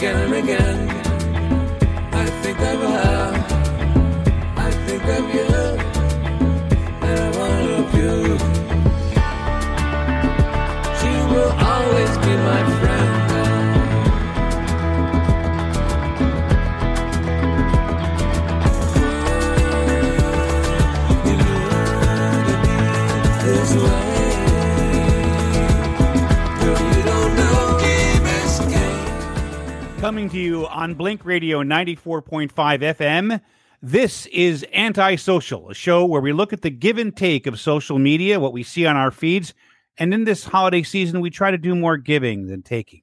again 0.00 0.16
and 0.16 0.34
again. 0.34 0.88
I 2.14 2.24
think 2.42 2.58
of 2.58 2.80
her. 2.80 3.09
Coming 30.10 30.28
to 30.30 30.40
you 30.40 30.66
on 30.66 30.94
Blink 30.94 31.24
Radio 31.24 31.62
94.5 31.62 32.50
FM. 32.50 33.40
This 33.80 34.26
is 34.26 34.66
Antisocial, 34.74 35.70
a 35.70 35.74
show 35.74 36.04
where 36.04 36.20
we 36.20 36.32
look 36.32 36.52
at 36.52 36.62
the 36.62 36.68
give 36.68 36.98
and 36.98 37.16
take 37.16 37.46
of 37.46 37.60
social 37.60 37.96
media, 37.96 38.40
what 38.40 38.52
we 38.52 38.64
see 38.64 38.86
on 38.86 38.96
our 38.96 39.12
feeds, 39.12 39.54
and 39.98 40.12
in 40.12 40.24
this 40.24 40.42
holiday 40.46 40.82
season, 40.82 41.20
we 41.20 41.30
try 41.30 41.52
to 41.52 41.56
do 41.56 41.76
more 41.76 41.96
giving 41.96 42.48
than 42.48 42.62
taking. 42.62 43.02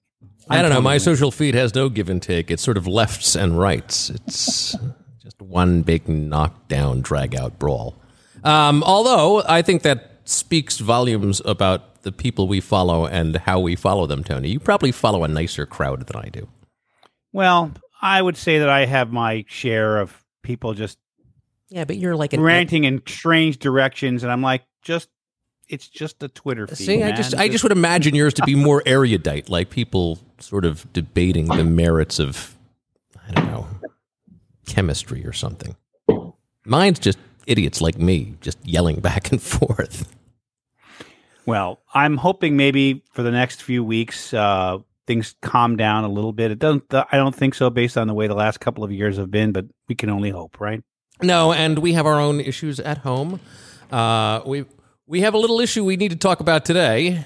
I 0.49 0.61
don't 0.61 0.69
know. 0.69 0.81
My 0.81 0.97
social 0.97 1.31
feed 1.31 1.55
has 1.55 1.73
no 1.73 1.87
give 1.87 2.09
and 2.09 2.21
take. 2.21 2.51
It's 2.51 2.61
sort 2.61 2.75
of 2.75 2.85
lefts 2.85 3.37
and 3.37 3.57
rights. 3.57 4.09
It's 4.09 4.75
just 5.23 5.41
one 5.41 5.83
big 5.83 6.09
knockdown, 6.09 6.99
drag 6.99 7.37
out 7.37 7.57
brawl. 7.57 7.95
Um, 8.43 8.83
although 8.83 9.43
I 9.47 9.61
think 9.61 9.83
that 9.83 10.11
speaks 10.25 10.79
volumes 10.79 11.41
about 11.45 12.01
the 12.01 12.11
people 12.11 12.49
we 12.49 12.59
follow 12.59 13.05
and 13.05 13.37
how 13.37 13.61
we 13.61 13.77
follow 13.77 14.07
them, 14.07 14.25
Tony. 14.25 14.49
You 14.49 14.59
probably 14.59 14.91
follow 14.91 15.23
a 15.23 15.29
nicer 15.29 15.65
crowd 15.65 16.05
than 16.05 16.17
I 16.17 16.27
do. 16.27 16.49
Well, 17.37 17.71
I 18.01 18.19
would 18.19 18.35
say 18.35 18.57
that 18.57 18.69
I 18.69 18.85
have 18.85 19.11
my 19.11 19.45
share 19.47 19.99
of 19.99 20.25
people 20.41 20.73
just 20.73 20.97
Yeah, 21.69 21.85
but 21.85 21.97
you're 21.97 22.15
like 22.15 22.33
an 22.33 22.41
ranting 22.41 22.85
in 22.85 23.03
strange 23.05 23.59
directions, 23.59 24.23
and 24.23 24.31
I'm 24.31 24.41
like, 24.41 24.63
just 24.81 25.07
it's 25.69 25.87
just 25.87 26.23
a 26.23 26.29
Twitter 26.29 26.65
feed. 26.65 26.77
See, 26.77 27.03
I 27.03 27.11
just 27.11 27.35
I 27.35 27.47
just 27.47 27.61
would 27.61 27.71
imagine 27.71 28.15
yours 28.15 28.33
to 28.33 28.43
be 28.43 28.55
more 28.69 28.81
erudite, 28.87 29.49
like 29.49 29.69
people 29.69 30.17
sort 30.39 30.65
of 30.65 30.91
debating 30.93 31.45
the 31.45 31.63
merits 31.63 32.17
of 32.17 32.57
I 33.29 33.33
don't 33.33 33.51
know 33.51 33.67
chemistry 34.65 35.23
or 35.23 35.33
something. 35.33 35.75
Mine's 36.65 36.97
just 36.97 37.19
idiots 37.45 37.81
like 37.81 37.99
me, 37.99 38.33
just 38.41 38.57
yelling 38.65 38.99
back 38.99 39.31
and 39.31 39.39
forth. 39.43 40.11
Well, 41.45 41.81
I'm 41.93 42.17
hoping 42.17 42.57
maybe 42.57 43.03
for 43.13 43.21
the 43.21 43.31
next 43.31 43.61
few 43.61 43.83
weeks 43.83 44.33
uh, 44.33 44.79
things 45.07 45.35
calm 45.41 45.77
down 45.77 46.03
a 46.03 46.09
little 46.09 46.33
bit. 46.33 46.51
It 46.51 46.59
doesn't. 46.59 46.93
I 46.93 47.17
don't 47.17 47.35
think 47.35 47.55
so, 47.55 47.69
based 47.69 47.97
on 47.97 48.07
the 48.07 48.13
way 48.13 48.27
the 48.27 48.35
last 48.35 48.59
couple 48.59 48.83
of 48.83 48.91
years 48.91 49.17
have 49.17 49.31
been. 49.31 49.51
But 49.51 49.65
we 49.87 49.95
can 49.95 50.09
only 50.09 50.29
hope, 50.29 50.59
right? 50.59 50.83
No, 51.23 51.51
and 51.51 51.79
we 51.79 51.93
have 51.93 52.05
our 52.05 52.19
own 52.19 52.39
issues 52.39 52.79
at 52.79 52.99
home. 52.99 53.39
Uh, 53.91 54.41
we 54.45 54.65
we 55.07 55.21
have 55.21 55.33
a 55.33 55.37
little 55.37 55.59
issue 55.59 55.83
we 55.83 55.95
need 55.95 56.11
to 56.11 56.17
talk 56.17 56.41
about 56.41 56.65
today. 56.65 57.25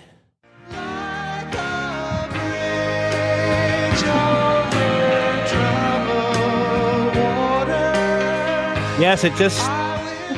Yes, 9.02 9.24
it 9.24 9.34
just 9.34 9.60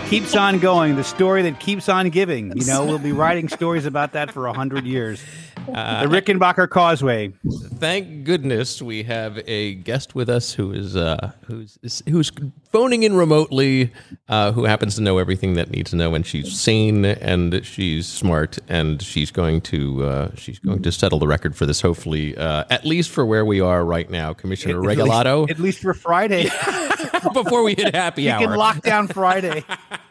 keeps 0.10 0.38
on 0.38 0.60
going. 0.60 0.96
The 0.96 1.04
story 1.04 1.42
that 1.42 1.60
keeps 1.60 1.90
on 1.90 2.10
giving. 2.10 2.56
You 2.56 2.66
know, 2.66 2.86
we'll 2.86 2.98
be 2.98 3.12
writing 3.24 3.50
stories 3.50 3.86
about 3.86 4.14
that 4.14 4.32
for 4.32 4.48
a 4.48 4.54
hundred 4.54 4.86
years. 4.86 5.22
The 5.66 6.08
Rickenbacker 6.08 6.70
Causeway. 6.70 7.34
Thank 7.76 8.24
goodness 8.24 8.82
we 8.82 9.04
have 9.04 9.40
a 9.48 9.76
guest 9.76 10.16
with 10.16 10.30
us 10.30 10.54
who 10.54 10.72
is 10.72 10.96
uh, 10.96 11.32
who's 11.46 11.78
who's 12.08 12.32
phoning 12.72 13.04
in 13.04 13.16
remotely, 13.16 13.92
uh, 14.30 14.52
who 14.52 14.66
happens 14.66 14.96
to 14.96 15.02
know 15.02 15.18
everything 15.18 15.54
that 15.56 15.70
needs 15.70 15.92
to 15.92 15.96
know, 15.96 16.16
and 16.16 16.26
she's 16.26 16.60
sane 16.60 17.06
and 17.06 17.66
she's 17.66 18.08
smart, 18.08 18.60
and 18.68 19.02
she's 19.02 19.32
going 19.32 19.62
to 19.62 20.04
uh, 20.04 20.32
she's 20.36 20.60
going 20.60 20.82
to 20.82 20.92
settle 20.92 21.20
the 21.20 21.28
record 21.28 21.56
for 21.56 21.66
this. 21.66 21.82
Hopefully, 21.82 22.36
uh, 22.38 22.66
at 22.70 22.86
least 22.86 23.10
for 23.10 23.26
where 23.26 23.46
we 23.46 23.62
are 23.62 23.86
right 23.86 24.10
now, 24.10 24.34
Commissioner 24.34 24.80
At 24.80 24.98
Regalado. 24.98 25.50
At 25.50 25.60
least 25.60 25.80
for 25.80 25.94
Friday. 25.94 26.50
before 27.34 27.64
we 27.64 27.76
hit 27.76 27.96
happy 27.96 28.24
you 28.24 28.32
hour. 28.32 28.48
can 28.48 28.56
lock 28.56 28.82
down 28.82 29.08
Friday. 29.08 29.64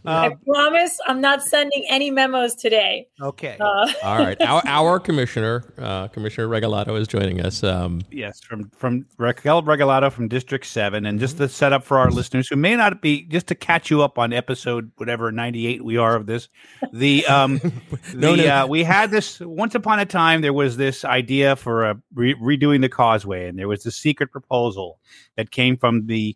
I 0.06 0.36
promise 0.48 0.98
I'm 1.08 1.22
not 1.22 1.44
sending 1.44 1.86
any 1.90 2.10
memos 2.10 2.56
today. 2.56 3.08
Okay. 3.22 3.58
Uh, 3.60 3.92
All 4.04 4.18
right, 4.18 4.42
our 4.46 4.62
our 4.66 5.00
commissioner, 5.00 5.64
uh, 5.78 6.08
Commissioner 6.08 6.48
Regalado, 6.48 7.00
is 7.00 7.08
joining 7.08 7.42
us. 7.42 7.64
Um, 7.64 8.02
Yes, 8.12 8.40
from 8.42 8.70
from 8.72 9.06
Raquel 9.18 9.64
Regalado 9.64 10.12
from 10.12 10.28
District 10.28 10.66
Seven, 10.66 11.06
and 11.06 11.20
just 11.20 11.38
to 11.38 11.48
set 11.48 11.74
up 11.74 11.84
for 11.84 12.00
our 12.00 12.10
listeners 12.10 12.48
who 12.48 12.56
may 12.56 12.76
not 12.76 13.02
be, 13.02 13.24
just 13.24 13.48
to 13.48 13.56
catch 13.56 13.90
you 13.92 14.02
up 14.02 14.18
on 14.18 14.34
episode 14.34 14.92
whatever 14.98 15.32
ninety 15.32 15.68
eight 15.68 15.84
we 15.84 15.98
are 15.98 16.16
of 16.16 16.26
this, 16.26 16.50
the 16.94 17.26
um, 17.28 17.60
No, 18.14 18.36
the 18.36 18.44
no. 18.44 18.64
Uh, 18.64 18.68
we 18.68 18.84
had 18.84 19.12
this 19.12 19.40
once 19.40 19.76
upon 19.76 20.00
a 20.00 20.06
time. 20.06 20.42
There 20.42 20.54
was 20.54 20.78
this 20.78 21.06
idea 21.06 21.56
for 21.56 21.86
a 21.86 22.02
re- 22.14 22.36
redoing 22.36 22.82
the 22.82 22.90
causeway, 22.90 23.48
and 23.48 23.58
there 23.58 23.68
was 23.68 23.84
this 23.84 23.96
secret 23.96 24.32
proposal 24.32 25.00
that 25.38 25.52
came 25.52 25.78
from 25.78 26.08
the 26.08 26.36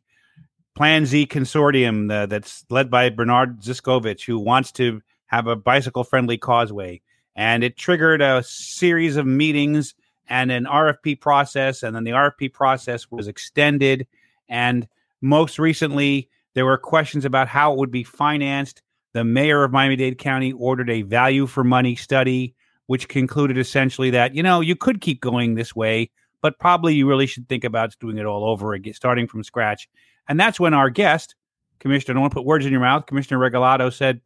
Plan 0.75 1.05
Z 1.05 1.27
consortium 1.27 2.11
uh, 2.11 2.25
that's 2.25 2.65
led 2.69 2.91
by 2.91 3.09
Bernard 3.09 3.61
Zyscovich, 3.61 4.25
who 4.25 4.37
wants 4.37 4.71
to 4.73 5.01
have 5.27 5.47
a 5.47 5.55
bicycle 5.55 6.03
friendly 6.03 6.37
causeway. 6.37 7.01
And 7.35 7.63
it 7.63 7.77
triggered 7.77 8.21
a 8.21 8.43
series 8.43 9.15
of 9.15 9.25
meetings 9.25 9.95
and 10.27 10.51
an 10.51 10.65
RFP 10.65 11.19
process. 11.21 11.83
And 11.83 11.95
then 11.95 12.03
the 12.03 12.11
RFP 12.11 12.53
process 12.53 13.09
was 13.09 13.27
extended. 13.27 14.07
And 14.49 14.87
most 15.21 15.59
recently, 15.59 16.29
there 16.53 16.65
were 16.65 16.77
questions 16.77 17.25
about 17.25 17.47
how 17.47 17.73
it 17.73 17.77
would 17.77 17.91
be 17.91 18.03
financed. 18.03 18.81
The 19.13 19.23
mayor 19.23 19.63
of 19.63 19.71
Miami 19.71 19.95
Dade 19.95 20.17
County 20.17 20.51
ordered 20.53 20.89
a 20.89 21.03
value 21.03 21.47
for 21.47 21.63
money 21.63 21.95
study, 21.95 22.53
which 22.87 23.07
concluded 23.07 23.57
essentially 23.57 24.09
that, 24.11 24.35
you 24.35 24.43
know, 24.43 24.59
you 24.61 24.75
could 24.75 24.99
keep 25.01 25.21
going 25.21 25.55
this 25.55 25.75
way, 25.75 26.09
but 26.41 26.59
probably 26.59 26.95
you 26.95 27.07
really 27.07 27.27
should 27.27 27.47
think 27.47 27.63
about 27.63 27.97
doing 27.99 28.17
it 28.17 28.25
all 28.25 28.43
over 28.43 28.73
again, 28.73 28.93
starting 28.93 29.27
from 29.27 29.43
scratch. 29.43 29.87
And 30.27 30.39
that's 30.39 30.59
when 30.59 30.73
our 30.73 30.89
guest, 30.89 31.35
Commissioner, 31.79 32.13
I 32.13 32.15
don't 32.15 32.21
want 32.21 32.31
to 32.31 32.35
put 32.35 32.45
words 32.45 32.65
in 32.65 32.71
your 32.71 32.81
mouth, 32.81 33.05
Commissioner 33.05 33.39
Regalado 33.39 33.93
said, 33.93 34.21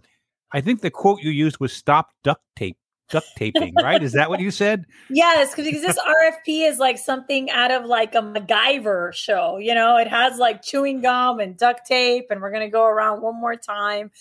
I 0.52 0.62
think 0.62 0.82
the 0.82 0.92
quote 0.92 1.22
you 1.22 1.32
used 1.32 1.60
was 1.60 1.74
stop 1.74 2.10
duct 2.24 2.42
tape, 2.56 2.78
duct 3.10 3.28
taping, 3.38 3.74
right? 3.84 4.02
Is 4.02 4.14
that 4.14 4.30
what 4.30 4.40
you 4.40 4.52
said? 4.52 4.86
yes, 5.10 5.54
because 5.54 5.82
this 5.82 6.00
RFP 6.48 6.68
is 6.68 6.80
like 6.80 6.98
something 6.98 7.50
out 7.52 7.72
of 7.72 7.86
like 7.86 8.16
a 8.16 8.22
MacGyver 8.22 9.14
show. 9.14 9.58
You 9.58 9.76
know, 9.76 9.98
it 9.98 10.08
has 10.08 10.38
like 10.38 10.62
chewing 10.62 11.02
gum 11.02 11.40
and 11.40 11.58
duct 11.58 11.86
tape, 11.86 12.28
and 12.30 12.42
we're 12.42 12.52
going 12.52 12.66
to 12.66 12.72
go 12.72 12.86
around 12.86 13.22
one 13.22 13.40
more 13.40 13.56
time. 13.56 14.12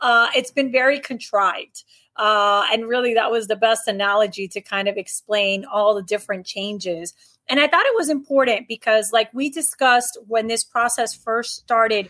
Uh, 0.00 0.28
it's 0.34 0.50
been 0.50 0.72
very 0.72 1.00
contrived. 1.00 1.84
Uh, 2.16 2.64
and 2.72 2.86
really, 2.86 3.14
that 3.14 3.30
was 3.30 3.48
the 3.48 3.56
best 3.56 3.88
analogy 3.88 4.46
to 4.46 4.60
kind 4.60 4.88
of 4.88 4.96
explain 4.96 5.64
all 5.64 5.94
the 5.94 6.02
different 6.02 6.46
changes. 6.46 7.12
And 7.48 7.60
I 7.60 7.68
thought 7.68 7.86
it 7.86 7.96
was 7.96 8.08
important 8.08 8.68
because, 8.68 9.12
like 9.12 9.32
we 9.34 9.50
discussed 9.50 10.18
when 10.26 10.46
this 10.46 10.64
process 10.64 11.14
first 11.14 11.56
started, 11.56 12.08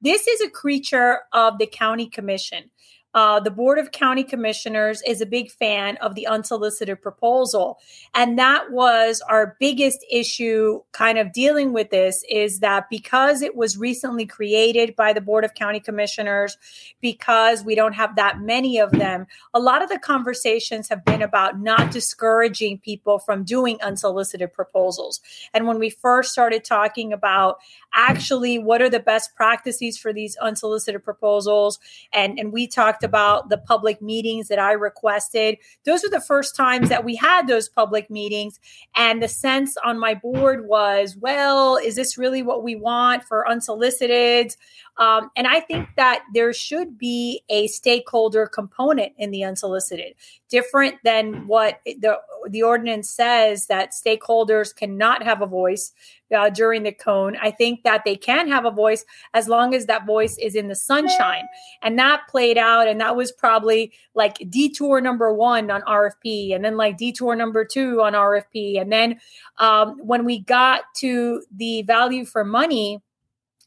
this 0.00 0.26
is 0.26 0.40
a 0.40 0.50
creature 0.50 1.20
of 1.32 1.58
the 1.58 1.66
county 1.66 2.08
commission. 2.08 2.70
Uh, 3.14 3.38
the 3.40 3.50
Board 3.50 3.78
of 3.78 3.92
County 3.92 4.24
Commissioners 4.24 5.02
is 5.06 5.20
a 5.20 5.26
big 5.26 5.50
fan 5.50 5.96
of 5.98 6.14
the 6.14 6.26
unsolicited 6.26 7.00
proposal. 7.02 7.78
And 8.14 8.38
that 8.38 8.70
was 8.70 9.20
our 9.28 9.56
biggest 9.60 10.04
issue 10.10 10.80
kind 10.92 11.18
of 11.18 11.32
dealing 11.32 11.72
with 11.72 11.90
this 11.90 12.24
is 12.28 12.60
that 12.60 12.88
because 12.88 13.42
it 13.42 13.54
was 13.54 13.76
recently 13.76 14.24
created 14.24 14.96
by 14.96 15.12
the 15.12 15.20
Board 15.20 15.44
of 15.44 15.54
County 15.54 15.80
Commissioners, 15.80 16.56
because 17.00 17.64
we 17.64 17.74
don't 17.74 17.92
have 17.92 18.16
that 18.16 18.40
many 18.40 18.78
of 18.78 18.92
them, 18.92 19.26
a 19.52 19.60
lot 19.60 19.82
of 19.82 19.88
the 19.88 19.98
conversations 19.98 20.88
have 20.88 21.04
been 21.04 21.22
about 21.22 21.60
not 21.60 21.90
discouraging 21.90 22.78
people 22.78 23.18
from 23.18 23.44
doing 23.44 23.78
unsolicited 23.82 24.52
proposals. 24.52 25.20
And 25.52 25.66
when 25.66 25.78
we 25.78 25.90
first 25.90 26.32
started 26.32 26.64
talking 26.64 27.12
about 27.12 27.58
actually 27.94 28.58
what 28.58 28.80
are 28.80 28.88
the 28.88 29.00
best 29.00 29.34
practices 29.34 29.98
for 29.98 30.12
these 30.12 30.36
unsolicited 30.36 31.04
proposals, 31.04 31.78
and, 32.12 32.38
and 32.38 32.52
we 32.52 32.66
talked 32.66 33.01
about 33.02 33.48
the 33.48 33.58
public 33.58 34.00
meetings 34.00 34.48
that 34.48 34.58
I 34.58 34.72
requested, 34.72 35.58
those 35.84 36.02
were 36.02 36.10
the 36.10 36.20
first 36.20 36.56
times 36.56 36.88
that 36.88 37.04
we 37.04 37.14
had 37.14 37.46
those 37.46 37.68
public 37.68 38.10
meetings. 38.10 38.60
And 38.96 39.22
the 39.22 39.28
sense 39.28 39.76
on 39.84 39.98
my 39.98 40.14
board 40.14 40.66
was, 40.66 41.16
well, 41.16 41.76
is 41.76 41.96
this 41.96 42.18
really 42.18 42.42
what 42.42 42.62
we 42.62 42.76
want 42.76 43.24
for 43.24 43.48
unsolicited? 43.48 44.54
Um, 44.98 45.30
and 45.36 45.46
I 45.46 45.60
think 45.60 45.88
that 45.96 46.22
there 46.34 46.52
should 46.52 46.98
be 46.98 47.42
a 47.48 47.66
stakeholder 47.68 48.46
component 48.46 49.12
in 49.16 49.30
the 49.30 49.42
unsolicited 49.42 50.14
different 50.50 50.96
than 51.02 51.46
what 51.46 51.80
the 51.84 52.18
the 52.50 52.62
ordinance 52.62 53.08
says 53.08 53.66
that 53.66 53.92
stakeholders 53.92 54.74
cannot 54.74 55.22
have 55.22 55.40
a 55.40 55.46
voice 55.46 55.92
uh, 56.36 56.50
during 56.50 56.82
the 56.82 56.92
cone. 56.92 57.36
I 57.40 57.50
think 57.50 57.84
that 57.84 58.02
they 58.04 58.16
can 58.16 58.48
have 58.48 58.66
a 58.66 58.70
voice 58.70 59.04
as 59.32 59.48
long 59.48 59.74
as 59.74 59.86
that 59.86 60.04
voice 60.04 60.36
is 60.38 60.54
in 60.54 60.68
the 60.68 60.74
sunshine, 60.74 61.44
and 61.82 61.98
that 61.98 62.28
played 62.28 62.58
out, 62.58 62.86
and 62.86 63.00
that 63.00 63.16
was 63.16 63.32
probably 63.32 63.92
like 64.14 64.36
detour 64.50 65.00
number 65.00 65.32
one 65.32 65.70
on 65.70 65.80
RFP, 65.82 66.54
and 66.54 66.62
then 66.62 66.76
like 66.76 66.98
detour 66.98 67.34
number 67.34 67.64
two 67.64 68.02
on 68.02 68.12
RFP, 68.12 68.78
and 68.78 68.92
then 68.92 69.18
um, 69.56 69.98
when 70.02 70.26
we 70.26 70.40
got 70.40 70.82
to 70.96 71.42
the 71.56 71.80
value 71.82 72.26
for 72.26 72.44
money 72.44 73.00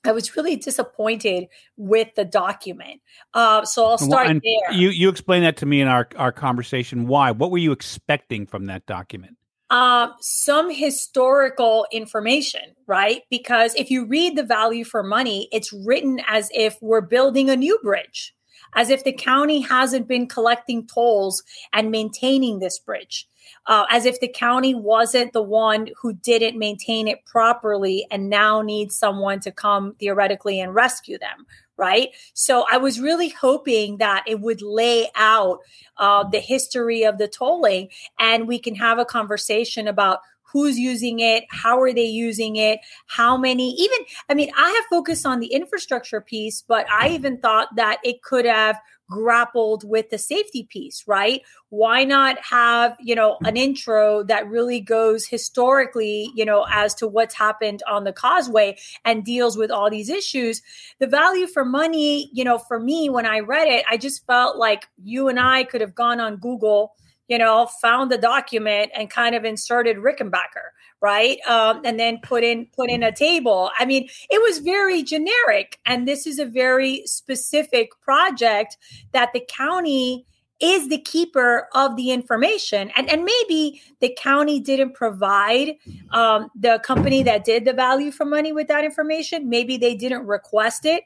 I 0.07 0.12
was 0.12 0.36
really 0.36 0.56
disappointed 0.56 1.48
with 1.78 2.13
the 2.16 2.25
document. 2.25 3.02
Uh, 3.34 3.66
so 3.66 3.86
I'll 3.86 3.98
start 3.98 4.28
And 4.28 4.42
there. 4.42 4.78
You 4.78 4.90
you 4.90 5.10
explained 5.10 5.46
that 5.46 5.57
to 5.57 5.66
me 5.66 5.81
in 5.81 5.88
our 5.88 6.07
our 6.16 6.31
conversation. 6.31 7.07
Why? 7.07 7.31
What 7.31 7.52
were 7.52 7.57
you 7.57 7.72
expecting 7.72 8.46
from 8.46 8.66
that 8.66 8.86
document? 8.86 9.38
uh, 9.69 10.10
some 10.22 10.69
historical 10.69 11.88
information, 11.92 12.62
right? 12.88 13.24
Because 13.30 13.74
if 13.75 13.90
you 13.90 14.06
read 14.06 14.38
the 14.38 14.44
value 14.44 14.86
for 14.86 15.04
money, 15.04 15.50
it's 15.52 15.74
written 15.74 16.22
as 16.28 16.50
if 16.54 16.78
we're 16.81 17.02
building 17.02 17.50
a 17.50 17.56
new 17.56 17.80
bridge, 17.81 18.35
as 18.75 18.89
if 18.89 19.04
the 19.04 19.13
county 19.13 19.62
hasn't 19.62 20.07
been 20.07 20.27
collecting 20.27 20.86
tolls 20.86 21.44
and 21.74 21.92
maintaining 21.92 22.60
this 22.60 22.77
bridge. 22.77 23.27
Uh, 23.68 23.86
as 23.89 24.06
if 24.06 24.19
the 24.19 24.27
county 24.27 24.74
wasn't 24.74 25.31
the 25.33 25.42
one 25.42 25.89
who 26.00 26.13
didn't 26.13 26.57
maintain 26.57 27.07
it 27.07 27.24
properly 27.25 28.06
and 28.12 28.30
now 28.30 28.62
needs 28.62 28.95
someone 28.95 29.39
to 29.39 29.51
come 29.51 29.95
theoretically 30.00 30.60
and 30.60 30.74
rescue 30.74 31.18
them, 31.18 31.45
right? 31.77 32.10
So 32.33 32.66
I 32.72 32.77
was 32.77 33.00
really 33.00 33.30
hoping 33.30 33.98
that 33.98 34.24
it 34.27 34.39
would 34.39 34.62
lay 34.62 35.10
out 35.16 35.60
uh, 35.98 36.24
the 36.28 36.39
history 36.39 37.04
of 37.04 37.18
the 37.18 37.28
tolling 37.28 37.89
and 38.19 38.48
we 38.48 38.60
can 38.60 38.75
have 38.75 39.00
a 39.00 39.06
conversation 39.06 39.88
about 39.88 40.19
who's 40.56 40.80
using 40.80 41.19
it 41.19 41.44
how 41.50 41.81
are 41.81 41.92
they 41.92 42.06
using 42.06 42.56
it 42.56 42.80
how 43.07 43.36
many 43.36 43.72
even 43.72 43.98
i 44.30 44.34
mean 44.34 44.50
i 44.57 44.69
have 44.69 44.86
focused 44.90 45.25
on 45.25 45.42
the 45.42 45.48
infrastructure 45.48 46.22
piece 46.22 46.62
but 46.62 46.90
i 46.90 47.10
even 47.10 47.38
thought 47.40 47.68
that 47.75 47.98
it 48.06 48.24
could 48.24 48.46
have 48.46 48.80
grappled 49.10 49.88
with 49.88 50.10
the 50.10 50.18
safety 50.18 50.63
piece 50.63 51.04
right? 51.06 51.42
Why 51.69 52.04
not 52.04 52.38
have 52.40 52.96
you 53.00 53.16
know 53.16 53.38
an 53.44 53.57
intro 53.57 54.24
that 54.24 54.48
really 54.48 54.80
goes 54.80 55.25
historically 55.25 56.31
you 56.36 56.46
know 56.46 56.66
as 56.72 56.96
to 56.96 57.07
what's 57.07 57.36
happened 57.36 57.84
on 57.88 58.04
the 58.04 58.13
causeway 58.13 58.78
and 59.04 59.25
deals 59.25 59.57
with 59.57 59.72
all 59.72 59.90
these 59.90 60.10
issues. 60.10 60.62
The 61.00 61.07
value 61.07 61.48
for 61.48 61.66
money 61.66 62.30
you 62.34 62.44
know 62.44 62.57
for 62.57 62.80
me 62.80 63.10
when 63.10 63.25
i 63.25 63.40
read 63.40 63.68
it 63.68 63.86
i 63.90 63.98
just 63.98 64.25
felt 64.25 64.57
like 64.57 64.88
you 65.04 65.28
and 65.28 65.40
i 65.40 65.63
could 65.63 65.81
have 65.81 65.94
gone 65.94 66.19
on 66.19 66.38
google 66.38 66.96
you 67.27 67.38
know, 67.38 67.68
found 67.81 68.12
the 68.12 68.18
document 68.18 68.92
and 68.95 69.10
kind 69.10 69.36
of 69.36 69.45
inserted 69.45 69.98
Rickenbacker, 69.98 70.69
right? 71.01 71.39
Um, 71.48 71.81
and 71.83 72.00
then 72.00 72.19
put 72.22 72.44
in 72.44 72.68
put 72.75 72.89
in 72.89 73.04
a 73.04 73.12
table. 73.12 73.72
I 73.80 73.86
mean, 73.86 74.07
it 74.30 74.42
was 74.42 74.60
very 74.60 75.04
generic, 75.04 75.80
and 75.86 76.07
this 76.07 76.27
is 76.27 76.39
a 76.39 76.45
very 76.45 77.04
specific 77.06 77.89
project 78.01 78.77
that 79.12 79.33
the 79.33 79.44
county 79.48 80.25
is 80.62 80.88
the 80.88 80.98
keeper 80.98 81.68
of 81.74 81.98
the 81.98 82.12
information 82.12 82.89
and 82.95 83.10
and 83.10 83.25
maybe 83.25 83.81
the 84.00 84.16
county 84.18 84.57
didn't 84.57 84.94
provide 84.94 85.74
um, 86.12 86.50
the 86.56 86.80
company 86.80 87.21
that 87.24 87.44
did 87.44 87.66
the 87.66 87.74
value 87.74 88.10
for 88.10 88.24
money 88.24 88.54
with 88.54 88.68
that 88.68 88.86
information 88.86 89.50
maybe 89.50 89.75
they 89.75 89.94
didn't 89.94 90.25
request 90.25 90.86
it 90.86 91.04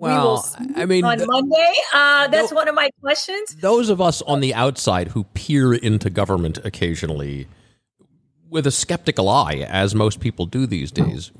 Well, 0.00 0.38
see 0.38 0.64
I 0.76 0.86
mean, 0.86 1.04
on 1.04 1.18
th- 1.18 1.28
monday 1.28 1.72
uh, 1.94 2.28
that's 2.28 2.50
No. 2.50 2.56
one 2.56 2.68
of 2.68 2.74
my 2.74 2.90
questions 3.00 3.54
those 3.56 3.88
of 3.90 4.00
us 4.00 4.22
on 4.22 4.40
the 4.40 4.54
outside 4.54 5.08
who 5.08 5.24
peer 5.34 5.74
into 5.74 6.10
government 6.10 6.58
occasionally 6.64 7.46
with 8.48 8.66
a 8.66 8.70
skeptical 8.72 9.28
eye, 9.28 9.64
as 9.68 9.94
most 9.94 10.18
people 10.18 10.44
do 10.44 10.66
these 10.66 10.90
days, 10.90 11.30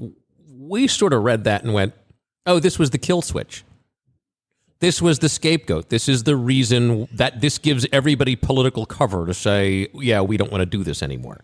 we 0.48 0.86
sort 0.86 1.12
of 1.12 1.24
read 1.24 1.42
that 1.42 1.64
and 1.64 1.74
went, 1.74 1.92
oh, 2.46 2.60
this 2.60 2.78
was 2.78 2.90
the 2.90 2.98
kill 2.98 3.20
switch. 3.20 3.64
This 4.78 5.02
was 5.02 5.18
the 5.18 5.28
scapegoat. 5.28 5.88
This 5.88 6.08
is 6.08 6.22
the 6.22 6.36
reason 6.36 7.08
that 7.12 7.40
this 7.40 7.58
gives 7.58 7.84
everybody 7.92 8.36
political 8.36 8.86
cover 8.86 9.26
to 9.26 9.34
say, 9.34 9.88
yeah, 9.92 10.20
we 10.20 10.36
don't 10.36 10.52
want 10.52 10.62
to 10.62 10.66
do 10.66 10.84
this 10.84 11.02
anymore. 11.02 11.40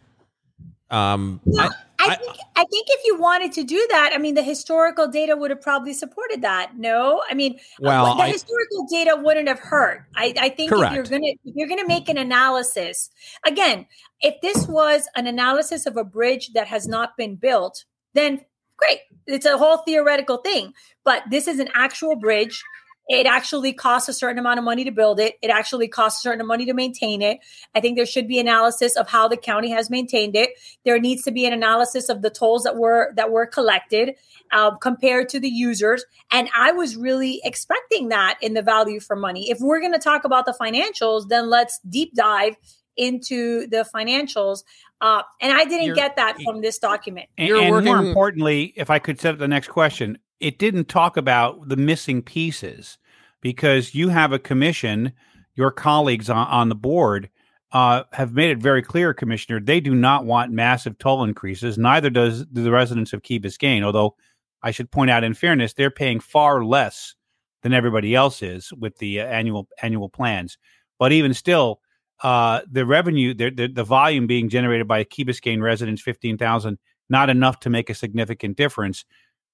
Um, 0.89 1.41
I, 1.59 1.71
I, 2.09 2.13
I- 2.13 2.17
think 2.17 2.37
I 2.57 2.65
think 2.65 2.87
if 2.89 3.01
you 3.05 3.19
wanted 3.19 3.53
to 3.53 3.65
do 3.65 3.87
that, 3.91 4.13
I 4.15 4.19
mean, 4.19 4.35
the 4.35 4.43
historical 4.43 5.09
data 5.09 5.37
would 5.37 5.51
have 5.51 5.61
probably 5.61 5.93
supported 5.93 6.41
that. 6.43 6.73
No, 6.77 7.23
I 7.31 7.35
mean, 7.35 7.55
uh, 7.55 7.59
Well, 7.81 8.17
the 8.17 8.23
I- 8.23 8.31
historical 8.31 8.87
data 8.91 9.17
wouldn't 9.23 9.49
have 9.49 9.59
hurt. 9.59 10.05
I, 10.15 10.33
I 10.39 10.49
think 10.49 10.71
if 10.73 10.93
you're 10.95 11.03
gonna 11.05 11.33
if 11.45 11.55
you're 11.55 11.69
gonna 11.69 11.87
make 11.87 12.09
an 12.09 12.19
analysis 12.19 13.11
again, 13.45 13.87
if 14.21 14.41
this 14.41 14.67
was 14.67 15.09
an 15.17 15.27
analysis 15.27 15.87
of 15.87 15.97
a 15.97 16.05
bridge 16.05 16.53
that 16.55 16.67
has 16.67 16.87
not 16.89 17.17
been 17.17 17.37
built, 17.37 17.85
then 18.15 18.41
great, 18.77 19.01
it's 19.27 19.47
a 19.47 19.59
whole 19.59 19.79
theoretical 19.79 20.39
thing. 20.39 20.73
But 21.05 21.23
this 21.31 21.47
is 21.49 21.59
an 21.59 21.69
actual 21.75 22.17
bridge. 22.17 22.63
It 23.09 23.27
actually 23.27 23.73
costs 23.73 24.09
a 24.09 24.13
certain 24.13 24.39
amount 24.39 24.59
of 24.59 24.65
money 24.65 24.83
to 24.85 24.91
build 24.91 25.21
it. 25.21 25.35
It 25.41 25.49
actually 25.49 25.87
costs 25.87 26.21
a 26.21 26.23
certain 26.23 26.41
amount 26.41 26.47
of 26.47 26.59
money 26.59 26.67
to 26.67 26.75
maintain 26.75 27.23
it. 27.23 27.39
I 27.75 27.81
think 27.81 27.97
there 27.97 28.07
should 28.07 28.27
be 28.27 28.39
analysis 28.41 28.97
of 28.97 29.09
how 29.09 29.29
the 29.29 29.37
county 29.37 29.71
has 29.71 29.91
maintained 29.91 30.35
it. 30.35 30.51
There 30.85 30.99
needs 30.99 31.23
to 31.23 31.31
be 31.31 31.47
an 31.47 31.53
analysis 31.53 32.09
of 32.09 32.23
the 32.23 32.31
tolls 32.31 32.65
that 32.65 32.77
were 32.77 33.13
that 33.15 33.31
were 33.31 33.47
collected 33.47 34.15
uh, 34.53 34.73
compared 34.77 35.29
to 35.31 35.41
the 35.41 35.49
users. 35.49 36.05
And 36.31 36.49
i 36.57 36.73
was 36.73 36.97
really 36.97 37.41
expecting 37.45 38.09
that 38.09 38.39
in 38.41 38.55
the 38.55 38.63
value 38.63 39.01
for 39.01 39.17
money. 39.17 39.51
If 39.51 39.59
we're 39.61 39.81
going 39.81 39.93
to 39.93 39.99
talk 39.99 40.25
about 40.25 40.47
the 40.47 40.53
financials 40.53 41.29
then 41.29 41.49
let's 41.51 41.79
deep 41.89 42.15
dive 42.15 42.57
into 42.97 43.67
the 43.69 43.87
financials. 43.95 44.63
Uh, 45.01 45.23
and 45.41 45.53
i 45.53 45.65
didn't 45.65 45.87
You're- 45.87 45.97
get 45.97 46.17
that 46.17 46.39
from 46.45 46.61
this 46.61 46.79
document. 46.79 47.29
And, 47.37 47.49
You're 47.49 47.59
and 47.59 47.69
more 47.69 47.83
working- 47.83 48.09
importantly, 48.09 48.73
if 48.77 48.89
I 48.91 48.99
could 48.99 49.21
set 49.21 49.35
up 49.35 49.39
the 49.39 49.49
next 49.49 49.69
question, 49.69 50.19
it 50.41 50.59
didn't 50.59 50.89
talk 50.89 51.17
about 51.17 51.69
the 51.69 51.77
missing 51.77 52.23
pieces 52.23 52.99
because 53.41 53.95
you 53.95 54.09
have 54.09 54.33
a 54.33 54.39
commission, 54.39 55.13
your 55.55 55.71
colleagues 55.71 56.29
on, 56.29 56.47
on 56.49 56.69
the 56.69 56.75
board 56.75 57.31
uh, 57.73 58.05
have 58.13 58.33
made 58.33 58.51
it 58.51 58.59
very 58.59 58.83
clear, 58.83 59.13
Commissioner, 59.13 59.61
they 59.61 59.81
do 59.81 59.95
not 59.95 60.25
want 60.25 60.53
massive 60.53 60.99
toll 60.99 61.25
increases. 61.25 61.77
Neither 61.77 62.11
does 62.11 62.47
do 62.47 62.63
the 62.63 62.71
residents 62.71 63.13
of 63.13 63.23
Key 63.23 63.41
Biscayne. 63.41 63.83
Although 63.83 64.17
I 64.63 64.71
should 64.71 64.91
point 64.91 65.11
out, 65.11 65.25
in 65.25 65.35
fairness, 65.35 65.75
they're 65.75 65.91
paying 65.91 66.21
far 66.21 66.65
less 66.65 67.15
than 67.63 67.73
everybody 67.73 68.15
else 68.15 68.43
is 68.43 68.73
with 68.73 68.99
the 68.99 69.21
uh, 69.21 69.27
annual 69.27 69.69
annual 69.83 70.09
plans. 70.09 70.59
But 70.99 71.13
even 71.13 71.35
still, 71.35 71.81
uh, 72.23 72.61
the 72.71 72.87
revenue, 72.87 73.35
the, 73.35 73.51
the 73.51 73.67
the 73.69 73.85
volume 73.85 74.27
being 74.27 74.49
generated 74.49 74.89
by 74.89 75.05
Key 75.05 75.25
Biscayne 75.25 75.61
residents, 75.61 76.01
fifteen 76.01 76.39
thousand, 76.39 76.79
not 77.11 77.29
enough 77.29 77.61
to 77.61 77.71
make 77.71 77.91
a 77.91 77.95
significant 77.95 78.57
difference. 78.57 79.05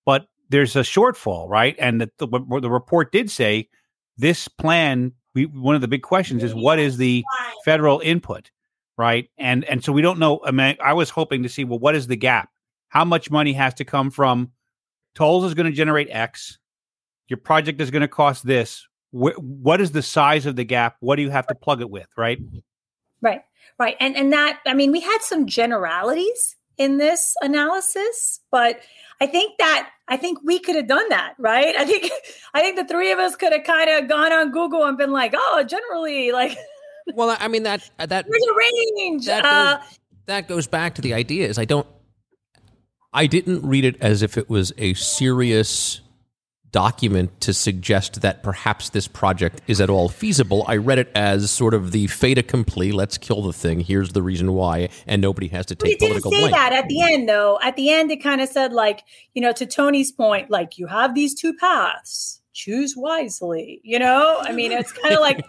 But 0.05 0.26
there's 0.49 0.77
a 0.77 0.81
shortfall, 0.81 1.49
right? 1.49 1.75
And 1.79 2.00
the, 2.00 2.11
the, 2.19 2.61
the 2.61 2.71
report 2.71 3.12
did 3.12 3.31
say 3.31 3.69
this 4.16 4.49
plan. 4.49 5.12
We, 5.35 5.47
one 5.47 5.75
of 5.75 5.81
the 5.81 5.88
big 5.88 6.02
questions 6.02 6.43
is 6.43 6.55
what 6.55 6.78
is 6.78 6.99
the 6.99 7.25
federal 7.64 8.00
input, 8.00 8.50
right? 8.99 9.31
And 9.38 9.64
and 9.64 9.83
so 9.83 9.93
we 9.93 10.02
don't 10.02 10.19
know. 10.19 10.40
I 10.45 10.50
mean, 10.50 10.76
I 10.83 10.93
was 10.93 11.09
hoping 11.09 11.43
to 11.43 11.49
see 11.49 11.64
well, 11.64 11.78
what 11.78 11.95
is 11.95 12.07
the 12.07 12.16
gap? 12.16 12.50
How 12.88 13.05
much 13.05 13.31
money 13.31 13.55
has 13.55 13.73
to 13.75 13.85
come 13.85 14.11
from 14.11 14.52
tolls 15.14 15.45
is 15.45 15.55
going 15.55 15.66
to 15.66 15.73
generate 15.73 16.09
X. 16.11 16.59
Your 17.28 17.38
project 17.38 17.81
is 17.81 17.90
going 17.90 18.02
to 18.02 18.09
cost 18.09 18.47
this. 18.47 18.87
Wh- 19.11 19.38
what 19.38 19.81
is 19.81 19.93
the 19.93 20.02
size 20.02 20.45
of 20.45 20.57
the 20.57 20.64
gap? 20.64 20.97
What 21.00 21.16
do 21.16 21.23
you 21.23 21.31
have 21.31 21.47
to 21.47 21.55
plug 21.55 21.81
it 21.81 21.88
with, 21.88 22.09
right? 22.16 22.38
Right, 23.23 23.43
right. 23.78 23.97
And 24.00 24.16
and 24.16 24.33
that 24.33 24.61
I 24.66 24.75
mean, 24.75 24.93
we 24.93 25.00
had 25.00 25.19
some 25.21 25.47
generalities 25.47 26.57
in 26.79 26.99
this 26.99 27.35
analysis, 27.43 28.41
but 28.50 28.81
I 29.21 29.26
think 29.26 29.59
that 29.59 29.91
I 30.09 30.17
think 30.17 30.38
we 30.45 30.59
could 30.59 30.76
have 30.76 30.88
done 30.88 31.09
that, 31.09 31.35
right? 31.38 31.75
I 31.76 31.85
think 31.85 32.11
I 32.55 32.61
think 32.61 32.76
the 32.76 32.85
three 32.85 33.12
of 33.12 33.19
us 33.19 33.37
could 33.37 33.52
have 33.52 33.64
kind 33.64 33.88
of 33.88 34.09
gone 34.09 34.33
on 34.33 34.50
Google 34.52 34.85
and 34.85 34.99
been 34.99 35.12
like, 35.12 35.33
oh, 35.35 35.64
generally, 35.67 36.33
like 36.33 36.57
well, 37.14 37.35
I 37.41 37.49
mean 37.49 37.62
that 37.62 37.88
that 37.99 38.09
there's 38.09 38.26
a 38.26 38.55
range. 38.55 39.26
that 39.26 39.45
Uh, 39.45 39.79
goes, 39.79 39.99
that 40.26 40.49
goes 40.49 40.67
back 40.67 40.95
to 40.97 41.02
the 41.02 41.14
idea 41.14 41.49
is 41.49 41.59
I 41.59 41.64
don't 41.64 41.87
I 43.14 43.26
didn't 43.26 43.67
read 43.67 43.85
it 43.85 43.97
as 44.00 44.23
if 44.23 44.37
it 44.37 44.49
was 44.50 44.73
a 44.79 44.95
serious 44.95 46.01
document 46.73 47.41
to 47.43 47.52
suggest 47.52 48.23
that 48.23 48.43
perhaps 48.43 48.88
this 48.88 49.07
project 49.07 49.61
is 49.67 49.81
at 49.81 49.91
all 49.91 50.09
feasible. 50.09 50.64
I 50.67 50.76
read 50.76 50.99
it 50.99 51.12
as 51.14 51.50
sort 51.50 51.75
of 51.75 51.93
the 51.93 52.07
fait 52.07 52.38
accompli, 52.38 52.91
let's 52.93 53.19
kill 53.19 53.43
the 53.43 53.52
thing, 53.52 53.81
here's 53.81 54.12
the 54.12 54.23
reason 54.23 54.55
why, 54.55 54.88
and 55.07 55.21
nobody 55.23 55.49
has 55.49 55.67
to 55.67 55.76
But 55.76 55.85
take 55.87 55.97
it 55.97 56.00
didn't 56.00 56.23
say 56.23 56.31
blame. 56.31 56.50
that 56.50 56.73
at 56.73 56.88
the 56.88 57.02
end, 57.02 57.29
though. 57.29 57.59
At 57.62 57.76
the 57.76 57.91
end, 57.91 58.11
it 58.11 58.23
kind 58.23 58.41
of 58.41 58.49
said, 58.49 58.73
like, 58.73 59.05
you 59.35 59.43
know, 59.43 59.52
to 59.52 59.67
Tony's 59.67 60.11
point, 60.11 60.50
like, 60.50 60.79
you 60.79 60.87
have 60.87 61.14
these 61.14 61.35
two 61.35 61.52
paths, 61.55 62.41
choose 62.55 62.97
wisely. 62.97 63.81
You 63.85 63.99
know, 63.99 64.38
I 64.41 64.52
mean, 64.52 64.73
it's 64.73 64.93
kind 65.02 65.14
of 65.14 65.21
like 65.21 65.45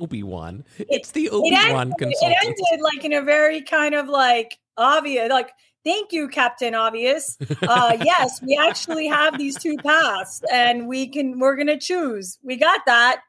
Obi-Wan. 0.00 0.64
It's 0.78 1.10
the 1.10 1.30
Obi-Wan 1.30 1.92
ended, 2.00 2.14
it 2.20 2.36
ended 2.42 2.80
like 2.80 3.04
in 3.04 3.12
a 3.12 3.22
very 3.22 3.62
kind 3.62 3.94
of 3.94 4.08
like 4.08 4.58
obvious, 4.76 5.28
like, 5.30 5.50
thank 5.84 6.12
you, 6.12 6.28
Captain 6.28 6.74
Obvious. 6.74 7.36
Uh, 7.62 7.96
yes, 8.04 8.40
we 8.42 8.56
actually 8.56 9.06
have 9.06 9.38
these 9.38 9.56
two 9.58 9.76
paths, 9.76 10.42
and 10.52 10.88
we 10.88 11.08
can 11.08 11.38
we're 11.38 11.56
gonna 11.56 11.78
choose. 11.78 12.38
We 12.42 12.56
got 12.56 12.80
that. 12.86 13.22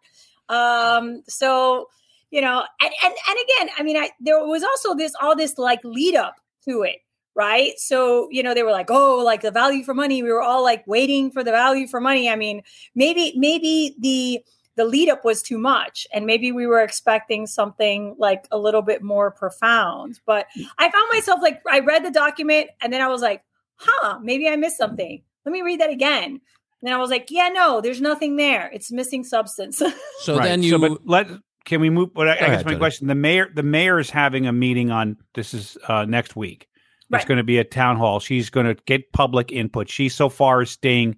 Um, 0.50 1.24
so 1.28 1.88
you 2.30 2.42
know, 2.42 2.64
and, 2.82 2.94
and 3.04 3.14
and 3.30 3.38
again, 3.44 3.76
I 3.78 3.84
mean, 3.84 3.98
I 3.98 4.12
there 4.20 4.46
was 4.46 4.64
also 4.64 4.96
this 4.96 5.14
all 5.22 5.36
this 5.36 5.58
like 5.58 5.84
lead 5.84 6.16
up 6.16 6.36
to 6.66 6.84
it, 6.84 6.98
right? 7.36 7.74
So, 7.78 8.28
you 8.32 8.44
know, 8.44 8.54
they 8.54 8.64
were 8.64 8.72
like, 8.72 8.90
oh, 8.90 9.22
like 9.24 9.42
the 9.42 9.52
value 9.52 9.84
for 9.84 9.94
money. 9.94 10.24
We 10.24 10.32
were 10.32 10.42
all 10.42 10.64
like 10.64 10.86
waiting 10.88 11.32
for 11.32 11.44
the 11.44 11.52
value 11.52 11.88
for 11.88 12.00
money. 12.00 12.30
I 12.30 12.36
mean, 12.36 12.64
maybe, 12.96 13.34
maybe 13.36 13.96
the 14.00 14.44
the 14.78 14.86
lead 14.86 15.10
up 15.10 15.26
was 15.26 15.42
too 15.42 15.58
much 15.58 16.08
and 16.14 16.26
maybe 16.26 16.52
we 16.52 16.66
were 16.66 16.82
expecting 16.82 17.46
something 17.46 18.16
like 18.18 18.46
a 18.52 18.58
little 18.58 18.82
bit 18.82 19.02
more 19.04 19.32
profound 19.32 20.20
but 20.26 20.48
i 20.78 20.90
found 20.90 21.10
myself 21.12 21.40
like 21.42 21.62
i 21.70 21.80
read 21.80 22.06
the 22.06 22.12
document 22.12 22.70
and 22.82 22.92
then 22.94 23.02
i 23.02 23.08
was 23.08 23.22
like 23.22 23.44
huh 23.76 24.20
maybe 24.22 24.48
i 24.48 24.56
missed 24.56 24.78
something 24.78 25.22
let 25.46 25.52
me 25.52 25.62
read 25.62 25.80
that 25.80 25.90
again 25.90 26.24
and 26.24 26.40
then 26.82 26.94
i 26.94 26.98
was 26.98 27.10
like 27.10 27.28
yeah 27.30 27.50
no 27.50 27.82
there's 27.82 28.02
nothing 28.02 28.36
there 28.38 28.70
it's 28.74 28.92
missing 28.92 29.24
substance 29.24 29.82
So 30.22 30.38
Right. 30.38 30.44
then 30.46 30.64
you 30.64 30.78
but 30.78 31.08
let 31.08 31.28
can 31.66 31.82
we 31.82 31.90
move? 31.90 32.14
But 32.14 32.28
I, 32.28 32.32
I 32.32 32.36
guess 32.36 32.42
ahead, 32.42 32.66
my 32.66 32.72
Tony. 32.72 32.80
question: 32.80 33.08
the 33.08 33.16
mayor, 33.16 33.50
the 33.54 33.64
mayor 33.64 34.00
is 34.00 34.10
having 34.10 34.48
a 34.48 34.52
meeting 34.52 34.92
on 34.92 35.18
this 35.34 35.54
is 35.54 35.78
uh, 35.88 36.06
next 36.06 36.36
week. 36.36 36.68
It's 37.14 37.26
going 37.26 37.40
to 37.40 37.44
be 37.44 37.58
a 37.58 37.66
town 37.66 37.98
hall. 37.98 38.22
She's 38.22 38.50
going 38.50 38.66
to 38.68 38.76
get 38.86 39.12
public 39.12 39.52
input. 39.52 39.90
She 39.90 40.08
so 40.08 40.30
far 40.30 40.62
is 40.62 40.72
staying 40.72 41.18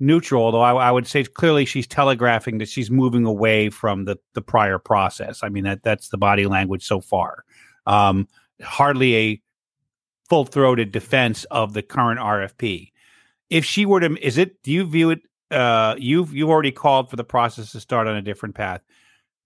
neutral, 0.00 0.42
although 0.42 0.62
I, 0.62 0.72
I 0.72 0.90
would 0.90 1.06
say 1.06 1.22
clearly 1.24 1.64
she's 1.64 1.86
telegraphing 1.86 2.58
that 2.58 2.68
she's 2.68 2.90
moving 2.90 3.26
away 3.26 3.70
from 3.70 4.06
the 4.06 4.16
the 4.34 4.42
prior 4.42 4.78
process. 4.78 5.40
I 5.42 5.48
mean 5.50 5.64
that 5.64 5.82
that's 5.82 6.08
the 6.08 6.18
body 6.18 6.46
language 6.46 6.84
so 6.84 7.00
far. 7.00 7.44
Um, 7.86 8.26
hardly 8.62 9.16
a 9.16 9.42
full 10.28 10.44
throated 10.44 10.92
defense 10.92 11.44
of 11.44 11.74
the 11.74 11.82
current 11.82 12.20
RFP. 12.20 12.92
If 13.50 13.64
she 13.64 13.84
were 13.84 14.00
to, 14.00 14.16
is 14.24 14.38
it? 14.38 14.62
Do 14.62 14.72
you 14.72 14.84
view 14.84 15.10
it? 15.10 15.20
Uh, 15.50 15.96
you've 15.98 16.32
you've 16.32 16.48
already 16.48 16.72
called 16.72 17.10
for 17.10 17.16
the 17.16 17.24
process 17.24 17.72
to 17.72 17.80
start 17.80 18.06
on 18.06 18.16
a 18.16 18.22
different 18.22 18.54
path. 18.54 18.80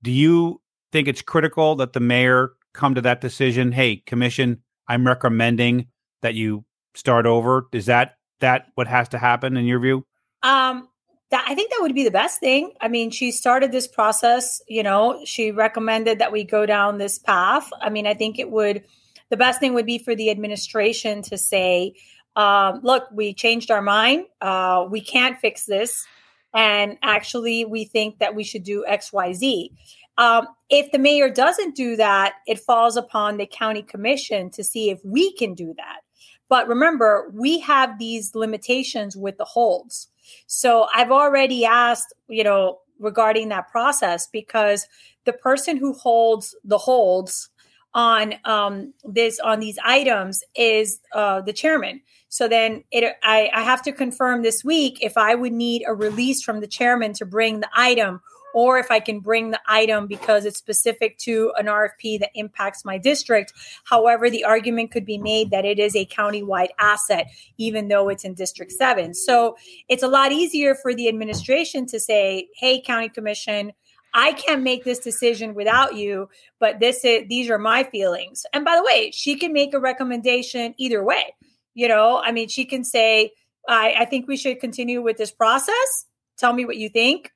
Do 0.02 0.10
you 0.10 0.60
think 0.92 1.08
it's 1.08 1.22
critical 1.22 1.76
that 1.76 1.94
the 1.94 2.00
mayor 2.00 2.52
come 2.74 2.94
to 2.94 3.00
that 3.00 3.20
decision? 3.22 3.72
Hey, 3.72 3.96
commission, 4.06 4.62
I'm 4.86 5.06
recommending 5.06 5.88
that 6.20 6.34
you 6.34 6.64
start 6.94 7.24
over. 7.24 7.66
Is 7.72 7.86
that 7.86 8.16
that 8.40 8.66
what 8.74 8.86
has 8.86 9.08
to 9.10 9.18
happen 9.18 9.56
in 9.56 9.64
your 9.64 9.80
view? 9.80 10.06
Um, 10.44 10.88
that 11.30 11.44
I 11.48 11.54
think 11.56 11.70
that 11.70 11.80
would 11.80 11.94
be 11.94 12.04
the 12.04 12.12
best 12.12 12.38
thing. 12.38 12.72
I 12.80 12.86
mean, 12.86 13.10
she 13.10 13.32
started 13.32 13.72
this 13.72 13.88
process, 13.88 14.62
you 14.68 14.84
know, 14.84 15.20
she 15.24 15.50
recommended 15.50 16.20
that 16.20 16.30
we 16.30 16.44
go 16.44 16.66
down 16.66 16.98
this 16.98 17.18
path. 17.18 17.68
I 17.80 17.90
mean, 17.90 18.06
I 18.06 18.14
think 18.14 18.38
it 18.38 18.50
would 18.50 18.84
the 19.30 19.36
best 19.36 19.58
thing 19.58 19.74
would 19.74 19.86
be 19.86 19.98
for 19.98 20.14
the 20.14 20.30
administration 20.30 21.22
to 21.22 21.38
say, 21.38 21.94
um, 22.36 22.80
look, 22.82 23.04
we 23.12 23.34
changed 23.34 23.70
our 23.70 23.82
mind. 23.82 24.26
Uh, 24.40 24.86
we 24.88 25.00
can't 25.00 25.38
fix 25.40 25.64
this. 25.64 26.06
And 26.54 26.98
actually, 27.02 27.64
we 27.64 27.84
think 27.84 28.18
that 28.18 28.34
we 28.34 28.44
should 28.44 28.62
do 28.62 28.84
XYZ. 28.88 29.70
Um, 30.18 30.46
if 30.70 30.92
the 30.92 30.98
mayor 30.98 31.28
doesn't 31.28 31.74
do 31.74 31.96
that, 31.96 32.34
it 32.46 32.60
falls 32.60 32.96
upon 32.96 33.38
the 33.38 33.46
county 33.46 33.82
commission 33.82 34.50
to 34.50 34.62
see 34.62 34.90
if 34.90 35.00
we 35.04 35.32
can 35.32 35.54
do 35.54 35.74
that. 35.76 36.00
But 36.48 36.68
remember, 36.68 37.32
we 37.34 37.58
have 37.60 37.98
these 37.98 38.34
limitations 38.34 39.16
with 39.16 39.38
the 39.38 39.44
holds. 39.44 40.08
So 40.46 40.86
I've 40.94 41.10
already 41.10 41.64
asked, 41.64 42.12
you 42.28 42.44
know, 42.44 42.80
regarding 42.98 43.48
that 43.48 43.68
process 43.68 44.26
because 44.26 44.86
the 45.24 45.32
person 45.32 45.76
who 45.76 45.92
holds 45.92 46.54
the 46.64 46.78
holds 46.78 47.50
on 47.94 48.34
um, 48.44 48.92
this 49.04 49.38
on 49.40 49.60
these 49.60 49.78
items 49.84 50.42
is 50.56 51.00
uh, 51.12 51.40
the 51.40 51.52
chairman. 51.52 52.00
So 52.28 52.48
then 52.48 52.82
it, 52.90 53.16
I, 53.22 53.48
I 53.54 53.62
have 53.62 53.82
to 53.82 53.92
confirm 53.92 54.42
this 54.42 54.64
week 54.64 54.98
if 55.00 55.16
I 55.16 55.36
would 55.36 55.52
need 55.52 55.84
a 55.86 55.94
release 55.94 56.42
from 56.42 56.60
the 56.60 56.66
chairman 56.66 57.12
to 57.14 57.24
bring 57.24 57.60
the 57.60 57.68
item 57.74 58.20
or 58.54 58.78
if 58.78 58.90
I 58.90 59.00
can 59.00 59.20
bring 59.20 59.50
the 59.50 59.60
item 59.66 60.06
because 60.06 60.46
it's 60.46 60.58
specific 60.58 61.18
to 61.18 61.52
an 61.58 61.66
RFP 61.66 62.20
that 62.20 62.30
impacts 62.34 62.84
my 62.84 62.96
district. 62.96 63.52
However, 63.84 64.30
the 64.30 64.44
argument 64.44 64.92
could 64.92 65.04
be 65.04 65.18
made 65.18 65.50
that 65.50 65.64
it 65.64 65.78
is 65.78 65.94
a 65.94 66.06
countywide 66.06 66.68
asset, 66.78 67.30
even 67.58 67.88
though 67.88 68.08
it's 68.08 68.24
in 68.24 68.34
District 68.34 68.70
7. 68.70 69.12
So 69.12 69.56
it's 69.88 70.04
a 70.04 70.08
lot 70.08 70.32
easier 70.32 70.74
for 70.74 70.94
the 70.94 71.08
administration 71.08 71.84
to 71.86 71.98
say, 71.98 72.48
hey, 72.56 72.80
County 72.80 73.08
Commission, 73.08 73.72
I 74.14 74.32
can't 74.32 74.62
make 74.62 74.84
this 74.84 75.00
decision 75.00 75.54
without 75.54 75.96
you, 75.96 76.28
but 76.60 76.78
this 76.78 77.04
is 77.04 77.24
these 77.28 77.50
are 77.50 77.58
my 77.58 77.82
feelings. 77.82 78.46
And 78.52 78.64
by 78.64 78.76
the 78.76 78.84
way, 78.84 79.10
she 79.12 79.36
can 79.36 79.52
make 79.52 79.74
a 79.74 79.80
recommendation 79.80 80.74
either 80.78 81.02
way. 81.02 81.34
You 81.74 81.88
know, 81.88 82.22
I 82.24 82.30
mean, 82.30 82.46
she 82.46 82.64
can 82.64 82.84
say, 82.84 83.32
I, 83.68 83.94
I 83.98 84.04
think 84.04 84.28
we 84.28 84.36
should 84.36 84.60
continue 84.60 85.02
with 85.02 85.16
this 85.16 85.32
process. 85.32 86.06
Tell 86.38 86.52
me 86.52 86.64
what 86.64 86.76
you 86.76 86.88
think 86.88 87.32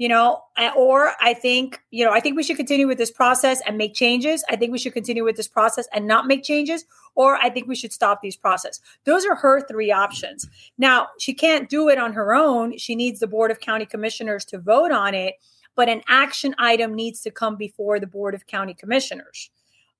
you 0.00 0.08
know 0.08 0.42
or 0.76 1.12
i 1.20 1.34
think 1.34 1.78
you 1.90 2.02
know 2.02 2.10
i 2.10 2.20
think 2.20 2.34
we 2.34 2.42
should 2.42 2.56
continue 2.56 2.86
with 2.86 2.96
this 2.96 3.10
process 3.10 3.60
and 3.66 3.76
make 3.76 3.92
changes. 3.94 4.42
I 4.48 4.56
think 4.56 4.72
we 4.72 4.78
should 4.78 4.94
continue 4.94 5.24
with 5.24 5.36
this 5.36 5.46
process 5.46 5.86
and 5.92 6.06
not 6.06 6.26
make 6.26 6.42
changes 6.42 6.86
or 7.14 7.36
i 7.36 7.50
think 7.50 7.68
we 7.68 7.76
should 7.76 7.92
stop 7.92 8.22
these 8.22 8.36
process. 8.36 8.80
Those 9.04 9.26
are 9.26 9.36
her 9.36 9.60
three 9.60 9.92
options. 9.92 10.48
Now 10.78 11.08
she 11.18 11.34
can't 11.34 11.68
do 11.68 11.90
it 11.90 11.98
on 11.98 12.14
her 12.14 12.34
own. 12.34 12.78
She 12.78 12.94
needs 12.96 13.20
the 13.20 13.26
board 13.26 13.50
of 13.50 13.60
county 13.60 13.84
commissioners 13.84 14.44
to 14.46 14.58
vote 14.58 14.90
on 14.90 15.14
it 15.14 15.34
but 15.76 15.88
an 15.88 16.02
action 16.08 16.54
item 16.58 16.94
needs 16.94 17.20
to 17.22 17.30
come 17.30 17.56
before 17.56 18.00
the 18.00 18.06
board 18.06 18.34
of 18.34 18.46
county 18.46 18.74
commissioners. 18.74 19.50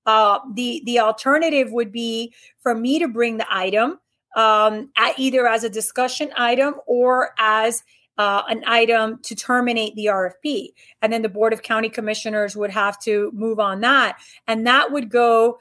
Uh, 0.07 0.39
the 0.55 0.81
the 0.85 0.99
alternative 0.99 1.71
would 1.71 1.91
be 1.91 2.33
for 2.59 2.73
me 2.73 2.97
to 2.97 3.07
bring 3.07 3.37
the 3.37 3.45
item 3.51 3.99
um, 4.35 4.89
either 5.17 5.47
as 5.47 5.63
a 5.63 5.69
discussion 5.69 6.31
item 6.37 6.75
or 6.87 7.31
as 7.37 7.83
uh, 8.17 8.43
an 8.49 8.63
item 8.67 9.19
to 9.23 9.35
terminate 9.35 9.95
the 9.95 10.05
RFP. 10.05 10.73
And 11.01 11.11
then 11.11 11.21
the 11.21 11.29
Board 11.29 11.53
of 11.53 11.61
County 11.61 11.89
Commissioners 11.89 12.55
would 12.55 12.71
have 12.71 12.99
to 12.99 13.31
move 13.33 13.59
on 13.59 13.81
that. 13.81 14.19
And 14.47 14.67
that 14.67 14.91
would 14.91 15.09
go 15.09 15.59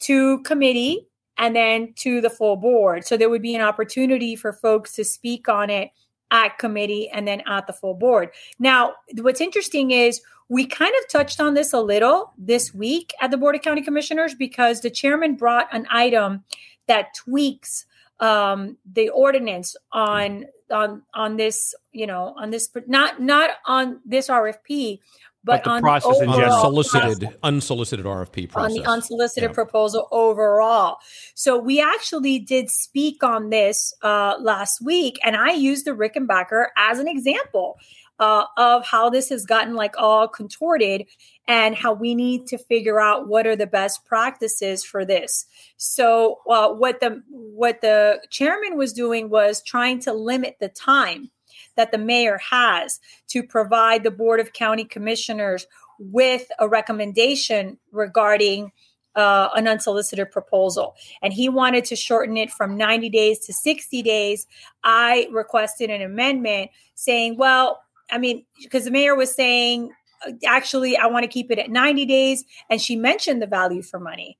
to 0.00 0.42
committee 0.42 1.06
and 1.38 1.54
then 1.54 1.92
to 1.96 2.20
the 2.20 2.30
full 2.30 2.56
board. 2.56 3.06
So 3.06 3.16
there 3.16 3.30
would 3.30 3.42
be 3.42 3.54
an 3.54 3.62
opportunity 3.62 4.36
for 4.36 4.52
folks 4.52 4.94
to 4.94 5.04
speak 5.04 5.48
on 5.48 5.70
it 5.70 5.90
at 6.30 6.58
committee 6.58 7.08
and 7.08 7.26
then 7.26 7.42
at 7.46 7.66
the 7.66 7.72
full 7.72 7.94
board. 7.94 8.30
Now, 8.58 8.94
what's 9.20 9.40
interesting 9.40 9.90
is 9.90 10.20
we 10.48 10.66
kind 10.66 10.92
of 11.00 11.08
touched 11.10 11.40
on 11.40 11.54
this 11.54 11.72
a 11.72 11.80
little 11.80 12.32
this 12.36 12.74
week 12.74 13.12
at 13.20 13.30
the 13.30 13.36
Board 13.36 13.54
of 13.54 13.62
County 13.62 13.82
Commissioners 13.82 14.34
because 14.34 14.80
the 14.80 14.90
chairman 14.90 15.36
brought 15.36 15.68
an 15.72 15.86
item 15.90 16.44
that 16.88 17.14
tweaks 17.14 17.86
um, 18.18 18.76
the 18.92 19.08
ordinance 19.10 19.76
on 19.92 20.44
on 20.70 21.02
on 21.14 21.36
this 21.36 21.74
you 21.92 22.06
know 22.06 22.34
on 22.38 22.50
this 22.50 22.68
not 22.86 23.20
not 23.20 23.50
on 23.66 24.00
this 24.04 24.28
RFP 24.28 25.00
but, 25.42 25.64
But 25.64 25.64
the 25.64 25.70
on 25.70 25.80
process 25.80 26.20
in 26.20 26.28
overall 26.28 26.36
general. 26.36 26.54
unsolicited 26.56 27.20
process 27.20 27.38
unsolicited 27.42 28.04
RFP 28.06 28.56
on 28.56 28.72
the 28.72 28.84
unsolicited 28.84 29.50
Yeah. 29.50 29.54
proposal 29.54 30.06
overall. 30.10 30.98
So 31.34 31.58
we 31.58 31.80
actually 31.80 32.40
did 32.40 32.68
speak 32.70 33.22
on 33.22 33.48
this 33.48 33.94
uh, 34.02 34.34
last 34.38 34.82
week, 34.82 35.18
and 35.24 35.36
I 35.36 35.52
used 35.52 35.86
the 35.86 35.92
Rickenbacker 35.92 36.66
as 36.76 36.98
an 36.98 37.08
example 37.08 37.78
uh, 38.20 38.44
of 38.58 38.86
how 38.86 39.08
this 39.08 39.30
has 39.30 39.46
gotten 39.46 39.74
like 39.74 39.94
all 39.96 40.28
contorted 40.28 41.06
and 41.48 41.74
how 41.74 41.92
we 41.92 42.14
need 42.14 42.46
to 42.46 42.58
figure 42.58 43.00
out 43.00 43.26
what 43.26 43.46
are 43.46 43.56
the 43.56 43.66
best 43.66 44.04
practices 44.04 44.84
for 44.84 45.04
this. 45.04 45.46
So 45.78 46.40
uh, 46.48 46.68
what 46.68 47.00
the 47.00 47.22
what 47.30 47.80
the 47.80 48.20
chairman 48.30 48.76
was 48.76 48.92
doing 48.92 49.30
was 49.30 49.62
trying 49.62 50.00
to 50.00 50.12
limit 50.12 50.58
the 50.60 50.68
time 50.68 51.30
that 51.76 51.92
the 51.92 51.98
mayor 51.98 52.38
has 52.50 53.00
to 53.28 53.42
provide 53.42 54.04
the 54.04 54.10
board 54.10 54.38
of 54.38 54.52
county 54.52 54.84
commissioners 54.84 55.66
with 55.98 56.46
a 56.58 56.68
recommendation 56.68 57.78
regarding 57.90 58.70
uh, 59.16 59.48
an 59.54 59.66
unsolicited 59.66 60.30
proposal. 60.30 60.94
And 61.22 61.32
he 61.32 61.48
wanted 61.48 61.84
to 61.86 61.96
shorten 61.96 62.36
it 62.36 62.50
from 62.50 62.76
90 62.76 63.08
days 63.10 63.38
to 63.40 63.52
60 63.52 64.02
days. 64.02 64.46
I 64.84 65.26
requested 65.32 65.90
an 65.90 66.02
amendment 66.02 66.70
saying, 66.94 67.36
well, 67.36 67.80
I 68.10 68.18
mean, 68.18 68.44
because 68.62 68.84
the 68.84 68.90
mayor 68.90 69.14
was 69.14 69.34
saying, 69.34 69.90
uh, 70.26 70.32
actually, 70.46 70.96
I 70.96 71.06
want 71.06 71.24
to 71.24 71.28
keep 71.28 71.50
it 71.50 71.58
at 71.58 71.70
90 71.70 72.06
days. 72.06 72.44
And 72.68 72.80
she 72.80 72.96
mentioned 72.96 73.40
the 73.42 73.46
value 73.46 73.82
for 73.82 73.98
money 73.98 74.38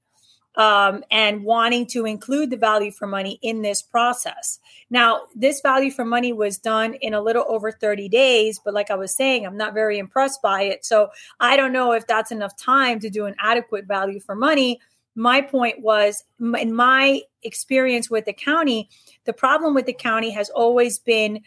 um, 0.57 1.05
and 1.11 1.45
wanting 1.45 1.87
to 1.87 2.07
include 2.07 2.51
the 2.51 2.57
value 2.57 2.91
for 2.91 3.07
money 3.07 3.39
in 3.43 3.63
this 3.63 3.83
process. 3.83 4.59
Now, 4.91 5.23
this 5.35 5.61
value 5.61 5.91
for 5.91 6.05
money 6.05 6.33
was 6.33 6.59
done 6.59 6.95
in 6.95 7.15
a 7.15 7.21
little 7.21 7.45
over 7.49 7.71
30 7.71 8.09
days, 8.09 8.61
but 8.65 8.75
like 8.75 8.91
I 8.91 8.97
was 8.97 9.15
saying, 9.15 9.47
I'm 9.47 9.57
not 9.57 9.75
very 9.75 9.99
impressed 9.99 10.43
by 10.43 10.63
it. 10.63 10.85
So 10.85 11.11
I 11.39 11.57
don't 11.57 11.73
know 11.73 11.93
if 11.93 12.07
that's 12.07 12.33
enough 12.33 12.57
time 12.57 13.01
to 13.01 13.11
do 13.11 13.27
an 13.27 13.37
adequate 13.39 13.87
value 13.87 14.21
for 14.21 14.35
money. 14.35 14.81
My 15.15 15.41
point 15.41 15.81
was, 15.81 16.25
in 16.41 16.73
my 16.75 17.23
experience 17.43 18.11
with 18.11 18.25
the 18.25 18.33
county, 18.33 18.89
the 19.25 19.33
problem 19.33 19.75
with 19.75 19.87
the 19.87 19.93
county 19.93 20.31
has 20.31 20.51
always 20.51 20.99
been 20.99 21.41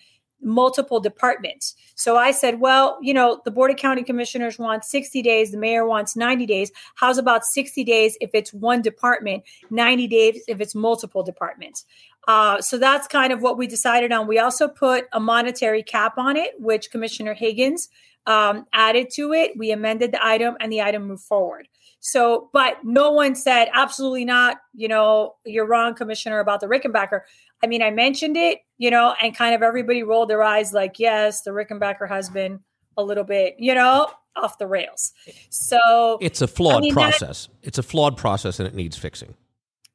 multiple 0.43 0.99
departments. 0.99 1.75
So 1.95 2.17
I 2.17 2.31
said, 2.31 2.59
well, 2.59 2.97
you 3.01 3.13
know, 3.13 3.41
the 3.45 3.51
Board 3.51 3.71
of 3.71 3.77
County 3.77 4.03
Commissioners 4.03 4.59
wants 4.59 4.89
60 4.89 5.21
days, 5.21 5.51
the 5.51 5.57
mayor 5.57 5.85
wants 5.87 6.15
90 6.15 6.45
days. 6.45 6.71
How's 6.95 7.17
about 7.17 7.45
60 7.45 7.83
days 7.83 8.17
if 8.21 8.31
it's 8.33 8.53
one 8.53 8.81
department, 8.81 9.43
90 9.69 10.07
days 10.07 10.43
if 10.47 10.59
it's 10.59 10.75
multiple 10.75 11.23
departments? 11.23 11.85
Uh, 12.27 12.61
so 12.61 12.77
that's 12.77 13.07
kind 13.07 13.33
of 13.33 13.41
what 13.41 13.57
we 13.57 13.67
decided 13.67 14.11
on. 14.11 14.27
We 14.27 14.39
also 14.39 14.67
put 14.67 15.05
a 15.11 15.19
monetary 15.19 15.83
cap 15.83 16.17
on 16.17 16.37
it, 16.37 16.53
which 16.59 16.89
Commissioner 16.91 17.33
Higgins 17.33 17.89
um, 18.25 18.65
added 18.73 19.09
to 19.15 19.33
it. 19.33 19.51
We 19.57 19.71
amended 19.71 20.11
the 20.11 20.25
item 20.25 20.55
and 20.59 20.71
the 20.71 20.81
item 20.81 21.07
moved 21.07 21.23
forward. 21.23 21.67
So, 21.99 22.49
but 22.51 22.83
no 22.83 23.11
one 23.11 23.35
said 23.35 23.69
absolutely 23.73 24.25
not. 24.25 24.57
You 24.73 24.89
know, 24.89 25.35
you're 25.45 25.65
wrong, 25.65 25.95
Commissioner, 25.95 26.39
about 26.39 26.59
the 26.59 26.67
Rickenbacker. 26.67 27.21
I 27.63 27.67
mean, 27.67 27.81
I 27.81 27.89
mentioned 27.91 28.35
it, 28.35 28.59
you 28.77 28.91
know, 28.91 29.15
and 29.21 29.35
kind 29.35 29.55
of 29.55 29.61
everybody 29.63 30.03
rolled 30.03 30.29
their 30.29 30.43
eyes 30.43 30.73
like, 30.73 30.99
yes, 30.99 31.41
the 31.43 31.51
Rickenbacker 31.51 32.07
has 32.09 32.29
been 32.29 32.59
a 32.97 33.03
little 33.03 33.23
bit, 33.23 33.55
you 33.57 33.73
know, 33.73 34.11
off 34.35 34.57
the 34.57 34.67
rails. 34.67 35.13
So 35.49 36.17
It's 36.21 36.41
a 36.41 36.47
flawed 36.47 36.75
I 36.77 36.79
mean, 36.81 36.93
that- 36.95 37.17
process. 37.17 37.47
it's 37.61 37.77
a 37.77 37.83
flawed 37.83 38.17
process 38.17 38.59
and 38.59 38.67
it 38.67 38.75
needs 38.75 38.97
fixing. 38.97 39.33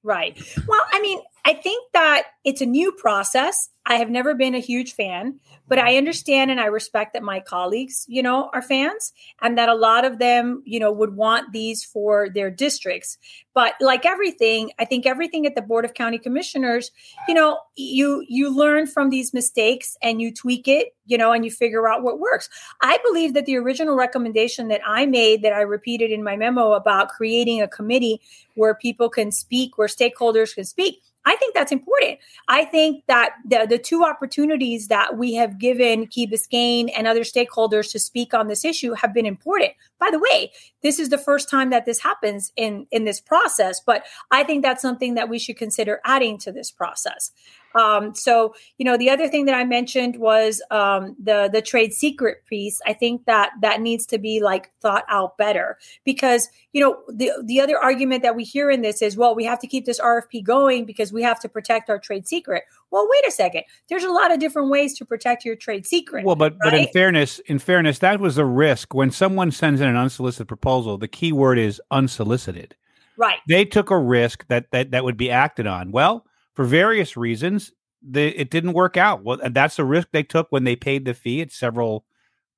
Right. 0.02 0.40
Well, 0.66 0.80
I 0.92 1.00
mean, 1.02 1.20
I 1.48 1.54
think 1.54 1.82
that 1.94 2.24
it's 2.44 2.60
a 2.60 2.66
new 2.66 2.92
process. 2.92 3.70
I 3.86 3.94
have 3.94 4.10
never 4.10 4.34
been 4.34 4.54
a 4.54 4.58
huge 4.58 4.92
fan, 4.92 5.40
but 5.66 5.78
I 5.78 5.96
understand 5.96 6.50
and 6.50 6.60
I 6.60 6.66
respect 6.66 7.14
that 7.14 7.22
my 7.22 7.40
colleagues, 7.40 8.04
you 8.06 8.22
know, 8.22 8.50
are 8.52 8.60
fans 8.60 9.14
and 9.40 9.56
that 9.56 9.70
a 9.70 9.74
lot 9.74 10.04
of 10.04 10.18
them, 10.18 10.62
you 10.66 10.78
know, 10.78 10.92
would 10.92 11.16
want 11.16 11.52
these 11.52 11.82
for 11.82 12.28
their 12.28 12.50
districts. 12.50 13.16
But 13.54 13.76
like 13.80 14.04
everything, 14.04 14.72
I 14.78 14.84
think 14.84 15.06
everything 15.06 15.46
at 15.46 15.54
the 15.54 15.62
Board 15.62 15.86
of 15.86 15.94
County 15.94 16.18
Commissioners, 16.18 16.90
you 17.26 17.32
know, 17.32 17.60
you 17.76 18.26
you 18.28 18.54
learn 18.54 18.86
from 18.86 19.08
these 19.08 19.32
mistakes 19.32 19.96
and 20.02 20.20
you 20.20 20.34
tweak 20.34 20.68
it, 20.68 20.94
you 21.06 21.16
know, 21.16 21.32
and 21.32 21.46
you 21.46 21.50
figure 21.50 21.88
out 21.88 22.02
what 22.02 22.20
works. 22.20 22.50
I 22.82 22.98
believe 23.06 23.32
that 23.32 23.46
the 23.46 23.56
original 23.56 23.96
recommendation 23.96 24.68
that 24.68 24.82
I 24.86 25.06
made 25.06 25.40
that 25.44 25.54
I 25.54 25.62
repeated 25.62 26.10
in 26.10 26.22
my 26.22 26.36
memo 26.36 26.72
about 26.72 27.08
creating 27.08 27.62
a 27.62 27.68
committee 27.68 28.20
where 28.54 28.74
people 28.74 29.08
can 29.08 29.32
speak, 29.32 29.78
where 29.78 29.88
stakeholders 29.88 30.54
can 30.54 30.66
speak, 30.66 31.00
I 31.28 31.36
think 31.36 31.54
that's 31.54 31.72
important. 31.72 32.18
I 32.48 32.64
think 32.64 33.04
that 33.06 33.34
the, 33.44 33.66
the 33.68 33.76
two 33.76 34.02
opportunities 34.02 34.88
that 34.88 35.18
we 35.18 35.34
have 35.34 35.58
given 35.58 36.06
Key 36.06 36.26
Biscayne 36.26 36.90
and 36.96 37.06
other 37.06 37.20
stakeholders 37.20 37.92
to 37.92 37.98
speak 37.98 38.32
on 38.32 38.48
this 38.48 38.64
issue 38.64 38.94
have 38.94 39.12
been 39.12 39.26
important. 39.26 39.72
By 39.98 40.10
the 40.10 40.18
way, 40.18 40.52
this 40.82 40.98
is 40.98 41.08
the 41.08 41.18
first 41.18 41.50
time 41.50 41.70
that 41.70 41.86
this 41.86 42.00
happens 42.00 42.52
in, 42.56 42.86
in 42.90 43.04
this 43.04 43.20
process, 43.20 43.80
but 43.80 44.04
I 44.30 44.44
think 44.44 44.62
that's 44.62 44.82
something 44.82 45.14
that 45.14 45.28
we 45.28 45.38
should 45.38 45.56
consider 45.56 46.00
adding 46.04 46.38
to 46.38 46.52
this 46.52 46.70
process. 46.70 47.32
Um, 47.74 48.14
so, 48.14 48.54
you 48.78 48.84
know, 48.84 48.96
the 48.96 49.10
other 49.10 49.28
thing 49.28 49.44
that 49.46 49.54
I 49.54 49.64
mentioned 49.64 50.16
was 50.16 50.62
um, 50.70 51.16
the 51.22 51.48
the 51.52 51.60
trade 51.60 51.92
secret 51.92 52.44
piece. 52.46 52.80
I 52.86 52.92
think 52.92 53.26
that 53.26 53.50
that 53.60 53.80
needs 53.80 54.06
to 54.06 54.18
be 54.18 54.40
like 54.40 54.70
thought 54.80 55.04
out 55.08 55.36
better 55.36 55.78
because 56.04 56.48
you 56.72 56.82
know 56.82 57.02
the 57.08 57.30
the 57.44 57.60
other 57.60 57.78
argument 57.78 58.22
that 58.22 58.36
we 58.36 58.44
hear 58.44 58.70
in 58.70 58.80
this 58.80 59.02
is, 59.02 59.16
well, 59.16 59.34
we 59.34 59.44
have 59.44 59.60
to 59.60 59.66
keep 59.66 59.84
this 59.84 60.00
RFP 60.00 60.42
going 60.44 60.86
because 60.86 61.12
we 61.12 61.22
have 61.22 61.40
to 61.40 61.48
protect 61.48 61.90
our 61.90 61.98
trade 61.98 62.26
secret. 62.26 62.64
Well, 62.90 63.06
wait 63.10 63.28
a 63.28 63.30
second. 63.30 63.64
There's 63.90 64.04
a 64.04 64.10
lot 64.10 64.32
of 64.32 64.38
different 64.38 64.70
ways 64.70 64.94
to 64.98 65.04
protect 65.04 65.44
your 65.44 65.56
trade 65.56 65.86
secret. 65.86 66.24
Well, 66.24 66.36
but 66.36 66.56
but 66.58 66.72
in 66.74 66.88
fairness, 66.88 67.38
in 67.40 67.58
fairness, 67.58 67.98
that 67.98 68.18
was 68.20 68.38
a 68.38 68.44
risk 68.44 68.94
when 68.94 69.10
someone 69.10 69.50
sends 69.50 69.80
in 69.80 69.88
an 69.88 69.96
unsolicited 69.96 70.48
proposal. 70.48 70.96
The 70.98 71.08
key 71.08 71.32
word 71.32 71.58
is 71.58 71.80
unsolicited. 71.90 72.74
right. 73.18 73.38
They 73.48 73.64
took 73.64 73.90
a 73.90 73.98
risk 73.98 74.46
that 74.48 74.70
that 74.72 74.92
that 74.92 75.04
would 75.04 75.16
be 75.18 75.30
acted 75.30 75.66
on. 75.66 75.90
Well, 75.92 76.24
for 76.54 76.64
various 76.64 77.16
reasons, 77.16 77.72
the, 78.02 78.28
it 78.40 78.50
didn't 78.50 78.72
work 78.72 78.96
out. 78.96 79.22
Well, 79.22 79.38
that's 79.50 79.76
the 79.76 79.84
risk 79.84 80.08
they 80.12 80.22
took 80.22 80.46
when 80.50 80.64
they 80.64 80.76
paid 80.76 81.04
the 81.04 81.14
fee. 81.14 81.40
It's 81.40 81.58
several. 81.58 82.04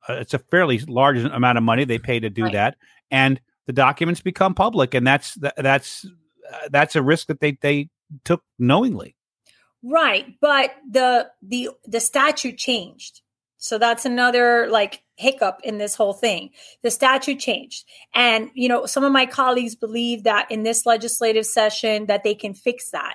Uh, 0.08 0.14
it's 0.14 0.32
a 0.32 0.38
fairly 0.38 0.78
large 0.78 1.18
amount 1.18 1.58
of 1.58 1.64
money 1.64 1.84
they 1.84 1.98
pay 1.98 2.20
to 2.20 2.30
do 2.30 2.44
Right. 2.44 2.52
that, 2.54 2.76
and 3.10 3.40
the 3.66 3.72
documents 3.72 4.20
become 4.20 4.54
public, 4.54 4.94
and 4.94 5.06
that's 5.06 5.34
tha- 5.34 5.52
that's 5.56 6.06
uh, 6.52 6.68
that's 6.70 6.94
a 6.96 7.02
risk 7.02 7.26
that 7.26 7.40
they 7.40 7.58
they 7.60 7.88
took 8.24 8.42
knowingly. 8.58 9.16
Right, 9.82 10.34
but 10.40 10.72
the 10.88 11.30
the 11.42 11.70
the 11.86 12.00
statute 12.00 12.58
changed. 12.58 13.22
So 13.56 13.78
that's 13.78 14.04
another 14.04 14.68
like 14.68 15.02
hiccup 15.16 15.60
in 15.62 15.78
this 15.78 15.94
whole 15.94 16.14
thing. 16.14 16.50
The 16.82 16.90
statute 16.90 17.38
changed. 17.38 17.84
And 18.14 18.50
you 18.54 18.68
know, 18.68 18.86
some 18.86 19.04
of 19.04 19.12
my 19.12 19.26
colleagues 19.26 19.74
believe 19.74 20.24
that 20.24 20.50
in 20.50 20.62
this 20.62 20.86
legislative 20.86 21.46
session 21.46 22.06
that 22.06 22.24
they 22.24 22.34
can 22.34 22.54
fix 22.54 22.90
that. 22.90 23.14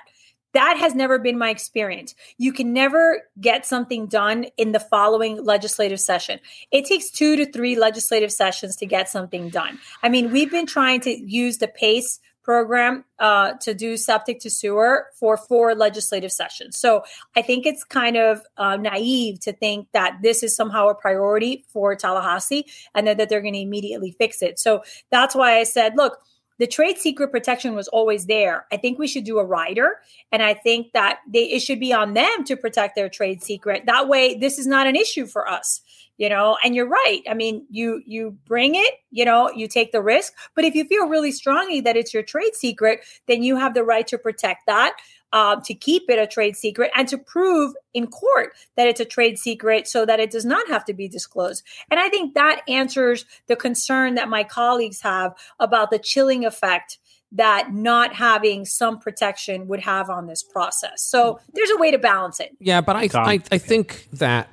That 0.54 0.78
has 0.78 0.94
never 0.94 1.18
been 1.18 1.36
my 1.36 1.50
experience. 1.50 2.14
You 2.38 2.52
can 2.52 2.72
never 2.72 3.24
get 3.38 3.66
something 3.66 4.06
done 4.06 4.46
in 4.56 4.72
the 4.72 4.80
following 4.80 5.44
legislative 5.44 6.00
session. 6.00 6.40
It 6.70 6.86
takes 6.86 7.10
2 7.10 7.36
to 7.36 7.52
3 7.52 7.76
legislative 7.76 8.32
sessions 8.32 8.74
to 8.76 8.86
get 8.86 9.10
something 9.10 9.50
done. 9.50 9.78
I 10.02 10.08
mean, 10.08 10.32
we've 10.32 10.50
been 10.50 10.64
trying 10.64 11.00
to 11.00 11.10
use 11.10 11.58
the 11.58 11.68
PACE 11.68 12.20
program 12.46 13.04
uh, 13.18 13.54
to 13.60 13.74
do 13.74 13.96
septic 13.96 14.38
to 14.38 14.48
sewer 14.48 15.06
for 15.12 15.36
four 15.36 15.74
legislative 15.74 16.30
sessions. 16.30 16.78
So 16.78 17.02
I 17.36 17.42
think 17.42 17.66
it's 17.66 17.82
kind 17.82 18.16
of 18.16 18.40
uh, 18.56 18.76
naive 18.76 19.40
to 19.40 19.52
think 19.52 19.88
that 19.92 20.18
this 20.22 20.44
is 20.44 20.54
somehow 20.54 20.86
a 20.86 20.94
priority 20.94 21.64
for 21.66 21.96
Tallahassee 21.96 22.64
and 22.94 23.08
that, 23.08 23.18
that 23.18 23.28
they're 23.28 23.42
going 23.42 23.54
to 23.54 23.60
immediately 23.60 24.12
fix 24.12 24.42
it. 24.42 24.60
So 24.60 24.84
that's 25.10 25.34
why 25.34 25.58
I 25.58 25.64
said, 25.64 25.96
look, 25.96 26.20
the 26.58 26.68
trade 26.68 26.98
secret 26.98 27.32
protection 27.32 27.74
was 27.74 27.88
always 27.88 28.26
there. 28.26 28.66
I 28.72 28.76
think 28.76 28.98
we 28.98 29.08
should 29.08 29.24
do 29.24 29.38
a 29.38 29.44
rider, 29.44 29.96
and 30.32 30.42
I 30.42 30.54
think 30.54 30.92
that 30.92 31.18
they, 31.30 31.50
it 31.50 31.60
should 31.60 31.80
be 31.80 31.92
on 31.92 32.14
them 32.14 32.44
to 32.44 32.56
protect 32.56 32.94
their 32.94 33.10
trade 33.10 33.42
secret. 33.42 33.82
That 33.86 34.08
way, 34.08 34.38
this 34.38 34.58
is 34.58 34.66
not 34.66 34.86
an 34.86 34.96
issue 34.96 35.26
for 35.26 35.46
us 35.46 35.82
you 36.16 36.28
know 36.28 36.56
and 36.64 36.74
you're 36.74 36.88
right. 36.88 37.22
I 37.28 37.34
mean 37.34 37.66
you 37.70 38.02
you 38.06 38.36
bring 38.46 38.74
it 38.74 38.94
you 39.10 39.24
know 39.24 39.50
you 39.50 39.68
take 39.68 39.92
the 39.92 40.02
risk 40.02 40.32
but 40.54 40.64
if 40.64 40.74
you 40.74 40.84
feel 40.84 41.08
really 41.08 41.32
strongly 41.32 41.80
that 41.80 41.96
it's 41.96 42.12
your 42.12 42.22
trade 42.22 42.54
secret 42.54 43.00
then 43.26 43.42
you 43.42 43.56
have 43.56 43.74
the 43.74 43.84
right 43.84 44.06
to 44.08 44.18
protect 44.18 44.66
that 44.66 44.96
um, 45.32 45.60
to 45.62 45.74
keep 45.74 46.04
it 46.08 46.18
a 46.18 46.26
trade 46.26 46.56
secret 46.56 46.90
and 46.94 47.08
to 47.08 47.18
prove 47.18 47.74
in 47.92 48.06
court 48.06 48.52
that 48.76 48.86
it's 48.86 49.00
a 49.00 49.04
trade 49.04 49.38
secret 49.38 49.88
so 49.88 50.06
that 50.06 50.20
it 50.20 50.30
does 50.30 50.44
not 50.44 50.66
have 50.68 50.84
to 50.84 50.94
be 50.94 51.08
disclosed. 51.08 51.64
And 51.90 52.00
i 52.00 52.08
think 52.08 52.34
that 52.34 52.62
answers 52.68 53.24
the 53.46 53.56
concern 53.56 54.14
that 54.14 54.28
my 54.28 54.44
colleagues 54.44 55.00
have 55.02 55.34
about 55.58 55.90
the 55.90 55.98
chilling 55.98 56.44
effect 56.44 56.98
that 57.32 57.72
not 57.72 58.14
having 58.14 58.64
some 58.64 58.98
protection 58.98 59.66
would 59.66 59.80
have 59.80 60.08
on 60.08 60.26
this 60.26 60.42
process. 60.42 61.02
So 61.02 61.40
there's 61.52 61.70
a 61.70 61.76
way 61.76 61.90
to 61.90 61.98
balance 61.98 62.38
it. 62.38 62.56
Yeah, 62.60 62.80
but 62.80 62.96
I, 62.96 63.08
I 63.14 63.42
I 63.50 63.58
think 63.58 64.08
that 64.12 64.48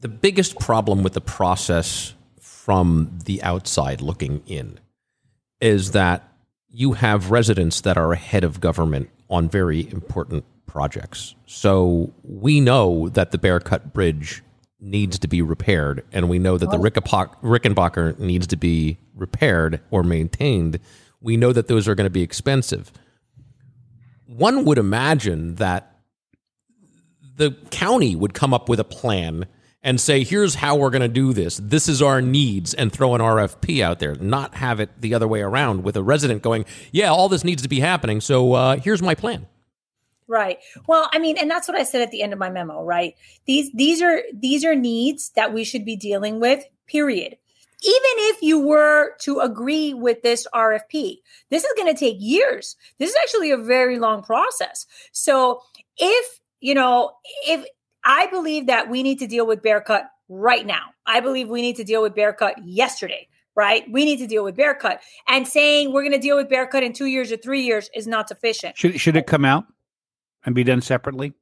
the 0.00 0.08
biggest 0.08 0.58
problem 0.58 1.02
with 1.02 1.14
the 1.14 1.20
process 1.20 2.14
from 2.40 3.18
the 3.24 3.42
outside 3.42 4.00
looking 4.00 4.42
in 4.46 4.78
is 5.60 5.92
that 5.92 6.32
you 6.68 6.92
have 6.92 7.30
residents 7.30 7.80
that 7.80 7.96
are 7.96 8.12
ahead 8.12 8.44
of 8.44 8.60
government 8.60 9.10
on 9.28 9.48
very 9.48 9.90
important 9.90 10.44
projects. 10.66 11.34
So 11.46 12.12
we 12.22 12.60
know 12.60 13.08
that 13.08 13.32
the 13.32 13.38
Bear 13.38 13.58
Cut 13.58 13.92
Bridge 13.92 14.42
needs 14.80 15.18
to 15.18 15.26
be 15.26 15.42
repaired, 15.42 16.04
and 16.12 16.28
we 16.28 16.38
know 16.38 16.56
that 16.56 16.70
the 16.70 16.78
Rickenbacker 16.78 18.18
needs 18.18 18.46
to 18.48 18.56
be 18.56 18.98
repaired 19.14 19.80
or 19.90 20.04
maintained. 20.04 20.78
We 21.20 21.36
know 21.36 21.52
that 21.52 21.66
those 21.66 21.88
are 21.88 21.96
going 21.96 22.06
to 22.06 22.10
be 22.10 22.22
expensive. 22.22 22.92
One 24.26 24.64
would 24.64 24.78
imagine 24.78 25.56
that 25.56 25.96
the 27.36 27.56
county 27.70 28.14
would 28.14 28.34
come 28.34 28.54
up 28.54 28.68
with 28.68 28.78
a 28.78 28.84
plan 28.84 29.46
and 29.82 30.00
say, 30.00 30.24
here's 30.24 30.56
how 30.56 30.76
we're 30.76 30.90
going 30.90 31.02
to 31.02 31.08
do 31.08 31.32
this. 31.32 31.60
This 31.62 31.88
is 31.88 32.02
our 32.02 32.20
needs, 32.20 32.74
and 32.74 32.92
throw 32.92 33.14
an 33.14 33.20
RFP 33.20 33.80
out 33.80 34.00
there, 34.00 34.14
not 34.16 34.56
have 34.56 34.80
it 34.80 34.90
the 35.00 35.14
other 35.14 35.28
way 35.28 35.40
around 35.40 35.84
with 35.84 35.96
a 35.96 36.02
resident 36.02 36.42
going, 36.42 36.64
yeah, 36.90 37.08
all 37.08 37.28
this 37.28 37.44
needs 37.44 37.62
to 37.62 37.68
be 37.68 37.80
happening. 37.80 38.20
So 38.20 38.54
uh, 38.54 38.76
here's 38.76 39.02
my 39.02 39.14
plan. 39.14 39.46
Right. 40.26 40.58
Well, 40.86 41.08
I 41.12 41.18
mean, 41.18 41.38
and 41.38 41.50
that's 41.50 41.66
what 41.66 41.76
I 41.76 41.84
said 41.84 42.02
at 42.02 42.10
the 42.10 42.22
end 42.22 42.34
of 42.34 42.38
my 42.38 42.50
memo, 42.50 42.84
right? 42.84 43.14
These 43.46 43.72
these 43.72 44.02
are 44.02 44.20
these 44.34 44.62
are 44.62 44.74
needs 44.74 45.30
that 45.36 45.54
we 45.54 45.64
should 45.64 45.86
be 45.86 45.96
dealing 45.96 46.38
with, 46.38 46.62
period. 46.86 47.38
Even 47.80 48.12
if 48.32 48.42
you 48.42 48.58
were 48.58 49.16
to 49.20 49.38
agree 49.38 49.94
with 49.94 50.20
this 50.22 50.46
RFP, 50.52 51.18
this 51.48 51.64
is 51.64 51.72
going 51.76 51.94
to 51.94 51.98
take 51.98 52.16
years. 52.18 52.76
This 52.98 53.10
is 53.10 53.16
actually 53.22 53.52
a 53.52 53.56
very 53.56 53.98
long 53.98 54.22
process. 54.22 54.84
So, 55.12 55.62
if, 55.96 56.40
you 56.60 56.74
know, 56.74 57.12
if 57.46 57.64
I 58.08 58.26
believe 58.26 58.66
that 58.66 58.90
we 58.90 59.04
need 59.04 59.18
to 59.20 59.26
deal 59.26 59.46
with 59.46 59.62
bear 59.62 59.80
cut 59.80 60.10
right 60.28 60.66
now. 60.66 60.86
I 61.06 61.20
believe 61.20 61.48
we 61.48 61.62
need 61.62 61.76
to 61.76 61.84
deal 61.84 62.02
with 62.02 62.14
bear 62.14 62.32
cut 62.32 62.56
yesterday 62.66 63.28
right? 63.58 63.90
We 63.90 64.04
need 64.04 64.18
to 64.18 64.26
deal 64.28 64.44
with 64.44 64.54
bear 64.54 64.72
cut. 64.72 65.00
And 65.26 65.46
saying 65.46 65.92
we're 65.92 66.02
going 66.02 66.12
to 66.12 66.18
deal 66.20 66.36
with 66.36 66.48
bear 66.48 66.64
cut 66.68 66.84
in 66.84 66.92
two 66.92 67.06
years 67.06 67.32
or 67.32 67.36
three 67.36 67.62
years 67.62 67.90
is 67.92 68.06
not 68.06 68.28
sufficient. 68.28 68.78
Should 68.78 69.00
should 69.00 69.16
it 69.16 69.26
come 69.26 69.44
out 69.44 69.64
and 70.44 70.54
be 70.54 70.62
done 70.62 70.80
separately? 70.80 71.34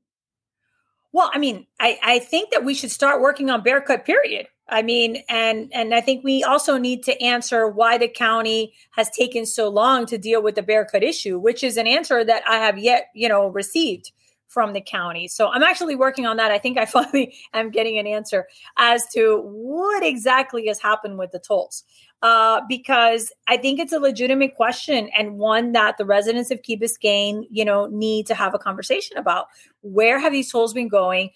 Well, 1.13 1.31
I 1.35 1.39
mean, 1.39 1.67
I, 1.79 1.99
I 2.03 2.19
think 2.19 2.53
that 2.53 2.65
we 2.65 2.73
should 2.73 2.91
start 2.91 3.21
working 3.21 3.51
on 3.51 3.63
bear 3.63 3.83
cut, 3.83 4.07
period. 4.07 4.49
I 4.67 4.81
mean, 4.81 5.25
and 5.29 5.71
and 5.75 5.95
I 5.95 6.01
think 6.01 6.25
we 6.25 6.43
also 6.43 6.79
need 6.79 7.05
to 7.05 7.23
answer 7.23 7.69
why 7.69 7.99
the 7.99 8.09
county 8.09 8.73
has 8.93 9.11
taken 9.11 9.45
so 9.45 9.69
long 9.69 10.07
to 10.07 10.17
deal 10.17 10.43
with 10.43 10.55
the 10.55 10.63
bear 10.63 10.87
cut 10.87 11.03
issue, 11.03 11.39
which 11.39 11.63
is 11.63 11.77
an 11.77 11.87
answer 11.87 12.25
that 12.25 12.43
I 12.49 12.57
have 12.57 12.79
yet, 12.79 13.09
you 13.15 13.29
know, 13.29 13.49
received 13.49 14.11
from 14.49 14.73
the 14.73 14.81
county. 14.81 15.29
So 15.29 15.49
I'm 15.49 15.63
actually 15.63 15.97
working 15.97 16.27
on 16.27 16.37
that. 16.37 16.51
I 16.51 16.59
think 16.59 16.79
I 16.79 16.85
finally 16.87 17.35
am 17.53 17.71
getting 17.71 17.99
an 17.99 18.07
answer 18.07 18.47
as 18.79 19.07
to 19.15 19.43
what 19.45 20.03
exactly 20.03 20.67
has 20.69 20.79
happened 20.81 21.19
with 21.19 21.33
the 21.33 21.39
tolls. 21.39 21.85
uh, 22.23 22.63
because 22.69 23.31
I 23.47 23.57
think 23.57 23.79
it's 23.79 23.93
a 23.93 23.99
legitimate 23.99 24.55
question 24.55 25.11
and 25.17 25.39
one 25.39 25.73
that 25.73 25.99
the 25.99 26.05
residents 26.05 26.51
of 26.51 26.63
Key 26.63 26.77
Biscayne, 26.77 27.45
you 27.51 27.65
know, 27.65 27.87
need 27.87 28.27
to 28.27 28.35
have 28.35 28.55
a 28.55 28.59
conversation 28.59 29.19
about. 29.19 29.47
Where 29.83 30.19
have 30.19 30.33
these 30.33 30.51
tolls 30.51 30.73
been 30.73 30.89
going? 30.89 31.31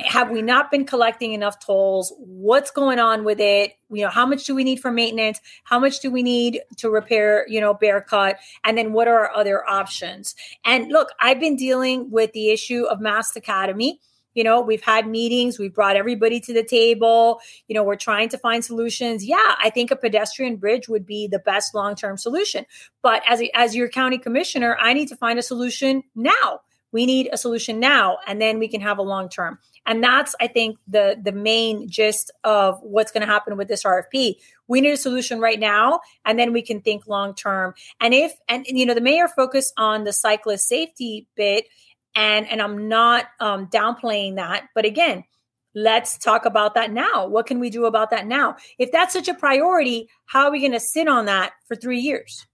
Have 0.00 0.30
we 0.30 0.42
not 0.42 0.70
been 0.70 0.84
collecting 0.84 1.32
enough 1.32 1.64
tolls? 1.64 2.12
What's 2.18 2.70
going 2.70 2.98
on 2.98 3.24
with 3.24 3.40
it? 3.40 3.72
You 3.90 4.02
know, 4.02 4.10
how 4.10 4.26
much 4.26 4.44
do 4.44 4.54
we 4.54 4.62
need 4.62 4.80
for 4.80 4.92
maintenance? 4.92 5.40
How 5.64 5.78
much 5.78 6.00
do 6.00 6.10
we 6.10 6.22
need 6.22 6.60
to 6.76 6.90
repair, 6.90 7.46
you 7.48 7.60
know, 7.60 7.72
bear 7.72 8.02
cut? 8.02 8.36
And 8.62 8.76
then 8.76 8.92
what 8.92 9.08
are 9.08 9.26
our 9.26 9.34
other 9.34 9.68
options? 9.68 10.34
And 10.64 10.88
look, 10.88 11.08
I've 11.18 11.40
been 11.40 11.56
dealing 11.56 12.10
with 12.10 12.32
the 12.32 12.50
issue 12.50 12.84
of 12.84 13.00
MAST 13.00 13.36
Academy 13.36 14.00
you 14.36 14.44
know 14.44 14.60
we've 14.60 14.82
had 14.82 15.08
meetings 15.08 15.58
we've 15.58 15.74
brought 15.74 15.96
everybody 15.96 16.38
to 16.38 16.52
the 16.52 16.62
table 16.62 17.40
you 17.66 17.74
know 17.74 17.82
we're 17.82 17.96
trying 17.96 18.28
to 18.28 18.38
find 18.38 18.64
solutions 18.64 19.24
yeah 19.24 19.56
i 19.60 19.70
think 19.70 19.90
a 19.90 19.96
pedestrian 19.96 20.56
bridge 20.56 20.88
would 20.88 21.04
be 21.04 21.26
the 21.26 21.40
best 21.40 21.74
long-term 21.74 22.16
solution 22.16 22.64
but 23.02 23.22
as 23.26 23.40
a, 23.40 23.50
as 23.56 23.74
your 23.74 23.88
county 23.88 24.18
commissioner 24.18 24.76
i 24.80 24.92
need 24.92 25.08
to 25.08 25.16
find 25.16 25.38
a 25.38 25.42
solution 25.42 26.04
now 26.14 26.60
we 26.92 27.06
need 27.06 27.28
a 27.32 27.36
solution 27.36 27.80
now 27.80 28.18
and 28.26 28.40
then 28.40 28.58
we 28.58 28.68
can 28.68 28.80
have 28.80 28.98
a 28.98 29.02
long 29.02 29.28
term 29.28 29.58
and 29.86 30.02
that's 30.02 30.34
i 30.40 30.46
think 30.46 30.78
the 30.86 31.18
the 31.22 31.32
main 31.32 31.88
gist 31.88 32.30
of 32.44 32.78
what's 32.82 33.12
going 33.12 33.26
to 33.26 33.32
happen 33.32 33.56
with 33.56 33.68
this 33.68 33.84
rfp 33.84 34.34
we 34.68 34.80
need 34.80 34.90
a 34.90 34.96
solution 34.96 35.40
right 35.40 35.60
now 35.60 36.00
and 36.24 36.38
then 36.38 36.52
we 36.52 36.62
can 36.62 36.80
think 36.80 37.06
long 37.06 37.34
term. 37.34 37.74
And 38.00 38.12
if 38.14 38.34
and 38.48 38.66
you 38.66 38.86
know 38.86 38.94
the 38.94 39.00
mayor 39.00 39.28
focused 39.28 39.72
on 39.76 40.04
the 40.04 40.12
cyclist 40.12 40.66
safety 40.68 41.26
bit 41.36 41.66
and 42.14 42.48
and 42.48 42.60
i'm 42.60 42.88
not 42.88 43.26
um, 43.40 43.68
downplaying 43.68 44.36
that 44.36 44.68
but 44.74 44.84
again 44.84 45.24
let's 45.78 46.16
talk 46.16 46.46
about 46.46 46.74
that 46.74 46.90
now. 46.90 47.26
What 47.26 47.44
can 47.44 47.60
we 47.60 47.68
do 47.68 47.84
about 47.84 48.08
that 48.08 48.26
now? 48.26 48.56
If 48.78 48.90
that's 48.90 49.12
such 49.12 49.28
a 49.28 49.34
priority 49.34 50.08
how 50.24 50.46
are 50.46 50.50
we 50.50 50.58
going 50.58 50.72
to 50.72 50.80
sit 50.80 51.06
on 51.06 51.26
that 51.26 51.52
for 51.68 51.76
three 51.76 52.00
years? 52.00 52.46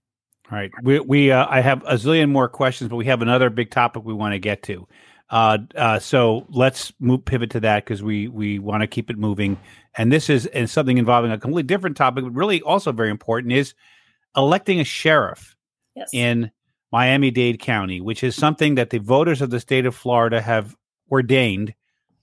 All 0.51 0.57
right. 0.57 0.69
We, 0.83 0.99
we 0.99 1.31
uh, 1.31 1.47
I 1.49 1.61
have 1.61 1.83
a 1.83 1.93
zillion 1.93 2.29
more 2.29 2.49
questions, 2.49 2.89
but 2.89 2.97
we 2.97 3.05
have 3.05 3.21
another 3.21 3.49
big 3.49 3.71
topic 3.71 4.03
we 4.03 4.13
want 4.13 4.33
to 4.33 4.39
get 4.39 4.61
to. 4.63 4.87
Uh, 5.29 5.57
uh, 5.75 5.99
so 5.99 6.45
let's 6.49 6.93
move 6.99 7.25
pivot 7.25 7.49
to 7.51 7.59
that 7.59 7.83
because 7.83 8.03
we 8.03 8.27
we 8.27 8.59
want 8.59 8.81
to 8.81 8.87
keep 8.87 9.09
it 9.09 9.17
moving. 9.17 9.57
And 9.97 10.11
this 10.11 10.29
is 10.29 10.45
and 10.47 10.69
something 10.69 10.97
involving 10.97 11.31
a 11.31 11.37
completely 11.37 11.63
different 11.63 11.97
topic, 11.97 12.23
but 12.23 12.33
really 12.33 12.61
also 12.61 12.91
very 12.91 13.09
important 13.09 13.53
is 13.53 13.73
electing 14.35 14.79
a 14.79 14.83
sheriff 14.83 15.55
yes 15.95 16.09
in 16.13 16.51
Miami 16.91 17.31
Dade 17.31 17.59
County, 17.59 18.01
which 18.01 18.23
is 18.23 18.35
something 18.35 18.75
that 18.75 18.91
the 18.91 18.99
voters 18.99 19.41
of 19.41 19.49
the 19.49 19.59
state 19.59 19.85
of 19.85 19.95
Florida 19.95 20.39
have 20.39 20.75
ordained 21.09 21.73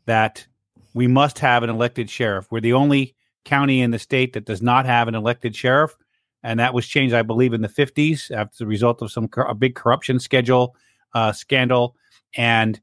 that 0.06 0.46
we 0.94 1.06
must 1.06 1.40
have 1.40 1.62
an 1.62 1.70
elected 1.70 2.08
sheriff. 2.08 2.46
We're 2.50 2.60
the 2.60 2.72
only 2.74 3.16
county 3.44 3.80
in 3.80 3.90
the 3.90 3.98
state 3.98 4.34
that 4.34 4.44
does 4.44 4.62
not 4.62 4.86
have 4.86 5.08
an 5.08 5.14
elected 5.14 5.56
sheriff, 5.56 5.96
and 6.42 6.60
that 6.60 6.74
was 6.74 6.86
changed, 6.86 7.14
I 7.14 7.22
believe, 7.22 7.52
in 7.52 7.62
the 7.62 7.68
50s 7.68 8.30
after 8.30 8.58
the 8.58 8.66
result 8.66 9.02
of 9.02 9.10
some 9.10 9.28
a 9.36 9.54
big 9.54 9.74
corruption 9.74 10.20
schedule 10.20 10.76
uh, 11.14 11.32
scandal. 11.32 11.96
And 12.36 12.80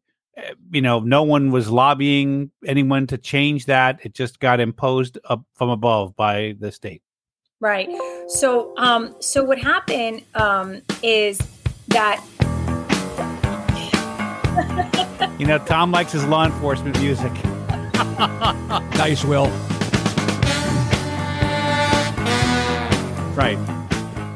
you 0.72 0.82
know, 0.82 1.00
no 1.00 1.24
one 1.24 1.52
was 1.52 1.70
lobbying 1.70 2.52
anyone 2.66 3.08
to 3.08 3.18
change 3.18 3.66
that. 3.66 4.00
It 4.04 4.14
just 4.14 4.40
got 4.40 4.60
imposed 4.60 5.18
up 5.26 5.44
from 5.56 5.70
above 5.70 6.16
by 6.16 6.56
the 6.60 6.72
state. 6.72 7.02
Right. 7.60 7.90
So, 8.28 8.74
um, 8.78 9.16
so 9.20 9.44
what 9.44 9.58
happened 9.58 10.24
um, 10.36 10.82
is 11.02 11.40
that 11.88 12.24
You 15.40 15.46
know, 15.46 15.60
Tom 15.60 15.92
likes 15.92 16.12
his 16.12 16.26
law 16.26 16.46
enforcement 16.46 17.00
music. 17.00 17.32
Nice, 18.98 19.24
Will. 19.24 19.46
Right. 23.36 23.58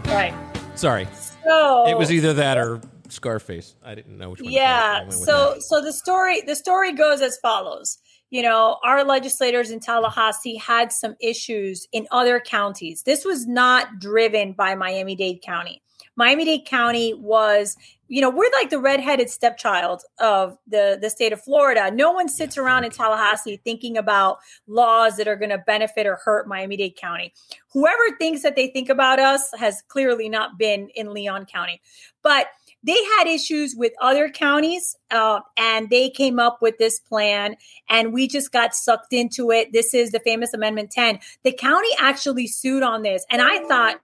right. 0.06 0.34
Sorry, 0.76 1.08
So 1.44 1.88
it 1.88 1.98
was 1.98 2.12
either 2.12 2.34
that 2.34 2.60
or 2.60 2.80
Scarface. 3.12 3.76
I 3.84 3.96
didn't 3.96 4.18
know 4.18 4.30
which 4.32 4.42
one. 4.42 4.52
Yeah 4.52 5.10
so 5.10 5.56
so 5.60 5.82
the 5.82 5.94
story 5.94 6.42
the 6.42 6.56
story 6.56 6.94
goes 6.94 7.22
as 7.22 7.38
follows. 7.38 7.98
You 8.30 8.42
know 8.44 8.78
our 8.84 9.04
legislators 9.04 9.72
in 9.72 9.80
tallahassee 9.80 10.56
had 10.56 10.92
some 10.92 11.16
issues 11.20 11.88
in 11.92 12.08
other 12.12 12.40
counties. 12.40 13.04
This 13.04 13.26
was 13.26 13.48
not 13.48 14.00
driven 14.00 14.54
by 14.54 14.76
miami-dade 14.76 15.42
county. 15.42 15.82
Miami-dade 16.16 16.66
county 16.66 17.14
was 17.14 17.76
you 18.08 18.22
know 18.22 18.30
we're 18.30 18.52
like 18.54 18.70
the 18.70 18.80
redheaded 18.80 19.30
stepchild 19.30 20.04
of 20.20 20.58
the 20.68 20.98
the 21.02 21.10
state 21.10 21.34
of 21.34 21.42
florida. 21.42 21.92
No 21.92 22.12
one 22.12 22.30
sits 22.30 22.58
around 22.58 22.84
in 22.84 22.92
tallahassee 22.92 23.62
thinking 23.64 23.98
about 23.98 24.40
laws 24.68 25.18
that 25.18 25.28
are 25.28 25.38
going 25.38 25.50
to 25.50 25.58
benefit 25.58 26.06
or 26.06 26.16
hurt 26.24 26.48
miami-dade 26.48 26.96
county. 26.96 27.34
Whoever 27.74 28.18
thinks 28.18 28.42
that 28.44 28.56
they 28.56 28.68
think 28.68 28.90
about 28.90 29.20
us 29.20 29.50
has 29.58 29.82
clearly 29.88 30.28
not 30.30 30.58
been 30.58 30.90
in 30.96 31.14
leon 31.14 31.46
county. 31.46 31.82
But 32.22 32.48
they 32.84 33.04
had 33.18 33.28
issues 33.28 33.76
with 33.76 33.94
other 34.02 34.30
counties 34.30 34.96
uh, 35.12 35.40
and 35.58 35.90
they 35.90 36.10
came 36.10 36.40
up 36.40 36.60
with 36.62 36.78
this 36.78 37.00
plan 37.00 37.56
and 37.90 38.14
we 38.14 38.28
just 38.28 38.52
got 38.52 38.74
sucked 38.74 39.14
into 39.14 39.52
it 39.52 39.72
this 39.74 39.94
is 39.94 40.12
the 40.12 40.20
famous 40.20 40.54
amendment 40.54 40.92
10 40.92 41.20
the 41.44 41.52
county 41.52 41.90
actually 42.00 42.48
sued 42.48 42.84
on 42.84 43.02
this 43.02 43.26
and 43.30 43.42
i 43.42 43.60
thought 43.68 44.02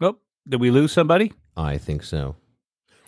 Oh, 0.00 0.16
did 0.48 0.60
we 0.60 0.70
lose 0.70 0.92
somebody? 0.92 1.32
I 1.56 1.78
think 1.78 2.02
so. 2.02 2.36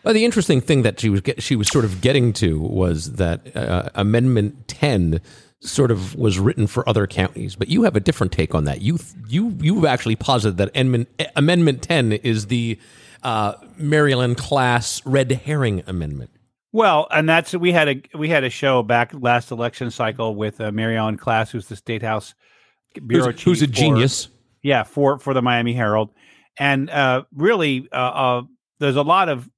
Well, 0.05 0.15
the 0.15 0.25
interesting 0.25 0.61
thing 0.61 0.83
that 0.83 1.01
she 1.01 1.09
was 1.09 1.21
get, 1.21 1.43
she 1.43 1.57
was 1.57 1.69
sort 1.69 1.85
of 1.85 2.01
getting 2.01 2.33
to 2.35 2.61
was 2.61 3.15
that 3.15 3.57
uh, 3.57 3.89
Amendment 3.95 4.69
Ten 4.69 5.21
sort 5.61 5.91
of 5.91 6.15
was 6.17 6.39
written 6.39 6.67
for 6.67 6.89
other 6.89 7.07
counties, 7.07 7.57
but 7.57 7.69
you 7.69 7.83
have 7.85 7.97
a 7.97 8.01
different 8.01 8.33
take 8.33 8.55
on 8.55 8.65
that. 8.65 8.83
You 8.83 8.99
you 9.29 9.57
you've 9.61 9.85
actually 9.85 10.17
posited 10.17 10.59
that 10.59 10.71
Amendment 10.77 11.09
Amendment 11.35 11.83
Ten 11.83 12.13
is 12.13 12.47
the 12.47 12.79
uh, 13.23 13.55
Mary 13.77 14.13
Ellen 14.13 14.35
Klas 14.35 15.05
red 15.07 15.33
herring 15.33 15.83
amendment. 15.87 16.31
Well, 16.73 17.07
and 17.11 17.29
that's 17.29 17.55
we 17.55 17.73
had 17.73 17.89
a 17.89 18.03
we 18.19 18.29
had 18.29 18.45
a 18.45 18.51
show 18.51 18.83
back 18.83 19.13
last 19.15 19.51
election 19.51 19.91
cycle 19.91 20.35
with 20.35 20.61
uh, 20.61 20.71
Mary 20.73 20.97
Ellen 20.97 21.17
Klas, 21.17 21.51
who's 21.51 21.69
the 21.69 21.77
state 21.77 22.03
house 22.03 22.35
bureau 23.07 23.33
Who's, 23.33 23.43
who's 23.43 23.63
a 23.63 23.67
for- 23.67 23.73
genius? 23.73 24.29
yeah, 24.63 24.83
for 24.83 25.19
for 25.19 25.33
the 25.33 25.43
Miami 25.43 25.73
Herald, 25.73 26.11
and 26.59 26.91
uh, 26.91 27.25
really, 27.35 27.89
uh, 27.93 27.97
uh, 27.97 28.43
there's 28.79 28.97
a 28.97 29.03
lot 29.03 29.29
of 29.31 29.49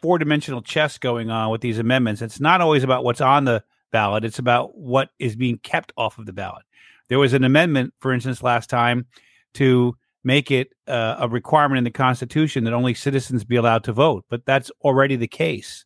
four 0.00 0.18
dimensional 0.18 0.62
chess 0.62 0.96
going 0.98 1.30
on 1.30 1.50
with 1.50 1.60
these 1.60 1.78
amendments. 1.78 2.22
It's 2.22 2.40
not 2.40 2.60
always 2.60 2.82
about 2.82 3.04
what's 3.04 3.20
on 3.20 3.44
the 3.44 3.62
ballot; 3.94 4.24
it's 4.24 4.40
about 4.40 4.76
what 4.76 5.10
is 5.20 5.36
being 5.36 5.58
kept 5.58 5.92
off 5.96 6.18
of 6.18 6.26
the 6.26 6.32
ballot. 6.32 6.64
There 7.08 7.20
was 7.20 7.32
an 7.32 7.44
amendment, 7.44 7.94
for 8.00 8.12
instance, 8.12 8.42
last 8.42 8.68
time 8.68 9.06
to 9.54 9.96
make 10.24 10.50
it 10.50 10.72
uh, 10.88 11.16
a 11.20 11.28
requirement 11.28 11.78
in 11.78 11.84
the 11.84 11.90
Constitution 11.90 12.64
that 12.64 12.72
only 12.72 12.92
citizens 12.94 13.44
be 13.44 13.56
allowed 13.56 13.84
to 13.84 13.92
vote, 13.92 14.24
but 14.28 14.44
that's 14.46 14.70
already 14.82 15.14
the 15.14 15.28
case. 15.28 15.84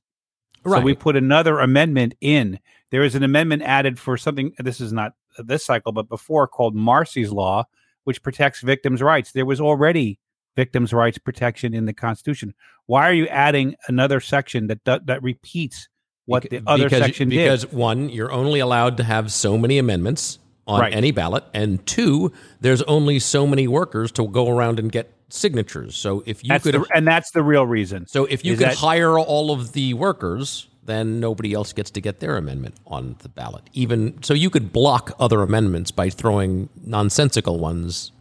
Right. 0.64 0.79
So 0.79 0.85
we 0.85 0.94
put 0.94 1.16
another 1.16 1.59
amendment 1.59 2.14
in. 2.23 2.59
There 2.90 3.03
is 3.03 3.14
an 3.14 3.25
amendment 3.25 3.62
added 3.62 3.99
for 3.99 4.16
something. 4.16 4.55
This 4.59 4.81
is 4.81 4.90
not 4.90 5.12
this 5.37 5.66
cycle, 5.66 5.92
but 5.92 6.09
before 6.09 6.49
called 6.49 6.75
Marsy's 6.75 7.31
Law, 7.31 7.64
which 8.05 8.23
protects 8.23 8.62
victims' 8.62 9.03
rights. 9.03 9.33
There 9.33 9.44
was 9.44 9.61
already 9.61 10.18
victims' 10.57 10.94
rights 10.94 11.18
protection 11.18 11.75
in 11.75 11.85
the 11.85 11.92
Constitution. 11.92 12.55
Why 12.87 13.09
are 13.09 13.12
you 13.12 13.27
adding 13.29 13.77
another 13.87 14.18
section 14.21 14.68
that 14.68 14.85
that, 14.85 15.07
that 15.07 15.23
repeats 15.23 15.88
what 16.29 16.43
the 16.51 16.62
other 16.67 16.85
because, 16.85 17.03
section 17.05 17.29
because 17.29 17.62
did? 17.64 17.73
one, 17.73 18.09
you're 18.11 18.31
only 18.31 18.61
allowed 18.61 18.97
to 18.99 19.05
have 19.05 19.33
so 19.33 19.57
many 19.59 19.79
amendments 19.79 20.38
on 20.67 20.81
Right. 20.81 20.95
any 20.95 21.11
ballot, 21.11 21.45
and 21.55 21.85
two, 21.87 22.31
there's 22.61 22.83
only 22.83 23.19
so 23.19 23.47
many 23.47 23.67
workers 23.67 24.12
to 24.12 24.29
go 24.29 24.49
around 24.51 24.79
and 24.79 24.93
get 24.93 25.11
signatures. 25.31 25.97
So 25.97 26.23
if 26.27 26.45
you 26.45 26.49
That's 26.49 26.64
could, 26.64 26.75
the, 26.75 26.87
and 26.95 27.07
that's 27.09 27.31
the 27.31 27.43
real 27.43 27.67
reason. 27.67 28.07
so 28.07 28.27
if 28.27 28.45
you 28.45 28.55
could 28.57 28.69
that- 28.69 28.77
hire 28.77 29.19
all 29.19 29.51
of 29.51 29.73
the 29.73 29.95
workers, 29.95 30.69
then 30.85 31.21
nobody 31.21 31.53
else 31.55 31.73
gets 31.73 31.91
to 31.93 32.01
get 32.01 32.21
their 32.21 32.37
amendment 32.37 32.75
on 32.87 33.17
the 33.21 33.29
ballot. 33.31 33.62
Even 33.73 34.23
so, 34.23 34.33
you 34.35 34.49
could 34.51 34.73
block 34.73 35.12
other 35.19 35.43
amendments 35.43 35.91
by 35.91 36.09
throwing 36.11 36.69
nonsensical 36.85 37.59
ones 37.59 38.12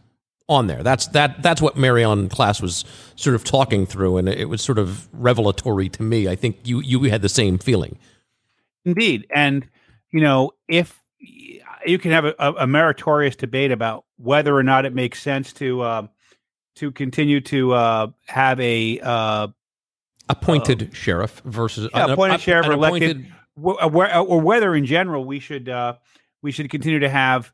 on 0.48 0.66
there. 0.66 0.82
That's 0.82 1.06
that. 1.08 1.42
That's 1.42 1.60
what 1.60 1.76
Mary 1.76 2.02
Ellen 2.02 2.28
Klas 2.28 2.60
was 2.62 2.84
sort 3.16 3.34
of 3.36 3.44
talking 3.44 3.86
through, 3.86 4.16
and 4.16 4.28
it 4.28 4.48
was 4.48 4.62
sort 4.62 4.78
of 4.78 5.08
revelatory 5.12 5.88
to 5.90 6.02
me. 6.02 6.28
I 6.28 6.36
think 6.36 6.58
you 6.64 6.80
you 6.80 7.02
had 7.04 7.22
the 7.22 7.28
same 7.28 7.58
feeling. 7.58 7.98
Indeed, 8.84 9.26
and 9.34 9.68
you 10.10 10.20
know, 10.20 10.52
if 10.68 11.02
you 11.86 11.98
can 11.98 12.10
have 12.12 12.24
a, 12.24 12.34
a, 12.38 12.52
a 12.60 12.66
meritorious 12.66 13.36
debate 13.36 13.70
about 13.72 14.04
whether 14.16 14.54
or 14.56 14.62
not 14.62 14.84
it 14.86 14.94
makes 14.94 15.20
sense 15.20 15.52
to 15.54 15.82
um, 15.82 16.08
to 16.76 16.90
continue 16.92 17.40
to 17.42 17.72
uh, 17.72 18.06
have 18.26 18.58
a 18.60 19.00
uh, 19.00 19.48
appointed 20.28 20.90
sheriff 20.94 21.42
versus 21.44 21.90
Yeah, 21.94 22.04
an- 22.06 22.10
appointed 22.12 22.34
an 22.34 22.40
sheriff 22.40 22.66
or 22.68 22.72
elected- 22.72 23.10
appointed- 23.56 24.12
uh, 24.14 24.22
or 24.22 24.40
whether 24.40 24.74
in 24.74 24.86
general 24.86 25.24
we 25.24 25.40
should 25.40 25.68
uh, 25.68 25.94
we 26.42 26.52
should 26.52 26.70
continue 26.70 27.00
to 27.00 27.08
have 27.08 27.52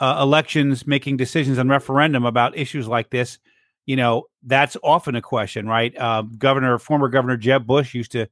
uh, 0.00 0.18
elections 0.20 0.86
making 0.86 1.18
decisions 1.18 1.58
on 1.58 1.68
referendum 1.68 2.24
about 2.24 2.56
issues 2.56 2.88
like 2.88 3.10
this. 3.10 3.38
You 3.86 3.96
know, 3.96 4.24
that's 4.42 4.76
often 4.82 5.14
a 5.14 5.22
question, 5.22 5.66
right? 5.66 5.96
Uh, 5.96 6.22
Governor, 6.22 6.78
former 6.78 7.08
Governor 7.08 7.36
Jeb 7.36 7.66
Bush 7.66 7.94
used 7.94 8.12
to 8.12 8.28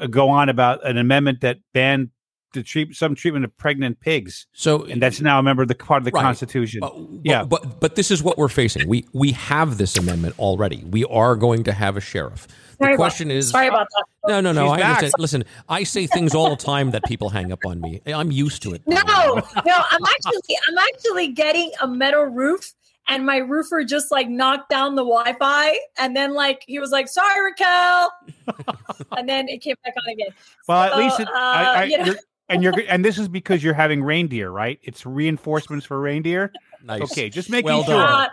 uh, 0.00 0.06
go 0.06 0.28
on 0.28 0.48
about 0.48 0.86
an 0.86 0.98
amendment 0.98 1.40
that 1.40 1.58
banned 1.72 2.10
the 2.52 2.62
treat 2.62 2.96
some 2.96 3.14
treatment 3.14 3.44
of 3.44 3.56
pregnant 3.56 4.00
pigs, 4.00 4.46
So 4.52 4.84
and 4.84 5.00
that's 5.00 5.20
now 5.20 5.38
a 5.38 5.42
member 5.42 5.62
of 5.62 5.68
the 5.68 5.74
part 5.76 6.00
of 6.00 6.04
the 6.04 6.10
Right. 6.10 6.22
Constitution. 6.22 6.80
But, 6.80 6.96
yeah, 7.22 7.44
but 7.44 7.78
but 7.78 7.94
this 7.94 8.10
is 8.10 8.22
what 8.24 8.38
we're 8.38 8.48
facing. 8.48 8.88
We 8.88 9.06
we 9.12 9.30
have 9.32 9.78
this 9.78 9.96
amendment 9.96 10.36
already. 10.38 10.82
We 10.84 11.04
are 11.04 11.36
going 11.36 11.62
to 11.64 11.72
have 11.72 11.96
a 11.96 12.00
sheriff. 12.00 12.48
The 12.80 12.84
Sorry 12.86 12.94
about- 12.94 13.02
question 13.02 13.30
is, 13.30 13.50
sorry 13.50 13.68
about 13.68 13.86
that. 13.90 14.04
no, 14.28 14.40
no, 14.40 14.52
no. 14.52 14.64
She's 14.64 14.72
I 14.72 14.78
back. 14.78 14.96
understand. 14.96 15.14
Listen, 15.20 15.44
I 15.68 15.82
say 15.84 16.06
things 16.06 16.34
all 16.34 16.48
the 16.50 16.56
time 16.56 16.90
that 16.92 17.04
people 17.04 17.28
hang 17.28 17.52
up 17.52 17.58
on 17.66 17.78
me. 17.80 18.00
I'm 18.06 18.30
used 18.32 18.62
to 18.62 18.72
it. 18.72 18.80
No, 18.86 18.96
no, 19.04 19.42
I'm 19.44 20.04
actually 20.04 20.56
I'm 20.68 20.78
actually 20.78 21.28
getting 21.28 21.70
a 21.82 21.86
metal 21.86 22.24
roof 22.24 22.72
and 23.08 23.26
my 23.26 23.36
roofer 23.36 23.84
just 23.84 24.10
like 24.10 24.28
knocked 24.30 24.70
down 24.70 24.94
the 24.94 25.02
Wi-Fi 25.04 25.78
and 25.98 26.16
then 26.16 26.32
like 26.32 26.64
he 26.66 26.78
was 26.78 26.90
like, 26.90 27.06
sorry, 27.08 27.44
Raquel. 27.50 28.10
and 29.16 29.28
then 29.28 29.46
it 29.48 29.60
came 29.60 29.76
back 29.84 29.92
on 30.06 30.12
again. 30.12 30.28
well, 30.66 30.82
at 30.82 30.96
least 30.96 31.20
it, 31.20 31.28
uh, 31.28 31.32
I, 31.34 31.64
I, 31.64 31.84
you 31.84 31.98
know- 31.98 32.04
you're, 32.06 32.16
and 32.48 32.62
you're 32.62 32.72
and 32.88 33.04
this 33.04 33.18
is 33.18 33.28
because 33.28 33.62
you're 33.62 33.74
having 33.74 34.02
reindeer, 34.02 34.50
right? 34.50 34.78
It's 34.82 35.04
reinforcements 35.06 35.84
for 35.86 36.00
reindeer. 36.00 36.50
Nice. 36.82 37.02
Okay, 37.02 37.28
just 37.28 37.50
making 37.50 37.66
Well 37.66 37.84
sure. 37.84 37.98
done. 37.98 38.30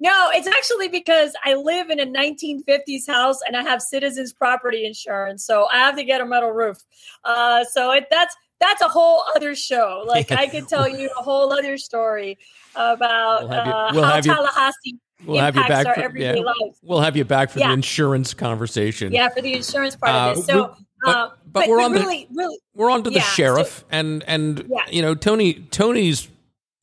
No, 0.00 0.30
it's 0.32 0.46
actually 0.46 0.88
because 0.88 1.32
I 1.44 1.54
live 1.54 1.90
in 1.90 1.98
a 1.98 2.06
1950s 2.06 3.06
house 3.08 3.40
and 3.46 3.56
I 3.56 3.62
have 3.62 3.82
citizens 3.82 4.32
property 4.32 4.86
insurance, 4.86 5.44
so 5.44 5.66
I 5.72 5.78
have 5.78 5.96
to 5.96 6.04
get 6.04 6.20
a 6.20 6.26
metal 6.26 6.50
roof. 6.52 6.78
Uh, 7.24 7.64
so 7.64 7.90
it, 7.92 8.06
that's 8.10 8.34
that's 8.60 8.80
a 8.82 8.88
whole 8.88 9.22
other 9.36 9.54
show. 9.54 10.04
Like 10.08 10.30
I 10.32 10.46
could 10.46 10.68
tell 10.68 10.88
you 10.88 11.10
a 11.18 11.22
whole 11.22 11.52
other 11.52 11.76
story 11.78 12.38
about 12.76 13.48
We'll 13.48 13.52
you- 13.54 13.72
uh, 13.72 13.90
we'll 13.94 14.04
how 14.04 14.16
you- 14.16 14.22
Tallahassee 14.22 14.96
We'll 15.26 15.40
have 15.40 15.56
you 15.56 15.66
back. 15.66 15.84
our 15.84 15.94
For, 15.94 16.00
everyday 16.00 16.36
yeah, 16.36 16.42
life. 16.42 16.76
we'll 16.80 17.00
have 17.00 17.16
you 17.16 17.24
back 17.24 17.50
for 17.50 17.58
the 17.58 17.72
insurance 17.72 18.34
conversation. 18.34 19.12
Yeah, 19.12 19.28
for 19.30 19.42
the 19.42 19.52
insurance 19.54 19.96
part 19.96 20.14
Uh, 20.14 20.30
of 20.30 20.36
this. 20.36 20.46
So, 20.46 20.76
but- 21.02 21.16
uh, 21.16 21.30
but 21.50 21.68
we're 21.68 21.80
on 21.82 21.92
the- 21.92 21.98
really, 22.00 22.28
really, 22.32 22.56
we're 22.74 22.90
on 22.90 23.02
to 23.02 23.10
the 23.10 23.16
Yeah, 23.16 23.22
so- 23.22 23.28
sheriff 23.34 23.84
and 23.90 24.22
and 24.28 24.64
Yeah. 24.70 24.78
you 24.92 25.02
know 25.02 25.16
tony 25.16 25.54
tony's 25.72 26.28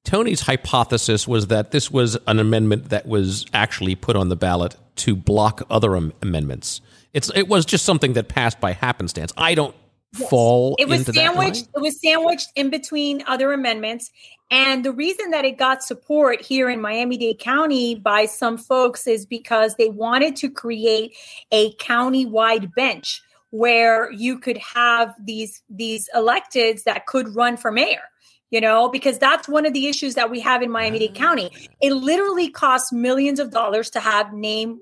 tony's 0.06 0.42
hypothesis 0.42 1.28
was 1.28 1.48
that 1.48 1.72
this 1.72 1.92
was 1.92 2.18
an 2.28 2.40
amendment 2.40 2.90
that 2.90 3.06
was 3.06 3.46
actually 3.54 3.96
put 3.96 4.16
on 4.16 4.30
the 4.30 4.36
ballot 4.36 4.76
to 4.96 5.16
block 5.16 5.62
other 5.70 5.96
am- 5.96 6.14
amendments. 6.22 6.82
It's 7.14 7.30
it 7.36 7.48
was 7.48 7.66
just 7.66 7.86
something 7.86 8.14
that 8.14 8.28
passed 8.28 8.60
by 8.60 8.74
happenstance. 8.74 9.34
I 9.38 9.56
don't 9.56 9.76
fall 10.30 10.76
it 10.80 10.88
was 10.88 11.00
into 11.00 11.14
sandwiched 11.14 11.72
that 11.74 11.80
it 11.80 11.82
was 11.82 12.00
sandwiched 12.00 12.50
in 12.56 12.70
between 12.70 13.24
other 13.28 13.52
amendments. 13.52 14.12
And 14.52 14.86
the 14.86 14.92
reason 14.92 15.32
that 15.32 15.44
it 15.44 15.58
got 15.58 15.84
support 15.84 16.42
here 16.42 16.70
in 16.70 16.80
miami-dade 16.80 17.40
county 17.40 17.96
by 17.96 18.26
some 18.26 18.58
folks 18.58 19.08
is 19.08 19.26
because 19.26 19.76
they 19.76 19.90
wanted 19.90 20.36
to 20.38 20.50
create 20.50 21.16
a 21.52 21.74
county-wide 21.74 22.74
bench 22.74 23.24
where 23.50 24.12
you 24.12 24.38
could 24.38 24.58
have 24.58 25.14
these 25.24 25.62
these 25.70 26.10
electeds 26.16 26.84
that 26.84 27.06
could 27.06 27.36
run 27.36 27.58
for 27.58 27.72
mayor 27.72 28.04
you 28.52 28.62
know 28.62 28.90
because 28.90 29.18
that's 29.20 29.48
one 29.48 29.66
of 29.66 29.74
the 29.74 29.88
issues 29.88 30.16
that 30.16 30.30
we 30.30 30.40
have 30.40 30.62
in 30.62 30.72
miami-dade 30.72 31.16
county 31.16 31.50
it 31.82 31.94
literally 31.94 32.50
costs 32.50 32.92
millions 32.92 33.40
of 33.40 33.52
dollars 33.52 33.90
to 33.90 34.00
have 34.00 34.34
name 34.34 34.80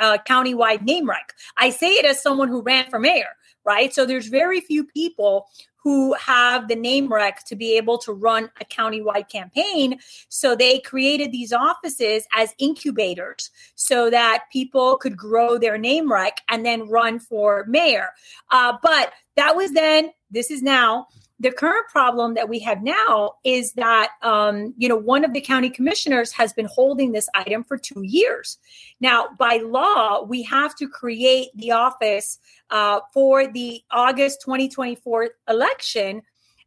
uh, 0.00 0.18
county-wide 0.26 0.84
name 0.84 1.08
rec 1.08 1.32
i 1.56 1.70
say 1.70 1.88
it 1.88 2.04
as 2.04 2.22
someone 2.22 2.48
who 2.48 2.62
ran 2.62 2.88
for 2.88 2.98
mayor 2.98 3.36
right? 3.64 3.94
So 3.94 4.06
there's 4.06 4.28
very 4.28 4.60
few 4.60 4.84
people 4.84 5.48
who 5.82 6.14
have 6.14 6.68
the 6.68 6.76
name 6.76 7.12
rec 7.12 7.44
to 7.44 7.54
be 7.54 7.76
able 7.76 7.98
to 7.98 8.12
run 8.12 8.50
a 8.60 8.64
countywide 8.64 9.28
campaign. 9.28 9.98
So 10.30 10.56
they 10.56 10.78
created 10.78 11.30
these 11.30 11.52
offices 11.52 12.26
as 12.34 12.54
incubators 12.58 13.50
so 13.74 14.08
that 14.08 14.44
people 14.50 14.96
could 14.96 15.16
grow 15.16 15.58
their 15.58 15.76
name 15.76 16.10
rec 16.10 16.40
and 16.48 16.64
then 16.64 16.88
run 16.88 17.18
for 17.18 17.66
mayor. 17.68 18.08
Uh, 18.50 18.78
but 18.82 19.12
that 19.36 19.56
was 19.56 19.72
then, 19.72 20.10
this 20.30 20.50
is 20.50 20.62
now. 20.62 21.06
The 21.40 21.50
current 21.50 21.88
problem 21.88 22.34
that 22.34 22.48
we 22.48 22.60
have 22.60 22.82
now 22.82 23.34
is 23.42 23.72
that, 23.72 24.12
um, 24.22 24.72
you 24.78 24.88
know, 24.88 24.96
one 24.96 25.24
of 25.24 25.32
the 25.32 25.40
county 25.40 25.68
commissioners 25.68 26.30
has 26.32 26.52
been 26.52 26.66
holding 26.66 27.10
this 27.10 27.28
item 27.34 27.64
for 27.64 27.76
two 27.76 28.02
years. 28.02 28.58
Now, 29.00 29.28
by 29.36 29.56
law, 29.56 30.22
we 30.22 30.42
have 30.44 30.76
to 30.76 30.88
create 30.88 31.48
the 31.56 31.72
office 31.72 32.38
uh, 32.70 33.00
for 33.12 33.48
the 33.48 33.82
August 33.90 34.42
2024 34.42 35.30
election. 35.48 36.22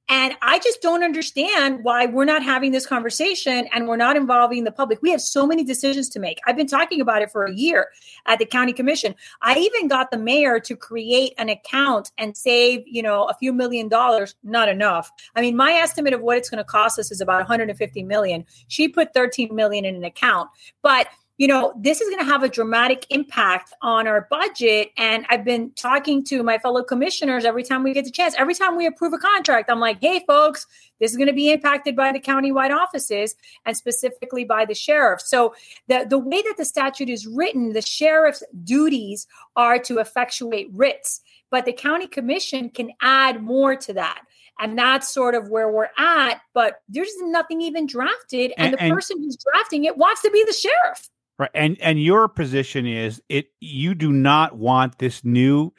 And 0.10 0.36
I 0.42 0.60
just 0.60 0.82
don't 0.82 1.04
understand 1.04 1.84
why 1.84 2.06
we're 2.06 2.26
not 2.26 2.42
having 2.42 2.72
this 2.72 2.86
conversation 2.86 3.68
and 3.74 3.88
we're 3.88 3.98
not 3.98 4.16
involving 4.16 4.64
the 4.64 4.72
public. 4.72 5.02
We 5.02 5.12
have 5.12 5.22
so 5.22 5.46
many 5.46 5.66
decisions 5.66 6.08
to 6.10 6.20
make. 6.20 6.40
I've 6.48 6.56
been 6.56 6.68
talking 6.68 7.02
about 7.02 7.22
it 7.22 7.32
for 7.32 7.44
a 7.44 7.54
year 7.54 7.90
at 8.26 8.40
the 8.40 8.46
county 8.46 8.72
commission. 8.72 9.16
I 9.42 9.58
even 9.58 9.90
got 9.90 10.12
the 10.12 10.18
mayor 10.18 10.60
to 10.62 10.76
create 10.76 11.34
an 11.38 11.50
account 11.50 12.12
and 12.18 12.38
save, 12.38 12.84
you 12.88 13.02
know, 13.02 13.26
a 13.26 13.34
few 13.34 13.52
million 13.52 13.90
dollars. 13.90 14.36
Not 14.44 14.70
enough. 14.70 15.12
I 15.36 15.42
mean, 15.42 15.58
my 15.58 15.74
estimate 15.74 16.14
of 16.14 16.22
what 16.22 16.38
it's 16.38 16.50
going 16.50 16.64
to 16.64 16.64
cost 16.64 16.98
us 17.00 17.12
is 17.12 17.20
about 17.20 17.40
150 17.40 18.04
million. 18.04 18.46
She 18.70 18.88
put 18.88 19.14
13 19.14 19.54
million 19.54 19.84
in 19.84 19.96
an 19.96 20.06
account, 20.06 20.50
but 20.82 21.08
you 21.38 21.48
know, 21.48 21.72
this 21.80 22.02
is 22.02 22.10
going 22.10 22.20
to 22.26 22.32
have 22.32 22.42
a 22.42 22.50
dramatic 22.50 23.06
impact 23.12 23.72
on 23.84 24.08
our 24.08 24.28
budget. 24.30 24.90
And 24.98 25.26
I've 25.30 25.46
been 25.46 25.72
talking 25.76 26.24
to 26.26 26.42
my 26.42 26.58
fellow 26.58 26.84
commissioners 26.84 27.46
every 27.46 27.62
time 27.64 27.84
we 27.84 27.94
get 27.94 28.06
the 28.06 28.12
chance. 28.12 28.34
Every 28.40 28.56
time 28.56 28.76
we 28.76 28.88
approve 28.88 29.14
a 29.14 29.20
contract, 29.20 29.70
I'm 29.70 29.80
like, 29.80 30.00
hey, 30.02 30.24
folks, 30.26 30.66
this 31.00 31.12
is 31.12 31.18
going 31.18 31.28
to 31.28 31.34
be 31.34 31.52
impacted 31.52 31.96
by 31.96 32.12
the 32.12 32.20
countywide 32.20 32.76
offices 32.76 33.36
and 33.66 33.78
specifically 33.78 34.46
by 34.46 34.66
the 34.66 34.74
sheriff. 34.74 35.22
So, 35.22 35.54
the, 35.88 36.08
the 36.10 36.18
way 36.18 36.42
that 36.42 36.56
the 36.58 36.66
statute 36.66 37.10
is 37.10 37.28
written, 37.28 37.74
the 37.74 37.84
sheriff's 37.84 38.42
duties 38.64 39.28
are 39.56 39.78
to 39.80 40.00
effectuate 40.00 40.70
writs, 40.74 41.22
but 41.52 41.66
the 41.66 41.74
county 41.74 42.08
commission 42.08 42.72
can 42.72 42.92
add 43.02 43.44
more 43.44 43.76
to 43.76 43.94
that. 43.94 44.22
And 44.60 44.76
that's 44.76 45.08
sort 45.14 45.36
of 45.36 45.50
where 45.50 45.72
we're 45.72 45.90
at. 46.00 46.42
But 46.56 46.82
there's 46.90 47.12
nothing 47.22 47.62
even 47.62 47.86
drafted. 47.86 48.54
And, 48.58 48.70
And- 48.70 48.74
the 48.74 48.82
and- 48.86 48.94
person 48.94 49.20
who's 49.20 49.38
drafting 49.38 49.84
it 49.86 49.98
wants 49.98 50.24
to 50.24 50.32
be 50.32 50.44
the 50.48 50.54
sheriff. 50.54 51.10
Right, 51.40 51.52
and 51.54 51.78
and 51.82 52.02
your 52.02 52.28
position 52.28 52.88
is 52.88 53.22
it 53.30 53.48
you 53.60 53.94
do 53.94 54.12
not 54.12 54.58
want 54.58 54.98
this 54.98 55.24
new 55.24 55.72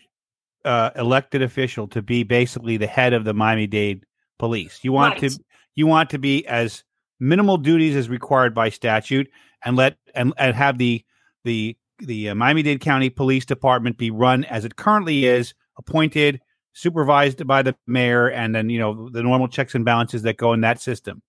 uh, 0.64 0.90
elected 0.94 1.42
official 1.42 1.88
to 1.88 2.02
be 2.02 2.22
basically 2.22 2.76
the 2.76 2.86
head 2.86 3.12
of 3.12 3.24
the 3.24 3.34
Miami 3.34 3.66
Dade 3.66 4.04
Police. 4.38 4.80
You 4.82 4.92
want 4.92 5.20
Right. 5.20 5.32
to 5.32 5.38
you 5.74 5.86
want 5.86 6.10
to 6.10 6.18
be 6.18 6.46
as 6.46 6.84
minimal 7.20 7.56
duties 7.56 7.96
as 7.96 8.08
required 8.08 8.54
by 8.54 8.68
statute, 8.68 9.28
and 9.64 9.76
let 9.76 9.96
and, 10.14 10.32
and 10.38 10.54
have 10.54 10.78
the 10.78 11.04
the 11.44 11.76
the 11.98 12.28
uh, 12.28 12.34
Miami 12.36 12.62
Dade 12.62 12.80
County 12.80 13.10
Police 13.10 13.44
Department 13.44 13.98
be 13.98 14.10
run 14.12 14.44
as 14.44 14.64
it 14.64 14.76
currently 14.76 15.26
is, 15.26 15.54
appointed, 15.76 16.40
supervised 16.72 17.44
by 17.48 17.62
the 17.62 17.74
mayor, 17.88 18.28
and 18.28 18.54
then 18.54 18.70
you 18.70 18.78
know 18.78 19.08
the 19.10 19.22
normal 19.24 19.48
checks 19.48 19.74
and 19.74 19.84
balances 19.84 20.22
that 20.22 20.36
go 20.36 20.52
in 20.52 20.60
that 20.60 20.80
system. 20.80 21.22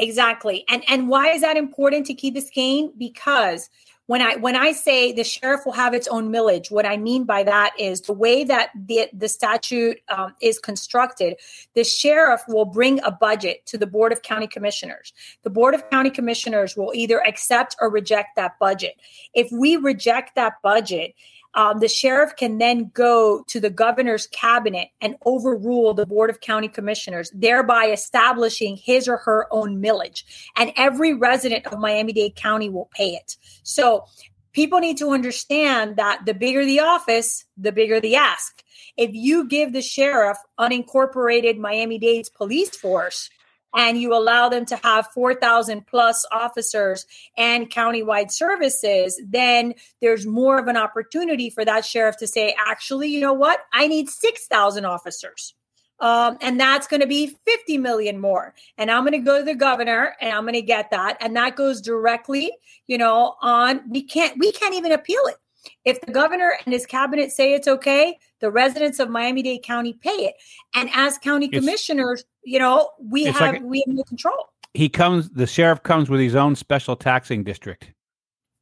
Exactly. 0.00 0.64
And 0.68 0.82
and 0.88 1.08
why 1.08 1.28
is 1.30 1.42
that 1.42 1.56
important 1.56 2.06
to 2.06 2.14
Key 2.14 2.32
Biscayne? 2.32 2.90
Because 2.96 3.68
when 4.06 4.22
I 4.22 4.36
when 4.36 4.56
I 4.56 4.72
say 4.72 5.12
the 5.12 5.22
sheriff 5.22 5.60
will 5.66 5.72
have 5.74 5.92
its 5.92 6.08
own 6.08 6.32
millage, 6.32 6.70
what 6.70 6.86
I 6.86 6.96
mean 6.96 7.24
by 7.24 7.44
that 7.44 7.72
is 7.78 8.00
the 8.00 8.14
way 8.14 8.42
that 8.44 8.70
the 8.74 9.08
the 9.12 9.28
statute 9.28 10.00
um, 10.08 10.34
is 10.40 10.58
constructed. 10.58 11.36
The 11.74 11.84
sheriff 11.84 12.40
will 12.48 12.64
bring 12.64 13.00
a 13.04 13.10
budget 13.10 13.66
to 13.66 13.78
the 13.78 13.86
board 13.86 14.10
of 14.10 14.22
county 14.22 14.46
commissioners. 14.46 15.12
The 15.42 15.50
board 15.50 15.74
of 15.74 15.88
county 15.90 16.10
commissioners 16.10 16.76
will 16.76 16.92
either 16.94 17.20
accept 17.24 17.76
or 17.78 17.90
reject 17.90 18.36
that 18.36 18.58
budget. 18.58 18.94
If 19.34 19.52
we 19.52 19.76
reject 19.76 20.34
that 20.34 20.54
budget, 20.62 21.14
um, 21.54 21.80
the 21.80 21.88
sheriff 21.88 22.36
can 22.36 22.58
then 22.58 22.90
go 22.94 23.44
to 23.48 23.60
the 23.60 23.70
governor's 23.70 24.26
cabinet 24.28 24.88
and 25.00 25.16
overrule 25.24 25.94
the 25.94 26.06
board 26.06 26.30
of 26.30 26.40
county 26.40 26.68
commissioners, 26.68 27.30
thereby 27.34 27.86
establishing 27.86 28.76
his 28.76 29.08
or 29.08 29.16
her 29.18 29.46
own 29.50 29.82
millage. 29.82 30.22
And 30.56 30.72
every 30.76 31.12
resident 31.14 31.66
of 31.66 31.78
Miami 31.78 32.12
Dade 32.12 32.36
County 32.36 32.68
will 32.68 32.88
pay 32.94 33.10
it. 33.10 33.36
So 33.62 34.04
people 34.52 34.78
need 34.78 34.98
to 34.98 35.10
understand 35.10 35.96
that 35.96 36.22
the 36.24 36.34
bigger 36.34 36.64
the 36.64 36.80
office, 36.80 37.44
the 37.56 37.72
bigger 37.72 38.00
the 38.00 38.16
ask. 38.16 38.62
If 38.96 39.10
you 39.12 39.48
give 39.48 39.72
the 39.72 39.82
sheriff 39.82 40.38
unincorporated 40.58 41.58
Miami 41.58 41.98
Dade's 41.98 42.28
police 42.28 42.76
force, 42.76 43.30
and 43.74 44.00
you 44.00 44.14
allow 44.14 44.48
them 44.48 44.64
to 44.66 44.76
have 44.76 45.08
4,000 45.14 45.86
plus 45.86 46.26
officers 46.32 47.06
and 47.36 47.70
countywide 47.70 48.30
services, 48.30 49.20
then 49.26 49.74
there's 50.00 50.26
more 50.26 50.58
of 50.58 50.66
an 50.66 50.76
opportunity 50.76 51.50
for 51.50 51.64
that 51.64 51.84
sheriff 51.84 52.16
to 52.18 52.26
say, 52.26 52.54
actually, 52.58 53.08
you 53.08 53.20
know 53.20 53.32
what? 53.32 53.60
I 53.72 53.86
need 53.86 54.08
6,000 54.08 54.84
officers. 54.84 55.54
Um, 56.00 56.38
and 56.40 56.58
that's 56.58 56.86
going 56.86 57.02
to 57.02 57.06
be 57.06 57.36
50 57.44 57.78
million 57.78 58.18
more. 58.18 58.54
And 58.78 58.90
I'm 58.90 59.02
going 59.02 59.12
to 59.12 59.18
go 59.18 59.38
to 59.38 59.44
the 59.44 59.54
governor 59.54 60.16
and 60.20 60.32
I'm 60.32 60.44
going 60.44 60.54
to 60.54 60.62
get 60.62 60.90
that. 60.90 61.18
And 61.20 61.36
that 61.36 61.56
goes 61.56 61.82
directly, 61.82 62.52
you 62.86 62.96
know, 62.96 63.34
on, 63.42 63.82
we 63.88 64.02
can't, 64.02 64.38
we 64.38 64.50
can't 64.50 64.74
even 64.74 64.92
appeal 64.92 65.20
it. 65.26 65.36
If 65.84 66.00
the 66.00 66.12
governor 66.12 66.54
and 66.64 66.72
his 66.72 66.86
cabinet 66.86 67.32
say 67.32 67.54
it's 67.54 67.68
okay, 67.68 68.18
the 68.40 68.50
residents 68.50 68.98
of 68.98 69.10
Miami-Dade 69.10 69.62
County 69.62 69.92
pay 69.94 70.10
it. 70.10 70.34
And 70.74 70.90
as 70.94 71.18
county 71.18 71.46
It's- 71.46 71.60
commissioners, 71.60 72.24
you 72.44 72.58
know, 72.58 72.90
we 72.98 73.24
have 73.24 73.40
like- 73.40 73.62
we 73.62 73.82
have 73.86 73.94
no 73.94 74.02
control. 74.04 74.50
He 74.74 74.88
comes, 74.88 75.30
the 75.30 75.46
sheriff 75.46 75.82
comes 75.82 76.08
with 76.08 76.20
his 76.20 76.34
own 76.34 76.54
special 76.56 76.96
taxing 76.96 77.42
district. 77.44 77.92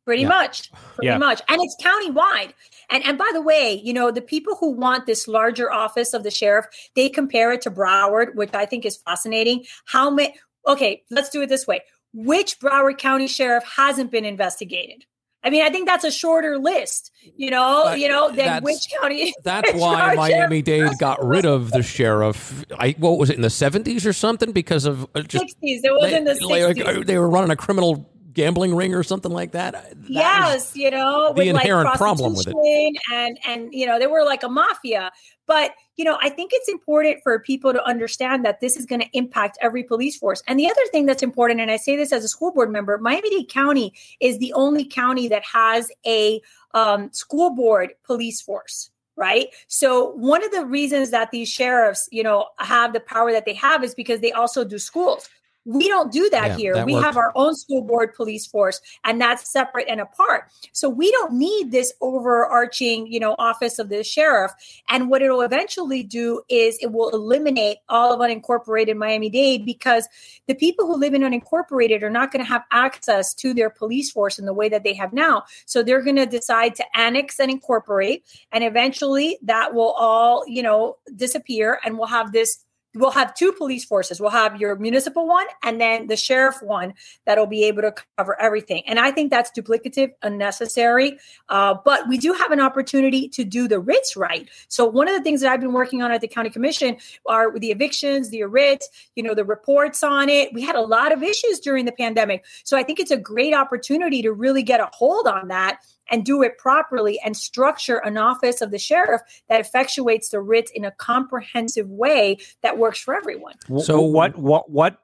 Pretty 0.06 0.22
Yeah. 0.22 0.28
much. 0.28 0.72
Pretty 0.94 1.06
Yeah. 1.06 1.18
much. 1.18 1.42
And 1.48 1.60
it's 1.62 1.76
countywide. 1.82 2.54
And 2.88 3.04
and 3.04 3.18
by 3.18 3.28
the 3.34 3.42
way, 3.42 3.74
you 3.84 3.92
know, 3.92 4.10
the 4.10 4.22
people 4.22 4.56
who 4.56 4.70
want 4.70 5.04
this 5.04 5.28
larger 5.28 5.70
office 5.70 6.14
of 6.14 6.22
the 6.22 6.30
sheriff, 6.30 6.64
they 6.96 7.10
compare 7.10 7.52
it 7.52 7.60
to 7.62 7.70
Broward, 7.70 8.34
which 8.34 8.54
I 8.54 8.64
think 8.64 8.86
is 8.86 8.96
fascinating. 8.96 9.66
How 9.84 10.08
many 10.08 10.34
okay, 10.66 11.02
let's 11.10 11.28
do 11.28 11.42
it 11.42 11.48
this 11.50 11.66
way. 11.66 11.82
Which 12.14 12.58
Broward 12.58 12.96
County 12.96 13.26
sheriff 13.26 13.64
hasn't 13.64 14.10
been 14.10 14.24
investigated? 14.24 15.04
I 15.44 15.50
mean, 15.50 15.62
I 15.64 15.70
think 15.70 15.86
that's 15.86 16.04
a 16.04 16.10
shorter 16.10 16.58
list, 16.58 17.12
you 17.36 17.50
know, 17.50 17.82
But 17.84 18.00
you 18.00 18.08
know, 18.08 18.30
than 18.30 18.62
which 18.62 18.88
county 19.00 19.32
That's 19.44 19.72
why 19.74 20.14
Miami 20.14 20.62
Dade 20.62 20.98
got 20.98 21.24
rid 21.24 21.46
of 21.46 21.70
the 21.70 21.82
sheriff. 21.82 22.64
I 22.76 22.96
what 22.98 23.18
was 23.18 23.30
it 23.30 23.36
in 23.36 23.42
the 23.42 23.50
seventies 23.50 24.04
or 24.04 24.12
something 24.12 24.52
because 24.52 24.84
of 24.84 25.06
uh, 25.14 25.22
just 25.22 25.44
60s. 25.44 25.80
It 25.84 25.92
was 25.92 26.10
they, 26.10 26.16
in 26.16 26.24
the 26.24 26.34
60s. 26.34 27.00
uh, 27.00 27.04
they 27.04 27.18
were 27.18 27.30
running 27.30 27.50
a 27.50 27.56
criminal 27.56 28.10
gambling 28.32 28.74
ring 28.74 28.94
or 28.94 29.02
something 29.02 29.32
like 29.32 29.52
that. 29.52 29.72
That 29.72 29.96
yes, 30.08 30.76
you 30.76 30.90
know, 30.90 31.28
the 31.28 31.34
with 31.34 31.54
like 31.54 31.64
inherent 31.64 31.94
problem 31.94 32.34
with 32.34 32.48
it. 32.48 32.96
and 33.12 33.38
and 33.46 33.72
you 33.72 33.86
know 33.86 33.98
they 33.98 34.06
were 34.06 34.24
like 34.24 34.42
a 34.42 34.48
mafia. 34.48 35.10
But 35.48 35.72
you 35.96 36.04
know, 36.04 36.16
I 36.22 36.28
think 36.28 36.52
it's 36.54 36.68
important 36.68 37.24
for 37.24 37.40
people 37.40 37.72
to 37.72 37.84
understand 37.84 38.44
that 38.44 38.60
this 38.60 38.76
is 38.76 38.86
going 38.86 39.00
to 39.00 39.08
impact 39.12 39.58
every 39.60 39.82
police 39.82 40.16
force. 40.16 40.40
And 40.46 40.60
the 40.60 40.70
other 40.70 40.86
thing 40.92 41.06
that's 41.06 41.24
important, 41.24 41.60
and 41.60 41.72
I 41.72 41.76
say 41.76 41.96
this 41.96 42.12
as 42.12 42.22
a 42.22 42.28
school 42.28 42.52
board 42.52 42.70
member, 42.70 42.96
Miami-Dade 42.98 43.48
County 43.48 43.92
is 44.20 44.38
the 44.38 44.52
only 44.52 44.84
county 44.84 45.26
that 45.26 45.42
has 45.44 45.90
a 46.06 46.40
um, 46.74 47.12
school 47.12 47.50
board 47.50 47.94
police 48.04 48.40
force. 48.40 48.90
Right. 49.16 49.48
So 49.66 50.12
one 50.12 50.44
of 50.44 50.52
the 50.52 50.64
reasons 50.64 51.10
that 51.10 51.32
these 51.32 51.48
sheriffs, 51.48 52.08
you 52.12 52.22
know, 52.22 52.46
have 52.60 52.92
the 52.92 53.00
power 53.00 53.32
that 53.32 53.46
they 53.46 53.54
have 53.54 53.82
is 53.82 53.92
because 53.92 54.20
they 54.20 54.30
also 54.30 54.64
do 54.64 54.78
schools. 54.78 55.28
We 55.68 55.86
don't 55.86 56.10
do 56.10 56.30
that 56.30 56.48
Yeah, 56.48 56.56
here. 56.56 56.74
that 56.76 56.86
we 56.86 56.94
worked. 56.94 57.04
have 57.04 57.16
our 57.18 57.30
own 57.34 57.54
school 57.54 57.82
board 57.82 58.14
police 58.14 58.46
force, 58.46 58.80
and 59.04 59.20
that's 59.20 59.50
separate 59.50 59.86
and 59.86 60.00
apart. 60.00 60.44
So 60.72 60.88
we 60.88 61.10
don't 61.10 61.34
need 61.34 61.72
this 61.72 61.92
overarching, 62.00 63.06
you 63.06 63.20
know, 63.20 63.34
office 63.38 63.78
of 63.78 63.90
the 63.90 64.02
sheriff. 64.02 64.50
And 64.88 65.10
what 65.10 65.20
it'll 65.20 65.42
eventually 65.42 66.02
do 66.02 66.40
is 66.48 66.78
it 66.80 66.92
will 66.92 67.10
eliminate 67.10 67.78
all 67.90 68.14
of 68.14 68.20
unincorporated 68.20 68.96
Miami-Dade 68.96 69.66
because 69.66 70.08
the 70.46 70.54
people 70.54 70.86
who 70.86 70.96
live 70.96 71.12
in 71.12 71.20
unincorporated 71.20 72.02
are 72.02 72.08
not 72.08 72.32
going 72.32 72.42
to 72.42 72.48
have 72.48 72.64
access 72.72 73.34
to 73.34 73.52
their 73.52 73.68
police 73.68 74.10
force 74.10 74.38
in 74.38 74.46
the 74.46 74.54
way 74.54 74.70
that 74.70 74.84
they 74.84 74.94
have 74.94 75.12
now. 75.12 75.44
So 75.66 75.82
they're 75.82 76.02
going 76.02 76.16
to 76.16 76.24
decide 76.24 76.76
to 76.76 76.84
annex 76.98 77.38
and 77.38 77.50
incorporate, 77.50 78.24
and 78.52 78.64
eventually 78.64 79.38
that 79.42 79.74
will 79.74 79.92
all, 79.92 80.44
you 80.46 80.62
know, 80.62 80.96
disappear, 81.16 81.78
and 81.84 81.98
we'll 81.98 82.06
have 82.06 82.32
this 82.32 82.64
we'll 82.94 83.10
have 83.10 83.34
two 83.34 83.52
police 83.52 83.84
forces. 83.84 84.20
We'll 84.20 84.30
have 84.30 84.60
your 84.60 84.76
municipal 84.76 85.26
one 85.26 85.46
and 85.62 85.80
then 85.80 86.06
the 86.06 86.16
sheriff 86.16 86.62
one 86.62 86.94
that'll 87.26 87.46
be 87.46 87.64
able 87.64 87.82
to 87.82 87.94
cover 88.16 88.40
everything. 88.40 88.82
And 88.86 88.98
I 88.98 89.10
think 89.10 89.30
that's 89.30 89.50
duplicative, 89.50 90.12
unnecessary. 90.22 91.18
Uh, 91.48 91.74
but 91.84 92.08
we 92.08 92.18
do 92.18 92.32
have 92.32 92.50
an 92.50 92.60
opportunity 92.60 93.28
to 93.28 93.44
do 93.44 93.68
the 93.68 93.78
writs 93.78 94.16
right. 94.16 94.48
So 94.68 94.84
one 94.84 95.08
of 95.08 95.14
the 95.14 95.22
things 95.22 95.40
that 95.42 95.52
I've 95.52 95.60
been 95.60 95.72
working 95.72 96.02
on 96.02 96.10
at 96.10 96.20
the 96.20 96.28
county 96.28 96.50
commission 96.50 96.96
are 97.26 97.56
the 97.58 97.70
evictions, 97.70 98.30
the 98.30 98.44
writs, 98.44 98.88
you 99.14 99.22
know, 99.22 99.34
the 99.34 99.44
reports 99.44 100.02
on 100.02 100.28
it. 100.28 100.52
We 100.52 100.62
had 100.62 100.76
a 100.76 100.80
lot 100.80 101.12
of 101.12 101.22
issues 101.22 101.60
during 101.60 101.84
the 101.84 101.92
pandemic. 101.92 102.44
So 102.64 102.76
I 102.76 102.82
think 102.82 103.00
it's 103.00 103.10
a 103.10 103.16
great 103.16 103.54
opportunity 103.54 104.22
to 104.22 104.32
really 104.32 104.62
get 104.62 104.80
a 104.80 104.88
hold 104.92 105.26
on 105.26 105.48
that 105.48 105.80
and 106.10 106.24
do 106.24 106.42
it 106.42 106.58
properly 106.58 107.20
and 107.24 107.36
structure 107.36 107.98
an 107.98 108.16
office 108.16 108.60
of 108.60 108.70
the 108.70 108.78
sheriff 108.78 109.20
that 109.48 109.64
effectuates 109.64 110.30
the 110.30 110.40
writs 110.40 110.70
in 110.74 110.84
a 110.84 110.90
comprehensive 110.92 111.88
way 111.90 112.38
that 112.62 112.78
works 112.78 112.98
for 113.00 113.14
everyone. 113.14 113.54
So- 113.82 114.00
what 114.00 114.36
what 114.36 114.70
what 114.70 114.98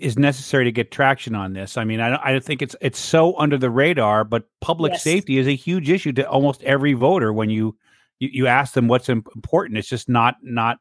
is 0.00 0.16
necessary 0.16 0.64
to 0.64 0.72
get 0.72 0.92
traction 0.92 1.34
on 1.34 1.52
this? 1.52 1.76
I 1.76 1.82
mean, 1.84 2.00
I 2.00 2.10
don't, 2.10 2.20
I 2.24 2.38
think 2.38 2.62
it's 2.62 2.76
it's 2.80 2.98
so 2.98 3.36
under 3.38 3.58
the 3.58 3.70
radar, 3.70 4.22
but 4.24 4.44
public 4.60 4.92
Yes. 4.92 5.02
safety 5.02 5.38
is 5.38 5.48
a 5.48 5.56
huge 5.56 5.90
issue 5.90 6.12
to 6.12 6.28
almost 6.28 6.62
every 6.62 6.92
voter 6.92 7.32
when 7.32 7.50
you 7.50 7.76
you, 8.20 8.28
you 8.32 8.46
ask 8.46 8.74
them 8.74 8.86
what's 8.86 9.08
important. 9.08 9.78
It's 9.78 9.88
just 9.88 10.08
not 10.08 10.36
not 10.42 10.78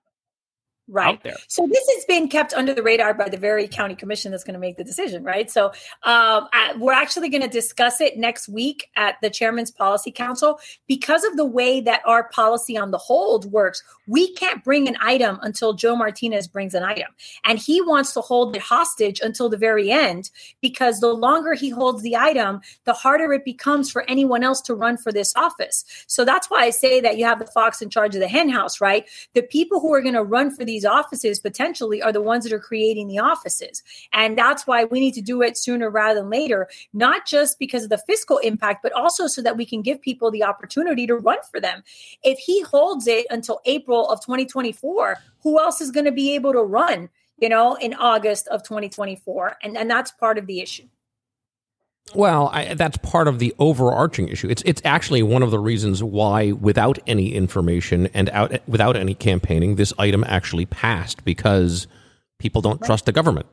Right. 0.89 1.15
out 1.15 1.23
there. 1.23 1.37
So 1.47 1.65
this 1.65 1.87
has 1.95 2.05
been 2.05 2.27
kept 2.27 2.53
under 2.53 2.73
the 2.73 2.83
radar 2.83 3.13
by 3.13 3.29
the 3.29 3.37
very 3.37 3.69
county 3.69 3.95
commission 3.95 4.31
that's 4.31 4.43
going 4.43 4.55
to 4.55 4.59
make 4.59 4.75
the 4.75 4.83
decision, 4.83 5.23
right? 5.23 5.49
So 5.49 5.67
um, 5.67 6.49
I, 6.51 6.75
we're 6.77 6.91
actually 6.91 7.29
going 7.29 7.41
to 7.41 7.47
discuss 7.47 8.01
it 8.01 8.17
next 8.17 8.49
week 8.49 8.89
at 8.97 9.15
the 9.21 9.29
chairman's 9.29 9.71
policy 9.71 10.11
council 10.11 10.59
because 10.85 11.23
of 11.23 11.37
the 11.37 11.45
way 11.45 11.79
that 11.79 12.01
our 12.05 12.27
policy 12.29 12.77
on 12.77 12.91
the 12.91 12.97
hold 12.97 13.49
works. 13.49 13.81
We 14.07 14.33
can't 14.33 14.61
bring 14.61 14.89
an 14.89 14.97
item 14.99 15.39
until 15.41 15.71
Joe 15.71 15.95
Martinez 15.95 16.49
brings 16.49 16.73
an 16.73 16.83
item, 16.83 17.07
and 17.45 17.57
he 17.57 17.81
wants 17.81 18.13
to 18.15 18.21
hold 18.21 18.53
it 18.53 18.61
hostage 18.61 19.21
until 19.21 19.47
the 19.47 19.55
very 19.55 19.89
end 19.89 20.31
because 20.59 20.99
the 20.99 21.13
longer 21.13 21.53
he 21.53 21.69
holds 21.69 22.01
the 22.01 22.17
item, 22.17 22.59
the 22.83 22.91
harder 22.91 23.31
it 23.31 23.45
becomes 23.45 23.89
for 23.89 24.03
anyone 24.09 24.43
else 24.43 24.59
to 24.63 24.75
run 24.75 24.97
for 24.97 25.13
this 25.13 25.33
office. 25.37 25.85
So 26.07 26.25
that's 26.25 26.49
why 26.49 26.63
I 26.63 26.69
say 26.71 26.99
that 26.99 27.17
you 27.17 27.23
have 27.23 27.39
the 27.39 27.47
fox 27.47 27.81
in 27.81 27.89
charge 27.89 28.15
of 28.15 28.19
the 28.19 28.27
hen 28.27 28.49
house, 28.49 28.81
right? 28.81 29.07
The 29.33 29.43
people 29.43 29.79
who 29.79 29.93
are 29.93 30.01
going 30.01 30.15
to 30.15 30.23
run 30.23 30.51
for 30.51 30.65
these 30.73 30.85
offices 30.85 31.39
potentially 31.39 32.01
are 32.01 32.11
the 32.11 32.19
ones 32.19 32.43
that 32.43 32.51
are 32.51 32.59
creating 32.59 33.07
the 33.07 33.19
offices. 33.19 33.83
And 34.11 34.35
that's 34.35 34.65
why 34.65 34.85
we 34.85 34.99
need 34.99 35.13
to 35.13 35.21
do 35.21 35.43
it 35.43 35.55
sooner 35.55 35.87
rather 35.87 36.19
than 36.19 36.31
later, 36.31 36.67
not 36.93 37.27
just 37.27 37.59
because 37.59 37.83
of 37.83 37.91
the 37.91 37.99
fiscal 37.99 38.39
impact, 38.39 38.81
but 38.81 38.91
also 38.93 39.27
so 39.27 39.43
that 39.43 39.55
we 39.55 39.67
can 39.67 39.83
give 39.83 40.01
people 40.01 40.31
the 40.31 40.43
opportunity 40.43 41.05
to 41.05 41.15
run 41.15 41.37
for 41.51 41.59
them. 41.61 41.83
If 42.23 42.39
he 42.39 42.63
holds 42.63 43.05
it 43.05 43.27
until 43.29 43.61
April 43.65 44.09
of 44.09 44.19
2024, 44.21 45.17
who 45.43 45.59
else 45.59 45.79
is 45.79 45.91
going 45.91 46.05
to 46.05 46.11
be 46.11 46.33
able 46.33 46.53
to 46.53 46.63
run? 46.63 47.09
You 47.37 47.49
know, 47.49 47.75
in 47.75 47.93
August 47.95 48.47
of 48.47 48.63
2024. 48.63 49.57
And, 49.61 49.77
and 49.77 49.89
that's 49.89 50.11
part 50.11 50.37
of 50.37 50.47
the 50.47 50.61
issue. 50.61 50.87
Well, 52.13 52.49
I, 52.53 52.73
that's 52.75 52.97
part 52.97 53.27
of 53.27 53.39
the 53.39 53.55
overarching 53.57 54.27
issue. 54.27 54.49
It's 54.49 54.61
it's 54.63 54.81
actually 54.85 55.23
one 55.23 55.41
of 55.41 55.51
the 55.51 55.59
reasons 55.59 56.03
why, 56.03 56.51
without 56.51 56.99
any 57.07 57.33
information 57.33 58.07
and 58.13 58.29
out 58.29 58.67
without 58.67 58.95
any 58.95 59.15
campaigning, 59.15 59.75
this 59.75 59.93
item 59.97 60.23
actually 60.27 60.65
passed 60.65 61.23
because 61.25 61.87
people 62.39 62.61
don't 62.61 62.81
trust 62.83 63.05
the 63.05 63.11
government. 63.11 63.47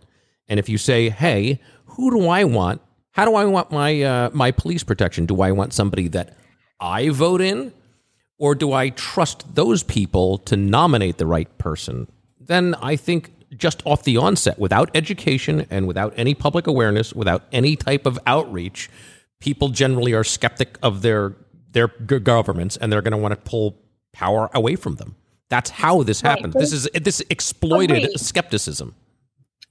And 0.49 0.59
if 0.59 0.69
you 0.69 0.77
say, 0.79 1.09
"Hey, 1.09 1.61
who 1.87 2.11
do 2.11 2.29
I 2.29 2.45
want? 2.45 2.83
How 3.13 3.25
do 3.25 3.35
I 3.35 3.45
want 3.45 3.71
my 3.71 4.03
uh, 4.03 4.31
my 4.35 4.51
police 4.51 4.85
protection? 4.85 5.27
Do 5.27 5.41
I 5.41 5.53
want 5.53 5.73
somebody 5.73 6.09
that 6.09 6.37
I 6.81 7.09
vote 7.09 7.41
in, 7.41 7.73
or 8.37 8.55
do 8.55 8.73
I 8.73 8.91
trust 8.91 9.55
those 9.55 9.83
people 9.83 10.39
to 10.39 10.57
nominate 10.57 11.17
the 11.19 11.27
right 11.27 11.57
person?" 11.57 12.09
Then 12.39 12.75
I 12.83 12.97
think 12.97 13.33
just 13.57 13.83
off 13.85 14.05
the 14.05 14.17
onset, 14.17 14.59
without 14.59 14.91
education 14.95 15.67
and 15.71 15.87
without 15.87 16.13
any 16.17 16.35
public 16.35 16.67
awareness, 16.67 17.13
without 17.13 17.45
any 17.53 17.77
type 17.77 18.07
of 18.07 18.19
outreach, 18.27 18.89
people 19.41 19.69
generally 19.69 20.13
are 20.13 20.25
skeptic 20.25 20.79
of 20.83 21.03
their 21.03 21.35
their 21.73 21.89
governments, 21.89 22.77
and 22.77 22.93
they're 22.93 23.03
going 23.03 23.13
to 23.13 23.17
want 23.19 23.33
to 23.33 23.41
pull 23.49 23.77
power 24.13 24.51
away 24.55 24.75
from 24.75 24.97
them. 24.97 25.15
That's 25.51 25.71
how 25.71 26.03
this 26.03 26.23
Right. 26.23 26.31
happens. 26.31 26.55
This 26.55 26.73
is 26.73 26.89
this 26.95 27.23
exploited 27.31 28.19
skepticism. 28.19 28.95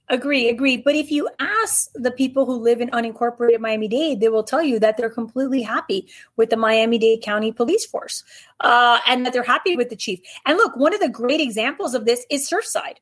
Agree, 0.08 0.48
agree. 0.48 0.76
But 0.76 0.96
if 0.96 1.12
you 1.12 1.28
ask 1.38 1.88
the 1.94 2.10
people 2.10 2.44
who 2.44 2.54
live 2.54 2.80
in 2.80 2.90
unincorporated 2.90 3.60
Miami 3.60 3.86
Dade, 3.86 4.20
they 4.20 4.28
will 4.28 4.42
tell 4.42 4.62
you 4.62 4.80
that 4.80 4.96
they're 4.96 5.08
completely 5.08 5.62
happy 5.62 6.08
with 6.36 6.50
the 6.50 6.56
Miami 6.56 6.98
Dade 6.98 7.22
County 7.22 7.52
Police 7.52 7.86
Force 7.86 8.24
uh, 8.58 8.98
and 9.06 9.24
that 9.24 9.32
they're 9.32 9.44
happy 9.44 9.76
with 9.76 9.88
the 9.88 9.94
chief. 9.94 10.18
And 10.44 10.56
look, 10.56 10.76
one 10.76 10.92
of 10.92 11.00
the 11.00 11.08
great 11.08 11.40
examples 11.40 11.94
of 11.94 12.06
this 12.06 12.26
is 12.28 12.50
Surfside. 12.50 12.96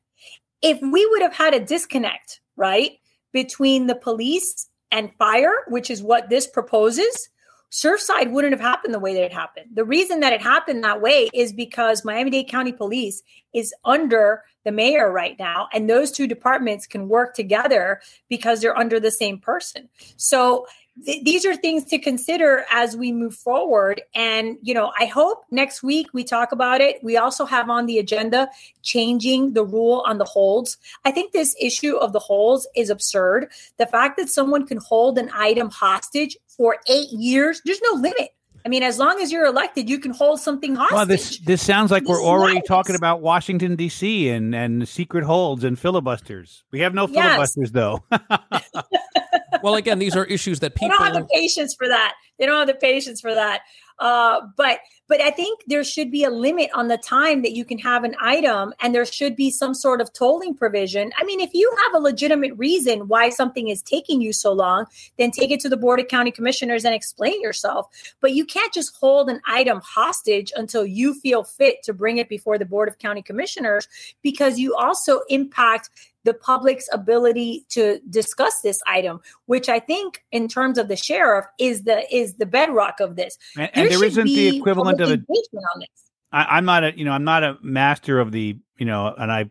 If 0.61 0.79
we 0.81 1.05
would 1.05 1.21
have 1.21 1.33
had 1.33 1.53
a 1.53 1.63
disconnect, 1.63 2.41
right, 2.55 2.91
between 3.31 3.87
the 3.87 3.95
police 3.95 4.67
and 4.91 5.13
fire, 5.17 5.53
which 5.67 5.89
is 5.89 6.01
what 6.01 6.29
this 6.29 6.47
proposes, 6.47 7.29
Surfside 7.71 8.31
wouldn't 8.31 8.53
have 8.53 8.59
happened 8.59 8.93
the 8.93 8.99
way 8.99 9.13
that 9.13 9.23
it 9.23 9.31
happened. 9.31 9.67
The 9.75 9.85
reason 9.85 10.21
that 10.21 10.33
it 10.33 10.41
happened 10.41 10.83
that 10.83 11.01
way 11.01 11.29
is 11.33 11.53
because 11.53 12.03
Miami 12.03 12.31
Dade 12.31 12.47
County 12.47 12.71
Police 12.71 13.21
is 13.53 13.73
under 13.85 14.43
the 14.65 14.71
mayor 14.71 15.11
right 15.11 15.35
now, 15.37 15.67
and 15.71 15.87
those 15.87 16.11
two 16.11 16.25
departments 16.25 16.87
can 16.87 17.07
work 17.07 17.35
together 17.35 18.01
because 18.27 18.59
they're 18.59 18.77
under 18.77 18.99
the 18.99 19.11
same 19.11 19.37
person. 19.37 19.87
So 20.17 20.65
th- 21.05 21.23
these 21.23 21.45
are 21.45 21.55
things 21.55 21.83
to 21.85 21.97
consider 21.99 22.65
as 22.71 22.95
we 22.97 23.11
move 23.11 23.35
forward. 23.35 24.01
And 24.13 24.57
you 24.61 24.73
know, 24.73 24.91
I 24.99 25.05
hope 25.05 25.43
next 25.51 25.83
week 25.83 26.07
we 26.13 26.23
talk 26.23 26.51
about 26.51 26.81
it. 26.81 27.03
We 27.03 27.17
also 27.17 27.45
have 27.45 27.69
on 27.69 27.85
the 27.85 27.99
agenda 27.99 28.49
changing 28.83 29.53
the 29.53 29.65
rule 29.65 30.03
on 30.05 30.17
the 30.17 30.25
holds. 30.25 30.77
I 31.05 31.11
think 31.11 31.31
this 31.33 31.55
issue 31.59 31.95
of 31.97 32.13
the 32.13 32.19
holds 32.19 32.67
is 32.75 32.89
absurd. 32.89 33.51
The 33.77 33.85
fact 33.85 34.17
that 34.17 34.29
someone 34.29 34.65
can 34.65 34.77
hold 34.77 35.17
an 35.17 35.29
item 35.33 35.69
hostage 35.69 36.37
for 36.47 36.77
eight 36.87 37.09
years, 37.11 37.61
there's 37.65 37.81
no 37.81 37.99
limit. 37.99 38.29
I 38.65 38.67
mean, 38.69 38.83
as 38.83 38.99
long 38.99 39.21
as 39.21 39.31
you're 39.31 39.45
elected, 39.45 39.89
you 39.89 39.99
can 39.99 40.11
hold 40.11 40.41
something 40.41 40.75
hostage. 40.75 40.95
Well, 40.95 41.05
this 41.05 41.39
this 41.39 41.65
sounds 41.65 41.91
like 41.91 42.03
we're 42.03 42.21
already 42.21 42.61
talking 42.67 42.95
about 42.95 43.21
Washington 43.21 43.77
D.C. 43.77 44.29
and 44.29 44.53
and 44.53 44.87
secret 44.87 45.23
holds 45.23 45.63
and 45.63 45.79
filibusters. 45.79 46.63
We 46.71 46.81
have 46.81 46.93
no 46.93 47.07
Yes. 47.07 47.23
filibusters 47.55 47.71
though. 47.71 48.03
Well, 49.63 49.75
again, 49.75 49.99
these 49.99 50.15
are 50.15 50.25
issues 50.25 50.59
that 50.59 50.75
people 50.75 50.89
they 50.89 50.95
don't 50.95 51.13
have 51.13 51.27
the 51.27 51.29
patience 51.33 51.73
for 51.73 51.87
that. 51.87 52.15
They 52.37 52.45
don't 52.45 52.57
have 52.57 52.67
the 52.67 52.73
patience 52.73 53.21
for 53.21 53.33
that. 53.33 53.61
Uh, 53.99 54.41
but 54.55 54.79
but 55.09 55.19
I 55.21 55.31
think 55.31 55.61
there 55.65 55.83
should 55.83 56.11
be 56.11 56.23
a 56.23 56.29
limit 56.29 56.69
on 56.73 56.87
the 56.87 56.97
time 56.97 57.41
that 57.41 57.53
you 57.53 57.65
can 57.65 57.79
have 57.79 58.03
an 58.03 58.15
item, 58.21 58.73
and 58.79 58.93
there 58.93 59.05
should 59.05 59.35
be 59.35 59.49
some 59.49 59.73
sort 59.73 60.01
of 60.01 60.13
tolling 60.13 60.55
provision. 60.55 61.11
I 61.17 61.23
mean, 61.23 61.39
if 61.39 61.49
you 61.53 61.69
have 61.83 61.95
a 61.95 61.99
legitimate 61.99 62.53
reason 62.55 63.07
why 63.07 63.29
something 63.29 63.69
is 63.69 63.81
taking 63.81 64.21
you 64.21 64.31
so 64.31 64.53
long, 64.53 64.85
then 65.17 65.31
take 65.31 65.51
it 65.51 65.59
to 65.61 65.69
the 65.69 65.77
board 65.77 65.99
of 65.99 66.07
county 66.07 66.31
commissioners 66.31 66.85
and 66.85 66.93
explain 66.93 67.41
yourself. 67.41 67.87
But 68.21 68.33
you 68.33 68.45
can't 68.45 68.71
just 68.71 68.95
hold 68.95 69.29
an 69.29 69.41
item 69.47 69.81
hostage 69.83 70.53
until 70.55 70.85
you 70.85 71.19
feel 71.19 71.43
fit 71.43 71.81
to 71.83 71.93
bring 71.93 72.19
it 72.19 72.29
before 72.29 72.57
the 72.57 72.65
board 72.65 72.87
of 72.87 72.99
county 72.99 73.23
commissioners, 73.23 73.87
because 74.21 74.59
you 74.59 74.75
also 74.75 75.21
impact 75.29 75.89
the 76.29 76.33
public's 76.35 76.87
ability 76.93 77.65
to 77.69 77.99
discuss 78.07 78.61
this 78.61 78.83
item, 78.85 79.19
which 79.47 79.67
I 79.67 79.79
think, 79.79 80.23
in 80.31 80.47
terms 80.47 80.77
of 80.77 80.87
the 80.87 80.95
sheriff, 80.95 81.45
is 81.57 81.85
the 81.85 82.05
is 82.15 82.35
the 82.35 82.45
bedrock 82.45 82.99
of 82.99 83.15
this. 83.15 83.35
And, 83.57 83.71
and 83.73 83.89
there 83.89 84.03
isn't 84.03 84.25
the 84.25 84.57
equivalent 84.57 85.01
of 85.01 85.09
a 85.09 85.13
engagement 85.13 85.65
on 85.73 85.79
this. 85.79 85.89
I, 86.31 86.57
I'm 86.57 86.65
not 86.65 86.83
a 86.83 86.95
you 86.95 87.03
know 87.03 87.13
I'm 87.13 87.23
not 87.23 87.43
a 87.43 87.57
master 87.63 88.19
of 88.19 88.31
the 88.31 88.59
you 88.77 88.85
know 88.85 89.11
and 89.17 89.31
I 89.31 89.49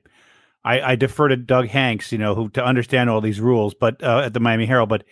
I, 0.65 0.93
I 0.93 0.95
defer 0.95 1.27
to 1.27 1.37
Doug 1.37 1.67
Hanks 1.67 2.13
you 2.13 2.19
know 2.19 2.37
who 2.37 2.49
to 2.51 2.65
understand 2.65 3.11
all 3.11 3.21
these 3.21 3.41
rules 3.41 3.75
but 3.75 4.01
uh, 4.01 4.23
at 4.27 4.35
the 4.35 4.41
Miami 4.41 4.67
Herald 4.67 4.89
but 4.89 5.03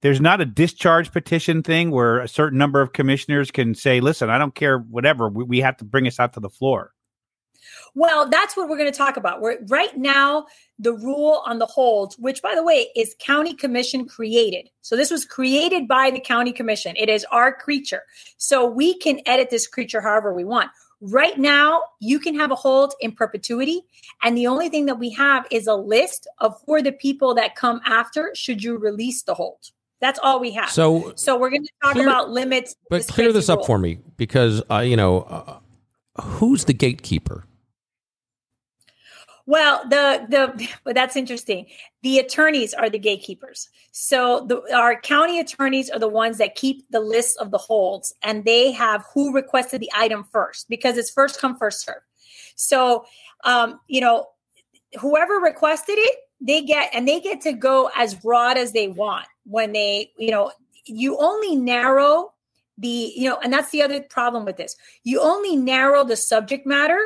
there's 0.00 0.20
not 0.20 0.40
a 0.40 0.44
discharge 0.44 1.12
petition 1.12 1.62
thing 1.62 1.92
where 1.92 2.18
a 2.18 2.26
certain 2.26 2.58
number 2.58 2.80
of 2.80 2.92
commissioners 2.92 3.52
can 3.52 3.76
say 3.76 4.00
listen 4.00 4.28
I 4.28 4.38
don't 4.38 4.56
care 4.56 4.78
whatever 4.78 5.28
we, 5.28 5.44
we 5.44 5.60
have 5.60 5.76
to 5.76 5.84
bring 5.84 6.08
us 6.08 6.18
out 6.18 6.32
to 6.32 6.40
the 6.40 6.50
floor 6.50 6.92
Well, 7.94 8.28
that's 8.28 8.56
what 8.56 8.68
we're 8.68 8.78
going 8.78 8.90
to 8.90 8.96
talk 8.96 9.16
about. 9.16 9.40
We're 9.40 9.58
right 9.66 9.96
now 9.96 10.46
the 10.78 10.92
rule 10.92 11.42
on 11.46 11.58
the 11.58 11.66
holds, 11.66 12.18
which 12.18 12.42
by 12.42 12.54
the 12.54 12.62
way 12.62 12.88
is 12.96 13.14
county 13.18 13.54
commission 13.54 14.06
created. 14.06 14.68
So 14.82 14.96
this 14.96 15.10
was 15.10 15.24
created 15.24 15.86
by 15.86 16.10
the 16.10 16.20
county 16.20 16.52
commission. 16.52 16.96
It 16.96 17.08
is 17.08 17.24
our 17.30 17.52
creature. 17.54 18.02
So 18.36 18.66
we 18.66 18.98
can 18.98 19.20
edit 19.26 19.50
this 19.50 19.66
creature 19.66 20.00
however 20.00 20.32
we 20.34 20.44
want. 20.44 20.70
Right 21.00 21.36
now, 21.36 21.82
you 22.00 22.20
can 22.20 22.34
have 22.36 22.52
a 22.52 22.54
hold 22.54 22.94
in 23.00 23.10
perpetuity. 23.12 23.82
And 24.22 24.36
the 24.36 24.46
only 24.46 24.68
thing 24.68 24.86
that 24.86 25.00
we 25.00 25.10
have 25.10 25.46
is 25.50 25.66
a 25.66 25.74
list 25.74 26.28
of 26.38 26.60
who 26.64 26.74
are 26.74 26.82
the 26.82 26.92
people 26.92 27.34
that 27.34 27.56
come 27.56 27.80
after 27.84 28.30
should 28.34 28.62
you 28.62 28.78
release 28.78 29.22
the 29.24 29.34
hold. 29.34 29.58
That's 30.00 30.18
all 30.22 30.40
we 30.40 30.50
have. 30.52 30.68
So, 30.70 31.12
So 31.16 31.36
we're 31.36 31.50
going 31.50 31.64
to 31.64 31.70
talk 31.82 31.92
Clear- 31.94 32.08
about 32.08 32.30
limits. 32.30 32.74
but 32.90 33.06
clear 33.06 33.32
this 33.32 33.48
up 33.48 33.64
for 33.66 33.78
me 33.78 33.98
because 34.16 34.62
uh, 34.70 34.78
you 34.78 34.96
know 34.96 35.22
uh, 35.22 35.58
who's 36.20 36.64
the 36.64 36.72
gatekeeper? 36.74 37.44
Well, 39.46 39.82
the 39.88 40.26
the 40.28 40.68
but 40.84 40.94
that's 40.94 41.16
interesting. 41.16 41.66
The 42.02 42.18
attorneys 42.18 42.74
are 42.74 42.90
the 42.90 42.98
gatekeepers. 42.98 43.68
So 43.90 44.46
the 44.46 44.62
our 44.74 45.00
county 45.00 45.40
attorneys 45.40 45.90
are 45.90 45.98
the 45.98 46.08
ones 46.08 46.38
that 46.38 46.54
keep 46.54 46.84
the 46.90 47.00
list 47.00 47.36
of 47.38 47.50
the 47.50 47.58
holds, 47.58 48.14
and 48.22 48.44
they 48.44 48.72
have 48.72 49.04
who 49.12 49.32
requested 49.34 49.80
the 49.80 49.90
item 49.94 50.24
first 50.30 50.68
because 50.68 50.96
it's 50.96 51.10
first 51.10 51.40
come 51.40 51.56
first 51.56 51.84
serve. 51.84 52.02
So, 52.54 53.04
um, 53.44 53.80
you 53.88 54.00
know, 54.00 54.26
whoever 55.00 55.34
requested 55.34 55.96
it, 55.98 56.16
they 56.40 56.62
get 56.62 56.90
and 56.92 57.06
they 57.06 57.20
get 57.20 57.40
to 57.42 57.52
go 57.52 57.90
as 57.96 58.14
broad 58.14 58.58
as 58.58 58.72
they 58.72 58.88
want 58.88 59.26
when 59.44 59.72
they, 59.72 60.12
you 60.18 60.30
know, 60.30 60.52
you 60.86 61.16
only 61.18 61.56
narrow 61.56 62.32
the, 62.78 63.12
you 63.16 63.28
know, 63.28 63.38
and 63.42 63.52
that's 63.52 63.70
the 63.70 63.82
other 63.82 64.00
problem 64.00 64.44
with 64.44 64.56
this. 64.56 64.76
You 65.04 65.20
only 65.20 65.56
narrow 65.56 66.04
the 66.04 66.16
subject 66.16 66.66
matter 66.66 67.00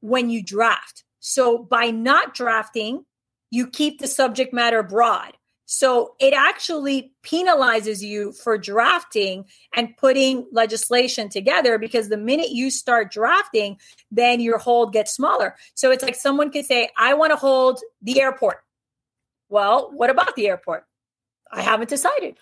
when 0.00 0.28
you 0.28 0.42
draft. 0.42 1.04
So 1.26 1.56
by 1.56 1.90
not 1.90 2.34
drafting, 2.34 3.06
you 3.50 3.66
keep 3.66 3.98
the 3.98 4.06
subject 4.06 4.52
matter 4.52 4.82
broad. 4.82 5.32
So 5.64 6.16
it 6.20 6.34
actually 6.34 7.14
penalizes 7.24 8.02
you 8.02 8.32
for 8.32 8.58
drafting 8.58 9.46
and 9.74 9.96
putting 9.96 10.46
legislation 10.52 11.30
together 11.30 11.78
because 11.78 12.10
the 12.10 12.18
minute 12.18 12.50
you 12.50 12.70
start 12.70 13.10
drafting, 13.10 13.78
then 14.10 14.40
your 14.40 14.58
hold 14.58 14.92
gets 14.92 15.14
smaller. 15.14 15.56
So 15.72 15.90
it's 15.90 16.02
like 16.02 16.14
someone 16.14 16.50
could 16.50 16.66
say, 16.66 16.90
I 16.98 17.14
want 17.14 17.32
to 17.32 17.36
hold 17.36 17.80
the 18.02 18.20
airport. 18.20 18.58
Well, 19.48 19.90
what 19.94 20.10
about 20.10 20.36
the 20.36 20.48
airport? 20.48 20.84
I 21.50 21.62
haven't 21.62 21.88
decided. 21.88 22.36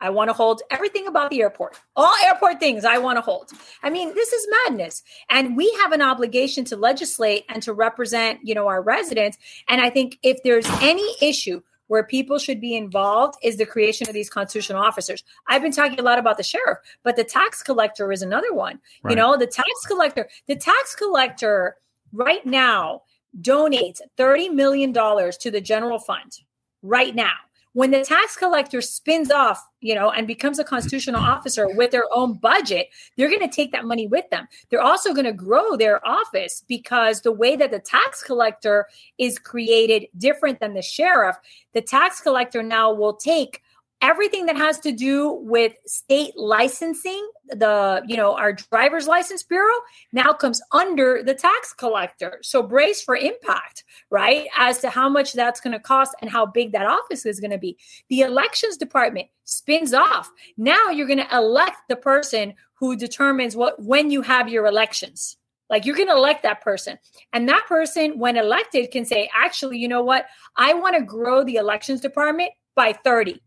I 0.00 0.10
want 0.10 0.28
to 0.28 0.34
hold 0.34 0.62
everything 0.70 1.06
about 1.06 1.30
the 1.30 1.40
airport. 1.40 1.80
All 1.94 2.12
airport 2.24 2.60
things 2.60 2.84
I 2.84 2.98
want 2.98 3.16
to 3.16 3.22
hold. 3.22 3.50
I 3.82 3.90
mean, 3.90 4.14
this 4.14 4.32
is 4.32 4.46
madness. 4.64 5.02
And 5.30 5.56
we 5.56 5.72
have 5.82 5.92
an 5.92 6.02
obligation 6.02 6.64
to 6.66 6.76
legislate 6.76 7.44
and 7.48 7.62
to 7.62 7.72
represent, 7.72 8.40
you 8.42 8.54
know, 8.54 8.68
our 8.68 8.82
residents. 8.82 9.38
And 9.68 9.80
I 9.80 9.90
think 9.90 10.18
if 10.22 10.42
there's 10.42 10.66
any 10.82 11.16
issue 11.22 11.62
where 11.88 12.02
people 12.02 12.38
should 12.38 12.60
be 12.60 12.76
involved 12.76 13.38
is 13.42 13.56
the 13.56 13.66
creation 13.66 14.08
of 14.08 14.14
these 14.14 14.28
constitutional 14.28 14.82
officers. 14.82 15.22
I've 15.48 15.62
been 15.62 15.72
talking 15.72 16.00
a 16.00 16.02
lot 16.02 16.18
about 16.18 16.36
the 16.36 16.42
sheriff, 16.42 16.78
but 17.02 17.16
the 17.16 17.24
tax 17.24 17.62
collector 17.62 18.10
is 18.12 18.22
another 18.22 18.52
one. 18.52 18.80
You 19.08 19.14
know, 19.14 19.36
the 19.36 19.46
tax 19.46 19.68
collector, 19.86 20.28
the 20.48 20.56
tax 20.56 20.96
collector 20.96 21.76
right 22.12 22.44
now 22.44 23.02
donates 23.40 24.00
$30 24.18 24.52
million 24.52 24.92
to 24.92 25.50
the 25.50 25.60
general 25.60 25.98
fund 25.98 26.40
right 26.82 27.14
now. 27.14 27.34
When 27.76 27.90
the 27.90 28.02
tax 28.02 28.38
collector 28.38 28.80
spins 28.80 29.30
off, 29.30 29.62
you 29.82 29.94
know, 29.94 30.10
and 30.10 30.26
becomes 30.26 30.58
a 30.58 30.64
constitutional 30.64 31.20
officer 31.20 31.68
with 31.68 31.90
their 31.90 32.06
own 32.10 32.38
budget, 32.38 32.88
they're 33.18 33.28
going 33.28 33.46
to 33.46 33.54
take 33.54 33.70
that 33.72 33.84
money 33.84 34.06
with 34.06 34.24
them. 34.30 34.48
They're 34.70 34.80
also 34.80 35.12
going 35.12 35.26
to 35.26 35.32
grow 35.34 35.76
their 35.76 36.00
office 36.08 36.64
because 36.66 37.20
the 37.20 37.32
way 37.32 37.54
that 37.54 37.70
the 37.70 37.78
tax 37.78 38.22
collector 38.22 38.86
is 39.18 39.38
created 39.38 40.06
different 40.16 40.58
than 40.58 40.72
the 40.72 40.80
sheriff, 40.80 41.36
the 41.74 41.82
tax 41.82 42.18
collector 42.22 42.62
now 42.62 42.94
will 42.94 43.14
take 43.14 43.60
everything 44.02 44.46
that 44.46 44.56
has 44.56 44.78
to 44.80 44.92
do 44.92 45.32
with 45.42 45.72
state 45.86 46.36
licensing 46.36 47.28
the 47.48 48.02
you 48.06 48.16
know 48.16 48.36
our 48.36 48.52
driver's 48.52 49.06
license 49.06 49.42
bureau 49.42 49.74
now 50.12 50.32
comes 50.32 50.60
under 50.72 51.22
the 51.22 51.34
tax 51.34 51.72
collector. 51.72 52.38
So 52.42 52.62
brace 52.62 53.02
for 53.02 53.16
impact 53.16 53.84
right 54.10 54.48
as 54.58 54.78
to 54.80 54.90
how 54.90 55.08
much 55.08 55.32
that's 55.32 55.60
going 55.60 55.72
to 55.72 55.80
cost 55.80 56.14
and 56.20 56.30
how 56.30 56.46
big 56.46 56.72
that 56.72 56.86
office 56.86 57.24
is 57.24 57.40
going 57.40 57.52
to 57.52 57.58
be. 57.58 57.78
The 58.08 58.20
elections 58.20 58.76
department 58.76 59.28
spins 59.44 59.94
off. 59.94 60.30
Now 60.56 60.88
you're 60.88 61.06
going 61.06 61.18
to 61.18 61.36
elect 61.36 61.76
the 61.88 61.96
person 61.96 62.54
who 62.74 62.96
determines 62.96 63.56
what 63.56 63.82
when 63.82 64.10
you 64.10 64.22
have 64.22 64.48
your 64.48 64.66
elections. 64.66 65.36
Like 65.70 65.84
you're 65.84 65.96
going 65.96 66.08
to 66.08 66.14
elect 66.14 66.42
that 66.44 66.60
person. 66.60 66.98
And 67.32 67.48
that 67.48 67.64
person 67.66 68.18
when 68.18 68.36
elected 68.36 68.90
can 68.90 69.04
say 69.04 69.28
actually 69.34 69.78
you 69.78 69.88
know 69.88 70.02
what? 70.02 70.26
I 70.56 70.74
want 70.74 70.96
to 70.96 71.02
grow 71.02 71.44
the 71.44 71.56
elections 71.56 72.00
department 72.00 72.50
by 72.74 72.92
30 72.92 73.40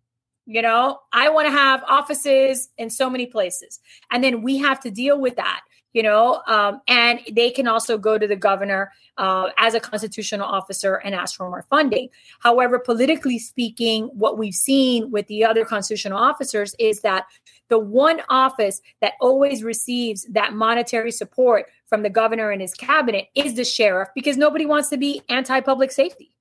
you 0.49 0.63
know 0.63 0.99
i 1.13 1.29
want 1.29 1.45
to 1.47 1.51
have 1.51 1.83
offices 1.87 2.69
in 2.77 2.89
so 2.89 3.09
many 3.09 3.27
places. 3.27 3.79
And 4.11 4.23
then 4.23 4.41
we 4.41 4.57
have 4.57 4.79
to 4.81 4.89
deal 4.89 5.19
with 5.21 5.35
that 5.35 5.61
you 5.93 6.01
know 6.01 6.41
um, 6.47 6.81
and 6.87 7.19
they 7.31 7.51
can 7.51 7.67
also 7.67 7.97
go 7.97 8.17
to 8.17 8.27
the 8.27 8.35
governor 8.35 8.91
uh, 9.17 9.49
as 9.57 9.75
a 9.75 9.79
constitutional 9.79 10.47
officer 10.47 10.95
and 10.95 11.13
ask 11.13 11.35
for 11.35 11.49
more 11.49 11.65
funding. 11.69 12.09
However 12.39 12.79
politically 12.79 13.37
speaking 13.37 14.05
what 14.13 14.37
we've 14.37 14.55
seen 14.55 15.11
with 15.11 15.27
the 15.27 15.45
other 15.45 15.65
constitutional 15.65 16.17
officers 16.17 16.75
is 16.79 17.01
that 17.01 17.25
the 17.69 17.79
one 17.79 18.21
office 18.29 18.81
that 19.01 19.13
always 19.21 19.63
receives 19.63 20.23
that 20.31 20.53
monetary 20.53 21.11
support 21.11 21.67
from 21.87 22.01
the 22.01 22.09
governor 22.09 22.49
and 22.49 22.61
his 22.61 22.73
cabinet 22.73 23.27
is 23.35 23.53
the 23.53 23.63
sheriff 23.63 24.09
because 24.15 24.37
nobody 24.37 24.65
wants 24.65 24.89
to 24.89 24.97
be 24.97 25.21
anti-public 25.29 25.91
safety 25.91 26.31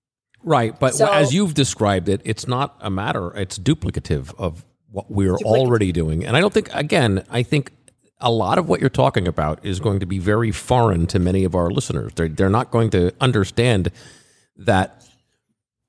Right, 0.44 0.78
but 0.78 0.94
So- 0.94 1.10
as 1.12 1.34
you've 1.34 1.54
described 1.54 2.08
it, 2.08 2.20
it's 2.24 2.46
not 2.46 2.76
a 2.80 2.90
matter. 2.90 3.34
It's 3.36 3.58
duplicative 3.58 4.32
of 4.38 4.64
what 4.90 5.10
we're 5.10 5.34
Duplicative. 5.34 5.42
already 5.44 5.92
doing, 5.92 6.24
and 6.24 6.36
I 6.36 6.40
don't 6.40 6.52
think. 6.54 6.70
Again, 6.72 7.24
I 7.30 7.42
think 7.42 7.72
a 8.20 8.30
lot 8.30 8.58
of 8.58 8.68
what 8.68 8.80
you're 8.80 8.88
talking 8.88 9.28
about 9.28 9.58
is 9.64 9.78
going 9.80 10.00
to 10.00 10.06
be 10.06 10.18
very 10.18 10.50
foreign 10.50 11.06
to 11.08 11.18
many 11.18 11.44
of 11.44 11.54
our 11.54 11.70
listeners. 11.70 12.12
They're 12.14 12.28
they're 12.28 12.48
not 12.50 12.70
going 12.70 12.90
to 12.90 13.12
understand 13.20 13.90
that. 14.56 15.04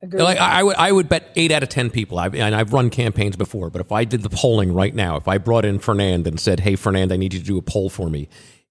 Agreed. 0.02 0.24
Like 0.24 0.40
I 0.40 0.60
I 0.60 0.64
would, 0.64 0.76
I 0.78 0.92
would 0.94 1.10
bet 1.10 1.30
eight 1.36 1.52
out 1.52 1.62
of 1.64 1.70
ten 1.70 1.90
people. 1.90 2.20
I've, 2.20 2.34
and 2.34 2.56
I've 2.56 2.72
run 2.74 2.90
campaigns 2.90 3.36
before, 3.36 3.70
but 3.70 3.82
if 3.82 3.92
I 3.92 4.06
did 4.06 4.24
the 4.24 4.30
polling 4.30 4.74
right 4.74 4.96
now, 4.96 5.18
if 5.18 5.28
I 5.28 5.38
brought 5.38 5.66
in 5.66 5.78
Fernand 5.80 6.26
and 6.26 6.40
said, 6.40 6.62
"Hey, 6.62 6.76
Fernand, 6.76 7.12
I 7.12 7.18
need 7.18 7.34
you 7.34 7.40
to 7.40 7.46
do 7.46 7.58
a 7.58 7.62
poll 7.62 7.90
for 7.90 8.10
me," 8.10 8.30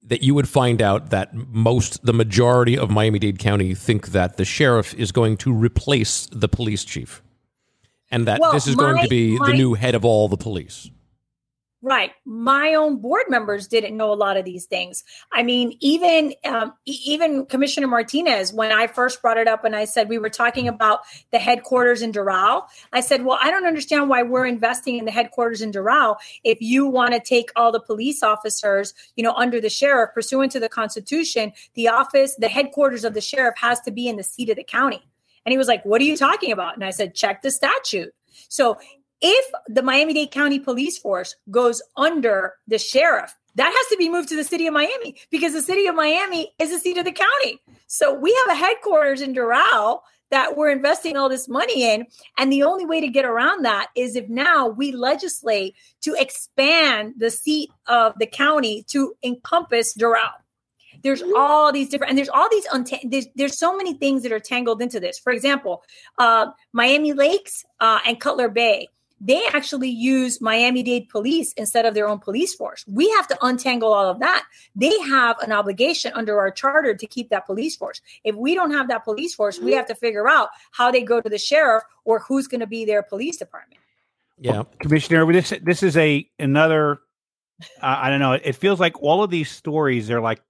that 0.08 0.22
you 0.22 0.34
would 0.34 0.48
find 0.48 0.82
out 0.82 1.10
that 1.10 1.34
most, 1.34 2.04
the 2.04 2.12
majority 2.12 2.76
of 2.78 2.90
Miami-Dade 2.90 3.38
County 3.38 3.74
think 3.74 4.08
that 4.08 4.36
the 4.36 4.44
sheriff 4.44 4.94
is 4.94 5.12
going 5.12 5.36
to 5.38 5.52
replace 5.52 6.26
the 6.32 6.48
police 6.48 6.84
chief, 6.84 7.22
and 8.10 8.26
that 8.26 8.40
Well, 8.40 8.52
this 8.52 8.66
is 8.66 8.74
going 8.74 9.02
to 9.02 9.08
be 9.08 9.38
my- 9.38 9.46
the 9.48 9.52
new 9.52 9.74
head 9.74 9.94
of 9.94 10.04
all 10.04 10.28
the 10.28 10.36
police. 10.36 10.90
Right. 11.80 12.10
My 12.24 12.74
own 12.74 12.96
board 13.00 13.26
members 13.28 13.68
didn't 13.68 13.96
know 13.96 14.12
a 14.12 14.14
lot 14.14 14.36
of 14.36 14.44
these 14.44 14.64
things. 14.64 15.04
I 15.30 15.44
mean, 15.44 15.76
even 15.78 16.34
um, 16.44 16.72
even 16.86 17.46
Commissioner 17.46 17.86
Martinez, 17.86 18.52
when 18.52 18.72
I 18.72 18.88
first 18.88 19.22
brought 19.22 19.38
it 19.38 19.46
up 19.46 19.64
and 19.64 19.76
I 19.76 19.84
said 19.84 20.08
we 20.08 20.18
were 20.18 20.28
talking 20.28 20.66
about 20.66 21.00
the 21.30 21.38
headquarters 21.38 22.02
in 22.02 22.10
Doral, 22.10 22.62
I 22.92 23.00
said, 23.00 23.24
well, 23.24 23.38
I 23.40 23.52
don't 23.52 23.64
understand 23.64 24.08
why 24.08 24.24
we're 24.24 24.46
investing 24.46 24.98
in 24.98 25.04
the 25.04 25.12
headquarters 25.12 25.62
in 25.62 25.70
Doral 25.70 26.16
if 26.42 26.60
you 26.60 26.84
want 26.84 27.12
to 27.12 27.20
take 27.20 27.50
all 27.54 27.70
the 27.70 27.80
police 27.80 28.24
officers, 28.24 28.92
you 29.14 29.22
know, 29.22 29.34
under 29.34 29.60
the 29.60 29.70
sheriff 29.70 30.10
pursuant 30.14 30.50
to 30.52 30.60
the 30.60 30.68
Constitution. 30.68 31.52
The 31.74 31.86
office, 31.86 32.34
the 32.34 32.48
headquarters 32.48 33.04
of 33.04 33.14
the 33.14 33.20
sheriff 33.20 33.54
has 33.56 33.80
to 33.82 33.92
be 33.92 34.08
in 34.08 34.16
the 34.16 34.24
seat 34.24 34.50
of 34.50 34.56
the 34.56 34.64
county. 34.64 35.06
And 35.46 35.52
he 35.52 35.58
was 35.58 35.68
like, 35.68 35.84
what 35.84 36.00
are 36.00 36.04
you 36.04 36.16
talking 36.16 36.50
about? 36.50 36.74
And 36.74 36.84
I 36.84 36.90
said, 36.90 37.14
check 37.14 37.42
the 37.42 37.52
statute. 37.52 38.12
So 38.48 38.78
if 39.20 39.52
the 39.66 39.82
Miami 39.82 40.14
Dade 40.14 40.30
County 40.30 40.58
Police 40.58 40.98
Force 40.98 41.34
goes 41.50 41.82
under 41.96 42.54
the 42.66 42.78
sheriff, 42.78 43.34
that 43.54 43.72
has 43.76 43.86
to 43.90 43.96
be 43.96 44.08
moved 44.08 44.28
to 44.28 44.36
the 44.36 44.44
city 44.44 44.66
of 44.66 44.74
Miami 44.74 45.16
because 45.30 45.52
the 45.52 45.62
city 45.62 45.86
of 45.86 45.94
Miami 45.94 46.52
is 46.58 46.70
the 46.70 46.78
seat 46.78 46.96
of 46.96 47.04
the 47.04 47.12
county. 47.12 47.60
So 47.88 48.14
we 48.14 48.32
have 48.46 48.56
a 48.56 48.60
headquarters 48.60 49.20
in 49.20 49.34
Doral 49.34 50.00
that 50.30 50.56
we're 50.56 50.70
investing 50.70 51.16
all 51.16 51.28
this 51.28 51.48
money 51.48 51.84
in. 51.84 52.06
And 52.36 52.52
the 52.52 52.62
only 52.62 52.84
way 52.84 53.00
to 53.00 53.08
get 53.08 53.24
around 53.24 53.64
that 53.64 53.88
is 53.96 54.14
if 54.14 54.28
now 54.28 54.68
we 54.68 54.92
legislate 54.92 55.74
to 56.02 56.14
expand 56.14 57.14
the 57.16 57.30
seat 57.30 57.70
of 57.86 58.14
the 58.18 58.26
county 58.26 58.84
to 58.90 59.14
encompass 59.22 59.96
Doral. 59.96 60.30
There's 61.02 61.22
all 61.36 61.72
these 61.72 61.88
different, 61.88 62.10
and 62.10 62.18
there's 62.18 62.28
all 62.28 62.48
these, 62.50 62.66
untang- 62.68 63.10
there's, 63.10 63.26
there's 63.36 63.58
so 63.58 63.76
many 63.76 63.94
things 63.94 64.22
that 64.24 64.32
are 64.32 64.40
tangled 64.40 64.82
into 64.82 64.98
this. 64.98 65.18
For 65.18 65.32
example, 65.32 65.82
uh, 66.18 66.46
Miami 66.72 67.12
Lakes 67.12 67.64
uh, 67.80 68.00
and 68.04 68.20
Cutler 68.20 68.48
Bay, 68.48 68.88
they 69.20 69.44
actually 69.52 69.88
use 69.88 70.40
Miami 70.40 70.82
Dade 70.82 71.08
police 71.08 71.52
instead 71.54 71.84
of 71.86 71.94
their 71.94 72.08
own 72.08 72.18
police 72.18 72.54
force. 72.54 72.84
We 72.86 73.08
have 73.10 73.26
to 73.28 73.38
untangle 73.42 73.92
all 73.92 74.08
of 74.08 74.20
that. 74.20 74.44
They 74.76 74.96
have 75.00 75.38
an 75.40 75.52
obligation 75.52 76.12
under 76.14 76.38
our 76.38 76.50
charter 76.50 76.94
to 76.94 77.06
keep 77.06 77.30
that 77.30 77.46
police 77.46 77.76
force. 77.76 78.00
If 78.24 78.36
we 78.36 78.54
don't 78.54 78.70
have 78.70 78.88
that 78.88 79.04
police 79.04 79.34
force, 79.34 79.58
we 79.58 79.72
have 79.72 79.86
to 79.86 79.94
figure 79.94 80.28
out 80.28 80.50
how 80.70 80.90
they 80.90 81.02
go 81.02 81.20
to 81.20 81.28
the 81.28 81.38
sheriff 81.38 81.82
or 82.04 82.20
who's 82.20 82.46
going 82.46 82.60
to 82.60 82.66
be 82.66 82.84
their 82.84 83.02
police 83.02 83.36
department. 83.36 83.80
Yeah. 84.38 84.62
Commissioner, 84.78 85.30
this 85.32 85.52
this 85.62 85.82
is 85.82 85.96
a 85.96 86.28
another. 86.38 87.00
Uh, 87.82 87.96
I 87.98 88.08
don't 88.08 88.20
know. 88.20 88.34
It 88.34 88.54
feels 88.54 88.78
like 88.78 89.02
all 89.02 89.24
of 89.24 89.30
these 89.30 89.50
stories 89.50 90.12
are 90.12 90.20
like 90.20 90.40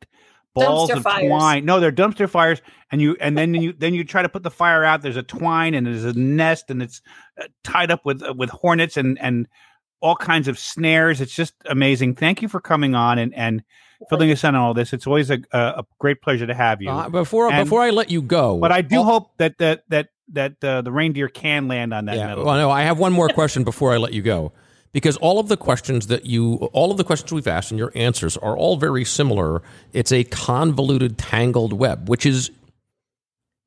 balls 0.67 0.91
Dumpster 0.91 0.97
of 0.97 1.03
fires. 1.03 1.27
twine. 1.29 1.65
No, 1.65 1.81
they're 1.81 1.93
dumpster 1.93 2.29
fires, 2.29 2.61
and 2.91 3.01
you 3.01 3.17
and 3.21 3.37
then 3.39 3.55
you 3.55 3.73
then 3.73 3.95
you 3.95 4.05
try 4.05 4.23
to 4.23 4.29
put 4.29 4.43
the 4.43 4.51
fire 4.51 4.85
out. 4.85 5.03
There's 5.03 5.17
a 5.17 5.23
twine 5.23 5.75
and 5.75 5.87
there's 5.87 6.05
a 6.05 6.13
nest, 6.19 6.71
and 6.71 6.83
it's 6.83 7.01
uh, 7.41 7.45
tied 7.65 7.91
up 7.91 8.05
with 8.05 8.23
uh, 8.23 8.35
with 8.37 8.51
hornets 8.51 8.97
and 8.97 9.19
and 9.21 9.47
all 10.01 10.17
kinds 10.17 10.49
of 10.49 10.59
snares. 10.59 11.21
It's 11.21 11.35
just 11.35 11.55
amazing. 11.67 12.15
Thank 12.15 12.43
you 12.43 12.49
for 12.49 12.61
coming 12.61 12.95
on 12.95 13.19
and 13.19 13.35
and 13.35 13.63
filling 14.09 14.31
us 14.31 14.45
in 14.45 14.55
on 14.55 14.55
all 14.57 14.75
this. 14.75 14.93
It's 14.93 15.07
always 15.07 15.31
a 15.31 15.39
a, 15.53 15.59
a 15.59 15.85
great 15.99 16.23
pleasure 16.23 16.47
to 16.47 16.55
have 16.55 16.81
you. 16.83 16.91
Uh, 16.91 17.09
before 17.09 17.51
And- 17.53 17.65
before 17.65 17.83
I 17.83 17.91
let 17.91 18.11
you 18.11 18.23
go, 18.23 18.59
but 18.59 18.71
I 18.73 18.83
do 18.83 18.97
I'll- 18.97 19.05
hope 19.05 19.37
that 19.39 19.59
that 19.59 19.83
that 19.89 20.09
that 20.33 20.63
uh, 20.63 20.83
the 20.83 20.93
reindeer 20.93 21.27
can 21.29 21.69
land 21.69 21.95
on 21.95 22.05
that 22.05 22.17
Yeah. 22.17 22.27
metal. 22.29 22.45
Well, 22.45 22.57
no, 22.59 22.71
I 22.71 22.83
have 22.83 22.99
one 22.99 23.13
more 23.15 23.29
question 23.31 23.65
before 23.65 23.93
I 23.95 23.97
let 23.97 24.13
you 24.13 24.21
go. 24.23 24.53
Because 24.93 25.17
all 25.19 25.39
of 25.39 25.49
the 25.49 25.57
questions 25.57 26.07
that 26.07 26.25
you, 26.27 26.55
all 26.73 26.91
of 26.91 26.97
the 26.97 27.05
questions 27.05 27.33
we've 27.33 27.47
asked 27.47 27.71
and 27.71 27.79
your 27.79 27.93
answers 27.95 28.37
are 28.39 28.57
all 28.57 28.77
very 28.77 29.05
similar. 29.05 29.63
It's 29.93 30.13
a 30.13 30.25
convoluted, 30.25 31.19
tangled 31.19 31.73
web, 31.75 32.09
which 32.09 32.25
is, 32.25 32.51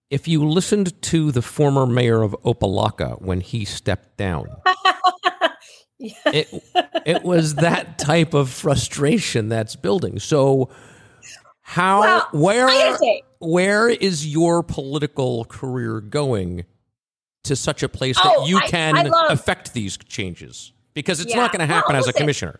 if 0.09 0.27
you 0.27 0.47
listened 0.47 0.99
to 1.03 1.31
the 1.31 1.41
former 1.41 1.85
mayor 1.85 2.21
of 2.23 2.35
Opa-locka 2.43 3.21
when 3.21 3.39
he 3.39 3.65
stepped 3.65 4.17
down, 4.17 4.47
Yeah. 5.99 6.13
it, 6.25 6.63
it 7.05 7.23
was 7.23 7.53
that 7.55 7.99
type 7.99 8.33
of 8.33 8.49
frustration 8.49 9.49
that's 9.49 9.75
building. 9.75 10.17
So, 10.17 10.69
how, 11.61 11.99
Well, 12.01 12.27
where, 12.33 12.67
I 12.67 12.73
gotta 12.73 12.97
say, 12.97 13.21
where 13.37 13.87
is 13.87 14.25
your 14.25 14.63
political 14.63 15.45
career 15.45 16.01
going 16.01 16.65
to 17.43 17.55
such 17.55 17.83
a 17.83 17.87
place 17.89 18.15
that 18.17 18.33
Oh, 18.35 18.47
you 18.47 18.57
I- 18.57 18.67
can 18.67 18.97
I 18.97 19.03
love- 19.03 19.31
affect 19.31 19.73
these 19.75 19.95
changes? 19.97 20.73
Because 20.93 21.19
it's 21.19 21.31
Yeah. 21.31 21.37
not 21.41 21.51
going 21.51 21.59
to 21.67 21.73
happen 21.73 21.93
Well, 21.93 22.01
as 22.01 22.07
a 22.07 22.13
commissioner. 22.13 22.59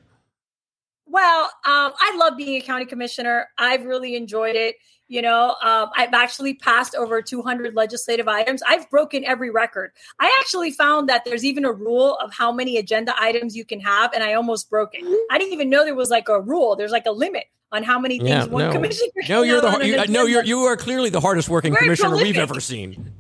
Well, 1.05 1.43
um, 1.65 1.91
I 1.99 2.15
love 2.17 2.37
being 2.37 2.55
a 2.55 2.61
county 2.65 2.85
commissioner. 2.85 3.49
I've 3.57 3.83
really 3.85 4.15
enjoyed 4.15 4.55
it. 4.55 4.75
You 5.09 5.21
know, 5.21 5.55
um, 5.61 5.89
I've 5.97 6.13
actually 6.13 6.53
passed 6.53 6.95
over 6.95 7.21
200 7.21 7.75
legislative 7.75 8.29
items. 8.29 8.63
I've 8.65 8.89
broken 8.89 9.25
every 9.25 9.49
record. 9.49 9.91
I 10.21 10.33
actually 10.39 10.71
found 10.71 11.09
that 11.09 11.25
there's 11.25 11.43
even 11.43 11.65
a 11.65 11.71
rule 11.73 12.15
of 12.23 12.33
how 12.33 12.49
many 12.53 12.77
agenda 12.77 13.13
items 13.21 13.53
you 13.53 13.65
can 13.65 13.81
have, 13.81 14.13
and 14.13 14.23
I 14.23 14.33
almost 14.35 14.69
broke 14.69 14.91
it. 14.93 15.03
I 15.29 15.37
didn't 15.37 15.51
even 15.51 15.69
know 15.69 15.83
there 15.83 15.95
was 15.95 16.09
like 16.09 16.29
a 16.29 16.39
rule. 16.39 16.77
There's 16.77 16.91
like 16.91 17.05
a 17.07 17.11
limit 17.11 17.43
on 17.73 17.83
how 17.83 17.99
many 17.99 18.19
things 18.19 18.29
Yeah, 18.29 18.45
one 18.45 18.67
no, 18.67 18.71
commissioner. 18.71 19.11
no, 19.27 19.41
you're 19.41 19.61
have 19.61 19.79
the 19.79 19.85
you, 19.87 19.97
uh, 19.99 20.05
no, 20.07 20.25
you're 20.25 20.45
you 20.45 20.59
are 20.61 20.77
clearly 20.77 21.09
the 21.09 21.19
hardest 21.19 21.49
working 21.49 21.73
Very 21.73 21.83
commissioner 21.87 22.15
we've 22.15 22.37
ever 22.37 22.61
seen. 22.61 23.11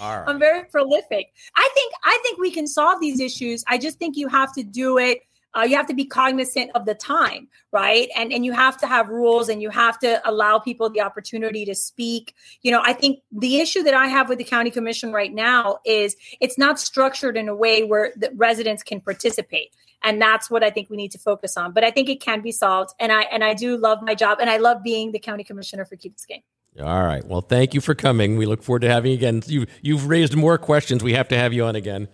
Right. 0.00 0.24
I'm 0.26 0.38
very 0.38 0.64
prolific. 0.64 1.32
I 1.56 1.68
think 1.74 1.92
I 2.04 2.18
think 2.22 2.38
we 2.38 2.50
can 2.50 2.66
solve 2.66 3.00
these 3.00 3.20
issues. 3.20 3.64
I 3.66 3.78
just 3.78 3.98
think 3.98 4.16
you 4.16 4.28
have 4.28 4.52
to 4.54 4.62
do 4.62 4.98
it. 4.98 5.20
Uh, 5.56 5.62
you 5.62 5.74
have 5.74 5.86
to 5.86 5.94
be 5.94 6.04
cognizant 6.04 6.70
of 6.74 6.84
the 6.84 6.94
time, 6.94 7.48
right? 7.72 8.10
And 8.14 8.30
and 8.30 8.44
you 8.44 8.52
have 8.52 8.76
to 8.78 8.86
have 8.86 9.08
rules, 9.08 9.48
and 9.48 9.62
you 9.62 9.70
have 9.70 9.98
to 10.00 10.20
allow 10.28 10.58
people 10.58 10.90
the 10.90 11.00
opportunity 11.00 11.64
to 11.64 11.74
speak. 11.74 12.34
You 12.60 12.72
know, 12.72 12.82
I 12.84 12.92
think 12.92 13.20
the 13.32 13.58
issue 13.60 13.82
that 13.84 13.94
I 13.94 14.06
have 14.08 14.28
with 14.28 14.36
the 14.38 14.44
county 14.44 14.70
commission 14.70 15.12
right 15.12 15.32
now 15.32 15.78
is 15.86 16.14
it's 16.40 16.58
not 16.58 16.78
structured 16.78 17.38
in 17.38 17.48
a 17.48 17.54
way 17.54 17.84
where 17.84 18.12
the 18.16 18.30
residents 18.34 18.82
can 18.82 19.00
participate, 19.00 19.74
and 20.02 20.20
that's 20.20 20.50
what 20.50 20.62
I 20.62 20.68
think 20.68 20.90
we 20.90 20.98
need 20.98 21.12
to 21.12 21.18
focus 21.18 21.56
on. 21.56 21.72
But 21.72 21.84
I 21.84 21.90
think 21.90 22.10
it 22.10 22.20
can 22.20 22.42
be 22.42 22.52
solved, 22.52 22.90
and 23.00 23.10
I 23.10 23.22
and 23.22 23.42
I 23.42 23.54
do 23.54 23.78
love 23.78 24.02
my 24.02 24.14
job, 24.14 24.38
and 24.40 24.50
I 24.50 24.58
love 24.58 24.82
being 24.82 25.12
the 25.12 25.18
county 25.18 25.44
commissioner 25.44 25.86
for 25.86 25.96
Key 25.96 26.10
Biscayne. 26.10 26.42
All 26.80 27.02
right. 27.02 27.24
Well, 27.26 27.40
thank 27.40 27.72
you 27.74 27.80
for 27.80 27.94
coming. 27.94 28.36
We 28.36 28.44
look 28.44 28.62
forward 28.62 28.80
to 28.82 28.88
having 28.88 29.12
you 29.12 29.16
again. 29.16 29.42
You 29.46 29.66
you've 29.80 30.08
raised 30.08 30.36
more 30.36 30.58
questions. 30.58 31.02
We 31.02 31.14
have 31.14 31.28
to 31.28 31.36
have 31.36 31.52
you 31.52 31.64
on 31.64 31.74
again. 31.76 32.08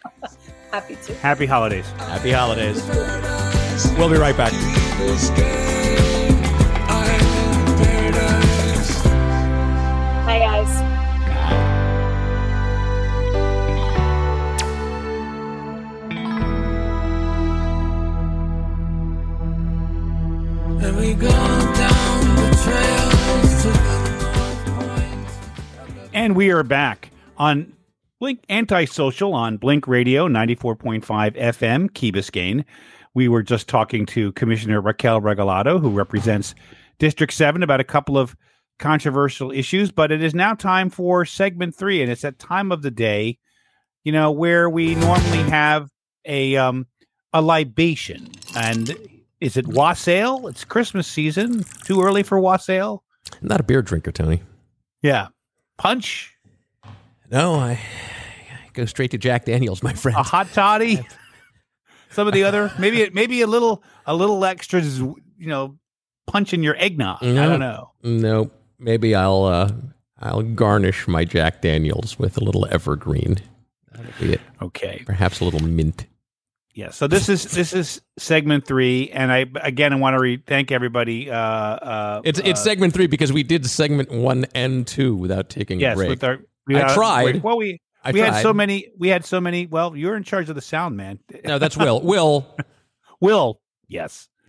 Happy 0.72 0.96
to. 1.04 1.14
Happy 1.16 1.46
holidays. 1.46 1.86
Happy 1.98 2.30
holidays. 2.30 2.82
We'll 3.98 4.10
be 4.10 4.16
right 4.16 4.36
back. 4.36 4.52
Hi 10.24 10.38
guys. 10.38 10.82
And 20.82 20.96
we 20.96 21.14
go 21.14 21.67
And 26.18 26.34
we 26.34 26.50
are 26.50 26.64
back 26.64 27.12
on 27.36 27.74
Blink 28.18 28.42
Antisocial 28.50 29.34
on 29.34 29.56
Blink 29.56 29.86
Radio 29.86 30.26
94.5 30.26 31.00
FM, 31.36 31.94
Key 31.94 32.10
Biscayne. 32.10 32.64
We 33.14 33.28
were 33.28 33.44
just 33.44 33.68
talking 33.68 34.04
to 34.06 34.32
Commissioner 34.32 34.80
Raquel 34.80 35.20
Regalado, 35.20 35.80
who 35.80 35.90
represents 35.90 36.56
District 36.98 37.32
7, 37.32 37.62
about 37.62 37.78
a 37.78 37.84
couple 37.84 38.18
of 38.18 38.34
controversial 38.80 39.52
issues. 39.52 39.92
But 39.92 40.10
it 40.10 40.20
is 40.20 40.34
now 40.34 40.54
time 40.54 40.90
for 40.90 41.24
segment 41.24 41.76
three, 41.76 42.02
and 42.02 42.10
it's 42.10 42.22
that 42.22 42.40
time 42.40 42.72
of 42.72 42.82
the 42.82 42.90
day, 42.90 43.38
you 44.02 44.10
know, 44.10 44.32
where 44.32 44.68
we 44.68 44.96
normally 44.96 45.48
have 45.50 45.88
a 46.24 46.56
um 46.56 46.88
a 47.32 47.40
libation. 47.40 48.28
And 48.56 48.92
is 49.40 49.56
it 49.56 49.68
wassail? 49.68 50.48
It's 50.48 50.64
Christmas 50.64 51.06
season. 51.06 51.64
Too 51.84 52.02
early 52.02 52.24
for 52.24 52.40
wassail? 52.40 53.04
I'm 53.40 53.46
not 53.46 53.60
a 53.60 53.62
beer 53.62 53.82
drinker, 53.82 54.10
Tony. 54.10 54.42
Yeah. 55.00 55.28
Punch? 55.78 56.34
No, 57.30 57.54
I, 57.54 57.72
I 57.72 58.68
go 58.72 58.84
straight 58.84 59.10
to 59.12 59.18
Jack 59.18 59.44
Daniels, 59.46 59.82
my 59.82 59.92
friend. 59.92 60.16
a 60.18 60.22
hot 60.22 60.48
toddy. 60.52 61.06
Some 62.10 62.26
of 62.26 62.34
the 62.34 62.44
other, 62.44 62.72
maybe 62.78 63.08
maybe 63.12 63.40
a 63.42 63.46
little 63.46 63.82
a 64.06 64.14
little 64.14 64.44
extra, 64.44 64.80
you 64.82 65.16
know, 65.38 65.78
punch 66.26 66.52
in 66.52 66.62
your 66.62 66.76
eggnog. 66.76 67.18
I 67.22 67.26
No. 67.32 67.48
don't 67.48 67.60
know. 67.60 67.90
No, 68.02 68.50
maybe 68.78 69.14
I'll 69.14 69.44
uh, 69.44 69.70
I'll 70.20 70.42
garnish 70.42 71.06
my 71.06 71.24
Jack 71.24 71.60
Daniels 71.62 72.18
with 72.18 72.36
a 72.36 72.40
little 72.44 72.66
evergreen. 72.70 73.36
That'll 73.92 74.12
be 74.20 74.32
it. 74.34 74.40
Okay, 74.62 75.02
Perhaps 75.06 75.40
a 75.40 75.44
little 75.44 75.62
mint. 75.62 76.06
Yeah. 76.78 76.90
So 76.90 77.08
this 77.08 77.28
is 77.28 77.42
this 77.42 77.72
is 77.72 78.00
segment 78.18 78.64
three, 78.64 79.10
and 79.10 79.32
I 79.32 79.46
again 79.62 79.92
I 79.92 79.96
want 79.96 80.14
to 80.14 80.20
re- 80.20 80.40
thank 80.46 80.70
everybody. 80.70 81.28
Uh, 81.28 81.34
uh, 81.36 82.20
It's 82.24 82.38
it's 82.38 82.60
uh, 82.60 82.62
segment 82.62 82.94
three 82.94 83.08
because 83.08 83.32
we 83.32 83.42
did 83.42 83.66
segment 83.66 84.12
one 84.12 84.46
and 84.54 84.86
two 84.86 85.16
without 85.16 85.48
taking 85.48 85.80
yes 85.80 85.94
a 85.94 85.96
break. 85.96 86.08
with 86.10 86.22
our. 86.22 86.38
We 86.68 86.76
I 86.80 86.94
tried. 86.94 87.42
Well, 87.42 87.58
we 87.58 87.80
I 88.04 88.12
we 88.12 88.20
had 88.20 88.40
so 88.42 88.52
many. 88.52 88.92
We 88.96 89.08
had 89.08 89.24
so 89.24 89.40
many. 89.40 89.66
Well, 89.66 89.96
you're 89.96 90.14
in 90.14 90.22
charge 90.22 90.48
of 90.50 90.54
the 90.54 90.60
sound, 90.60 90.96
man. 90.96 91.18
no, 91.44 91.58
that's 91.58 91.76
Will. 91.76 92.00
Will. 92.00 92.46
Will. 93.20 93.60
Yes. 93.88 94.28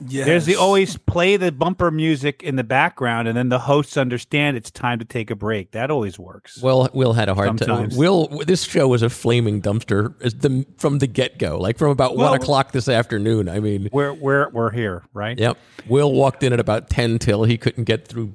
There's 0.00 0.46
the 0.46 0.56
always 0.56 0.96
play 0.96 1.36
the 1.36 1.52
bumper 1.52 1.90
music 1.90 2.42
in 2.42 2.56
the 2.56 2.64
background, 2.64 3.28
and 3.28 3.36
then 3.36 3.48
the 3.48 3.58
hosts 3.58 3.96
understand 3.96 4.56
it's 4.56 4.70
time 4.70 4.98
to 4.98 5.04
take 5.04 5.30
a 5.30 5.36
break. 5.36 5.72
That 5.72 5.90
always 5.90 6.18
works. 6.18 6.58
Will 6.58 6.88
Will 6.92 7.12
had 7.12 7.28
a 7.28 7.34
hard 7.34 7.58
time. 7.58 7.90
Will 7.92 8.28
this 8.46 8.64
show 8.64 8.88
was 8.88 9.02
a 9.02 9.10
flaming 9.10 9.62
dumpster 9.62 10.16
the, 10.18 10.66
from 10.78 10.98
the 10.98 11.06
get 11.06 11.38
go, 11.38 11.58
like 11.58 11.78
from 11.78 11.90
about 11.90 12.16
Well- 12.16 12.30
one 12.30 12.40
o'clock 12.40 12.72
this 12.72 12.88
afternoon. 12.88 13.48
I 13.48 13.60
mean, 13.60 13.88
we're 13.92 14.12
we're 14.12 14.48
we're 14.50 14.70
here, 14.70 15.02
right? 15.12 15.38
yep. 15.38 15.58
Will 15.88 16.12
walked 16.12 16.42
in 16.42 16.52
at 16.52 16.60
about 16.60 16.90
ten 16.90 17.18
till 17.18 17.44
he 17.44 17.56
couldn't 17.58 17.84
get 17.84 18.08
through 18.08 18.34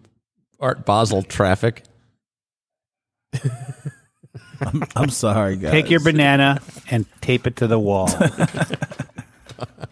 Art 0.60 0.86
Basel 0.86 1.24
traffic. 1.24 1.84
I'm 4.96 5.10
sorry, 5.10 5.58
guys. 5.58 5.72
Take 5.72 5.90
your 5.90 6.02
banana 6.02 6.62
and 6.90 7.06
tape 7.22 7.48
it 7.48 7.56
to 7.58 7.68
the 7.68 7.80
wall. 7.80 8.10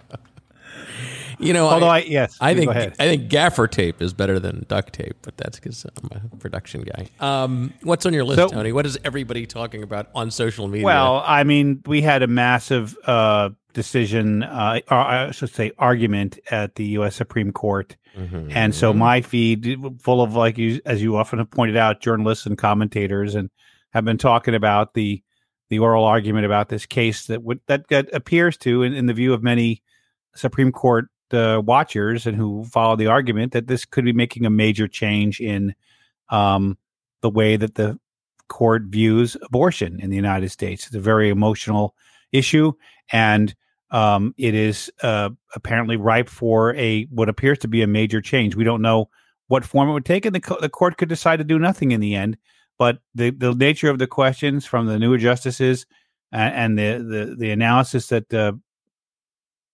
You 1.39 1.53
know, 1.53 1.67
Although 1.67 1.87
I 1.87 1.99
I, 1.99 2.01
yes, 2.01 2.37
I 2.41 2.53
think. 2.53 2.69
I 2.69 2.89
think 2.89 3.29
gaffer 3.29 3.67
tape 3.67 4.01
is 4.01 4.13
better 4.13 4.39
than 4.39 4.65
duct 4.67 4.93
tape, 4.93 5.15
but 5.21 5.37
that's 5.37 5.57
because 5.59 5.85
I'm 5.85 6.29
a 6.33 6.35
production 6.37 6.81
guy. 6.81 7.07
Um, 7.19 7.73
what's 7.83 8.05
on 8.05 8.13
your 8.13 8.25
list, 8.25 8.37
So- 8.39 8.49
Tony? 8.49 8.71
What 8.71 8.85
is 8.85 8.97
everybody 9.03 9.45
talking 9.45 9.81
about 9.83 10.07
on 10.13 10.31
social 10.31 10.67
media? 10.67 10.85
Well, 10.85 11.23
I 11.25 11.43
mean, 11.43 11.81
we 11.85 12.01
had 12.01 12.23
a 12.23 12.27
massive 12.27 12.97
uh, 13.05 13.49
decision, 13.73 14.43
uh, 14.43 14.81
or 14.91 14.97
I 14.97 15.31
should 15.31 15.49
say, 15.53 15.71
argument 15.79 16.39
at 16.51 16.75
the 16.75 16.85
U.S. 16.99 17.15
Supreme 17.15 17.51
Court. 17.51 17.95
Mhm. 18.17 18.51
And 18.53 18.75
so 18.75 18.91
my 18.91 19.21
feed, 19.21 19.77
full 20.01 20.21
of 20.21 20.35
like 20.35 20.57
you, 20.57 20.81
as 20.85 21.01
you 21.01 21.15
often 21.15 21.39
have 21.39 21.49
pointed 21.51 21.77
out, 21.77 22.01
journalists 22.01 22.45
and 22.45 22.57
commentators, 22.57 23.35
and 23.35 23.49
have 23.91 24.03
been 24.03 24.17
talking 24.17 24.55
about 24.55 24.93
the 24.93 25.23
the 25.69 25.79
oral 25.79 26.03
argument 26.03 26.45
about 26.47 26.67
this 26.69 26.85
case 26.87 27.27
that 27.27 27.43
would 27.43 27.59
that, 27.67 27.87
that 27.89 28.09
appears 28.13 28.57
to, 28.57 28.81
in, 28.83 28.93
in 28.93 29.05
the 29.05 29.13
view 29.13 29.33
of 29.33 29.43
many 29.43 29.81
Supreme 30.35 30.71
Court 30.71 31.07
uh, 31.33 31.61
watchers 31.65 32.25
and 32.25 32.35
who 32.35 32.63
follow 32.65 32.95
the 32.95 33.07
argument, 33.07 33.53
that 33.53 33.67
this 33.67 33.85
could 33.85 34.05
be 34.05 34.13
making 34.13 34.45
a 34.45 34.49
major 34.49 34.87
change 34.87 35.39
in 35.39 35.75
um, 36.29 36.77
the 37.21 37.29
way 37.29 37.57
that 37.57 37.75
the 37.75 37.99
court 38.47 38.83
views 38.87 39.37
abortion 39.43 39.99
in 39.99 40.09
the 40.09 40.15
United 40.15 40.49
States. 40.49 40.87
It's 40.87 40.95
a 40.95 40.99
very 40.99 41.29
emotional 41.29 41.95
issue, 42.31 42.73
and 43.11 43.55
um, 43.91 44.33
it 44.37 44.53
is 44.53 44.91
uh, 45.01 45.29
apparently 45.55 45.97
ripe 45.97 46.29
for 46.29 46.75
a 46.75 47.03
what 47.05 47.29
appears 47.29 47.59
to 47.59 47.67
be 47.67 47.81
a 47.81 47.87
major 47.87 48.21
change. 48.21 48.55
We 48.55 48.63
don't 48.63 48.81
know 48.81 49.09
what 49.47 49.65
form 49.65 49.89
it 49.89 49.93
would 49.93 50.05
take, 50.05 50.25
and 50.25 50.35
the, 50.35 50.41
co- 50.41 50.59
the 50.59 50.69
court 50.69 50.97
could 50.97 51.09
decide 51.09 51.37
to 51.37 51.43
do 51.43 51.57
nothing 51.57 51.91
in 51.91 52.01
the 52.01 52.15
end. 52.15 52.37
But 52.77 52.99
the, 53.13 53.31
the 53.31 53.53
nature 53.53 53.89
of 53.89 53.99
the 53.99 54.07
questions 54.07 54.65
from 54.65 54.85
the 54.85 54.97
newer 54.97 55.17
justices 55.17 55.85
and, 56.31 56.77
and 56.77 56.77
the, 56.77 57.03
the 57.03 57.35
the 57.35 57.51
analysis 57.51 58.07
that 58.07 58.33
uh, 58.33 58.53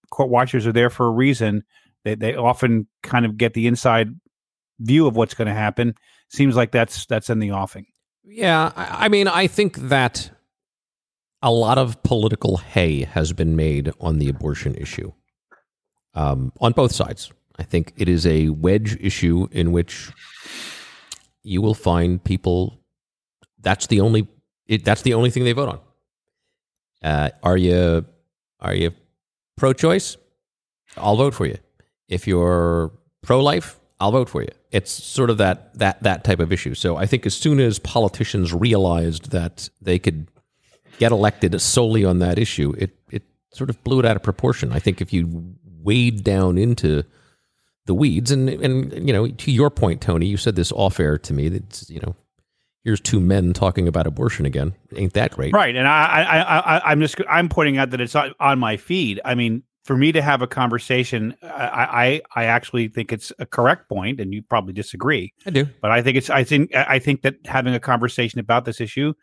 court 0.09 0.29
watchers 0.29 0.67
are 0.67 0.71
there 0.71 0.89
for 0.89 1.05
a 1.07 1.11
reason. 1.11 1.63
They 2.03 2.15
they 2.15 2.35
often 2.35 2.87
kind 3.03 3.25
of 3.25 3.37
get 3.37 3.53
the 3.53 3.67
inside 3.67 4.09
view 4.79 5.07
of 5.07 5.15
what's 5.15 5.33
going 5.33 5.47
to 5.47 5.53
happen. 5.53 5.95
Seems 6.29 6.55
like 6.55 6.71
that's 6.71 7.05
that's 7.05 7.29
in 7.29 7.39
the 7.39 7.51
offing. 7.51 7.85
Yeah, 8.23 8.71
I, 8.75 9.05
I 9.05 9.09
mean, 9.09 9.27
I 9.27 9.47
think 9.47 9.77
that 9.77 10.31
a 11.41 11.51
lot 11.51 11.77
of 11.77 12.01
political 12.03 12.57
hay 12.57 13.03
has 13.03 13.33
been 13.33 13.55
made 13.55 13.91
on 13.99 14.17
the 14.19 14.29
abortion 14.29 14.75
issue 14.75 15.11
um, 16.15 16.51
on 16.59 16.71
both 16.71 16.91
sides. 16.91 17.31
I 17.57 17.63
think 17.63 17.93
it 17.97 18.09
is 18.09 18.25
a 18.25 18.49
wedge 18.49 18.97
issue 18.99 19.47
in 19.51 19.71
which 19.71 20.11
you 21.43 21.61
will 21.61 21.75
find 21.75 22.23
people. 22.23 22.81
That's 23.61 23.87
the 23.87 24.01
only. 24.01 24.27
It, 24.67 24.83
that's 24.83 25.03
the 25.03 25.13
only 25.13 25.29
thing 25.29 25.43
they 25.43 25.53
vote 25.53 25.69
on. 25.69 25.79
Uh, 27.03 27.29
are 27.43 27.57
you 27.57 28.05
are 28.59 28.73
you 28.73 28.91
pro-choice? 29.57 30.17
I'll 30.97 31.17
vote 31.17 31.33
for 31.33 31.45
you. 31.45 31.57
If 32.07 32.27
you're 32.27 32.91
pro-life, 33.21 33.79
I'll 33.99 34.11
vote 34.11 34.29
for 34.29 34.41
you. 34.41 34.49
It's 34.71 34.91
sort 34.91 35.29
of 35.29 35.37
that 35.37 35.73
that 35.79 36.03
that 36.03 36.23
type 36.23 36.39
of 36.39 36.51
issue. 36.51 36.73
So 36.75 36.97
I 36.97 37.05
think 37.05 37.25
as 37.25 37.35
soon 37.35 37.59
as 37.59 37.79
politicians 37.79 38.53
realized 38.53 39.31
that 39.31 39.69
they 39.81 39.99
could 39.99 40.27
get 40.97 41.11
elected 41.11 41.59
solely 41.61 42.03
on 42.03 42.19
that 42.19 42.37
issue, 42.37 42.73
it 42.77 42.97
it 43.09 43.23
sort 43.53 43.69
of 43.69 43.81
blew 43.83 43.99
it 43.99 44.05
out 44.05 44.15
of 44.15 44.23
proportion. 44.23 44.73
I 44.73 44.79
think 44.79 45.01
if 45.01 45.13
you 45.13 45.55
wade 45.81 46.23
down 46.23 46.57
into 46.57 47.03
the 47.85 47.93
weeds 47.93 48.31
and 48.31 48.49
and 48.49 49.07
you 49.07 49.13
know 49.13 49.27
to 49.27 49.51
your 49.51 49.69
point, 49.69 50.01
Tony, 50.01 50.25
you 50.25 50.37
said 50.37 50.55
this 50.55 50.71
off 50.73 50.99
air 50.99 51.17
to 51.19 51.33
me. 51.33 51.49
That 51.49 51.89
you 51.89 52.01
know, 52.01 52.15
here's 52.85 53.01
two 53.01 53.19
men 53.19 53.51
talking 53.51 53.87
about 53.87 54.07
abortion 54.07 54.45
again. 54.45 54.73
Ain't 54.95 55.13
that 55.13 55.31
great? 55.31 55.53
Right, 55.53 55.75
and 55.75 55.87
I, 55.87 56.05
I, 56.05 56.37
I, 56.37 56.77
I 56.77 56.91
I'm 56.91 57.01
just 57.01 57.17
I'm 57.29 57.49
pointing 57.49 57.77
out 57.77 57.89
that 57.89 57.99
it's 57.99 58.15
on, 58.15 58.33
on 58.39 58.59
my 58.59 58.77
feed. 58.77 59.19
I 59.25 59.35
mean, 59.35 59.63
for 59.83 59.97
me 59.97 60.11
to 60.13 60.21
have 60.21 60.41
a 60.41 60.47
conversation, 60.47 61.35
I, 61.43 62.21
I, 62.35 62.43
I 62.43 62.45
actually 62.45 62.87
think 62.87 63.11
it's 63.11 63.33
a 63.39 63.45
correct 63.45 63.89
point, 63.89 64.21
and 64.21 64.33
you 64.33 64.41
probably 64.41 64.73
disagree. 64.73 65.33
I 65.45 65.49
do. 65.49 65.67
But 65.81 65.91
I 65.91 66.01
think 66.01 66.15
it's 66.15 66.29
I 66.29 66.45
think 66.45 66.73
I 66.73 66.99
think 66.99 67.23
that 67.23 67.35
having 67.45 67.73
a 67.73 67.79
conversation 67.79 68.39
about 68.39 68.63
this 68.63 68.79
issue, 68.79 69.13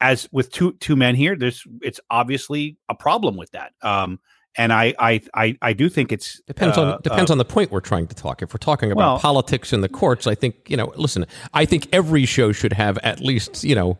as 0.00 0.28
with 0.32 0.50
two 0.50 0.72
two 0.80 0.96
men 0.96 1.14
here, 1.14 1.36
there's 1.36 1.64
it's 1.82 2.00
obviously 2.10 2.78
a 2.88 2.94
problem 2.94 3.36
with 3.36 3.52
that. 3.52 3.72
Um, 3.82 4.18
and 4.56 4.72
I 4.72 4.94
I 4.98 5.20
I, 5.34 5.56
I 5.62 5.72
do 5.72 5.88
think 5.88 6.12
it's 6.12 6.40
Depends 6.46 6.76
uh, 6.76 6.82
on 6.82 7.02
depends 7.02 7.30
uh, 7.30 7.34
on 7.34 7.38
the 7.38 7.44
point 7.44 7.70
we're 7.70 7.80
trying 7.80 8.06
to 8.08 8.14
talk. 8.14 8.42
If 8.42 8.52
we're 8.52 8.58
talking 8.58 8.92
about 8.92 8.98
Well- 9.14 9.18
politics 9.18 9.72
in 9.72 9.80
the 9.80 9.88
courts, 9.88 10.26
I 10.26 10.34
think 10.34 10.56
you 10.68 10.76
know. 10.76 10.92
Listen, 10.96 11.26
I 11.54 11.64
think 11.64 11.88
every 11.92 12.26
show 12.26 12.52
should 12.52 12.72
have 12.72 12.98
at 12.98 13.20
least 13.20 13.64
you 13.64 13.74
know 13.74 13.98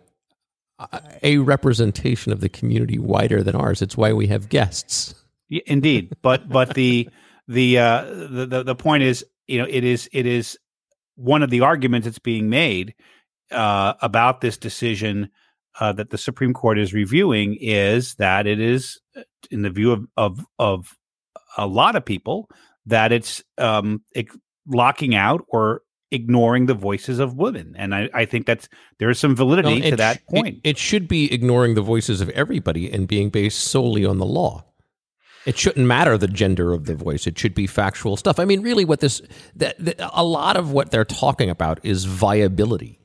a- 1.22 1.38
representation 1.38 2.32
of 2.32 2.40
the 2.40 2.48
community 2.48 2.98
wider 2.98 3.42
than 3.42 3.54
ours. 3.54 3.82
It's 3.82 3.96
why 3.96 4.12
we 4.12 4.26
have 4.28 4.48
guests. 4.48 5.14
Yeah, 5.48 5.62
indeed, 5.66 6.16
but 6.22 6.48
but 6.48 6.74
the 6.74 7.08
the 7.48 7.78
uh 7.78 8.04
the, 8.04 8.46
the 8.46 8.62
the 8.62 8.74
point 8.74 9.02
is, 9.02 9.24
you 9.46 9.58
know, 9.58 9.66
it 9.68 9.84
is 9.84 10.08
it 10.12 10.26
is 10.26 10.58
one 11.16 11.42
of 11.42 11.50
the 11.50 11.60
arguments 11.60 12.06
that's 12.06 12.18
being 12.18 12.48
made 12.48 12.94
uh 13.50 13.94
about 14.00 14.40
this 14.40 14.56
decision 14.56 15.28
uh 15.78 15.92
that 15.92 16.10
the 16.10 16.18
Supreme 16.18 16.54
Court 16.54 16.78
is 16.78 16.94
reviewing 16.94 17.56
is 17.60 18.14
that 18.14 18.46
it 18.46 18.60
is 18.60 18.96
uh, 18.96 19.00
in 19.50 19.62
the 19.62 19.70
view 19.70 19.92
of 19.92 20.06
of 20.16 20.44
of 20.58 20.96
a 21.56 21.66
lot 21.66 21.96
of 21.96 22.04
people 22.04 22.48
that 22.86 23.12
it's 23.12 23.42
um 23.58 24.02
ex- 24.14 24.36
locking 24.66 25.14
out 25.14 25.44
or 25.48 25.82
ignoring 26.10 26.66
the 26.66 26.74
voices 26.74 27.18
of 27.18 27.36
women 27.36 27.74
and 27.78 27.94
i 27.94 28.08
i 28.12 28.24
think 28.24 28.44
that's 28.46 28.68
there 28.98 29.08
is 29.10 29.18
some 29.18 29.34
validity 29.34 29.80
No, 29.80 29.90
to 29.90 29.96
that 29.96 30.16
sh- 30.16 30.18
it- 30.18 30.26
point 30.34 30.60
It, 30.64 30.78
should 30.78 31.08
be 31.08 31.32
ignoring 31.32 31.74
the 31.74 31.80
voices 31.82 32.20
of 32.20 32.28
everybody 32.30 32.90
and 32.92 33.08
being 33.08 33.30
based 33.30 33.58
solely 33.60 34.04
on 34.04 34.18
the 34.18 34.26
law. 34.26 34.64
It 35.44 35.58
shouldn't 35.58 35.86
matter 35.86 36.16
the 36.16 36.28
gender 36.28 36.72
of 36.72 36.84
the 36.84 36.94
voice. 36.94 37.26
It 37.26 37.36
should 37.36 37.54
be 37.54 37.66
factual 37.66 38.16
stuff. 38.16 38.38
I 38.38 38.44
mean, 38.44 38.60
really, 38.62 38.84
what 38.84 39.00
this 39.00 39.20
that, 39.56 39.74
that- 39.84 39.96
a 40.12 40.22
lot 40.22 40.56
of 40.56 40.70
what 40.70 40.90
they're 40.92 41.04
talking 41.04 41.50
about 41.50 41.80
is 41.82 42.04
viability. 42.04 43.00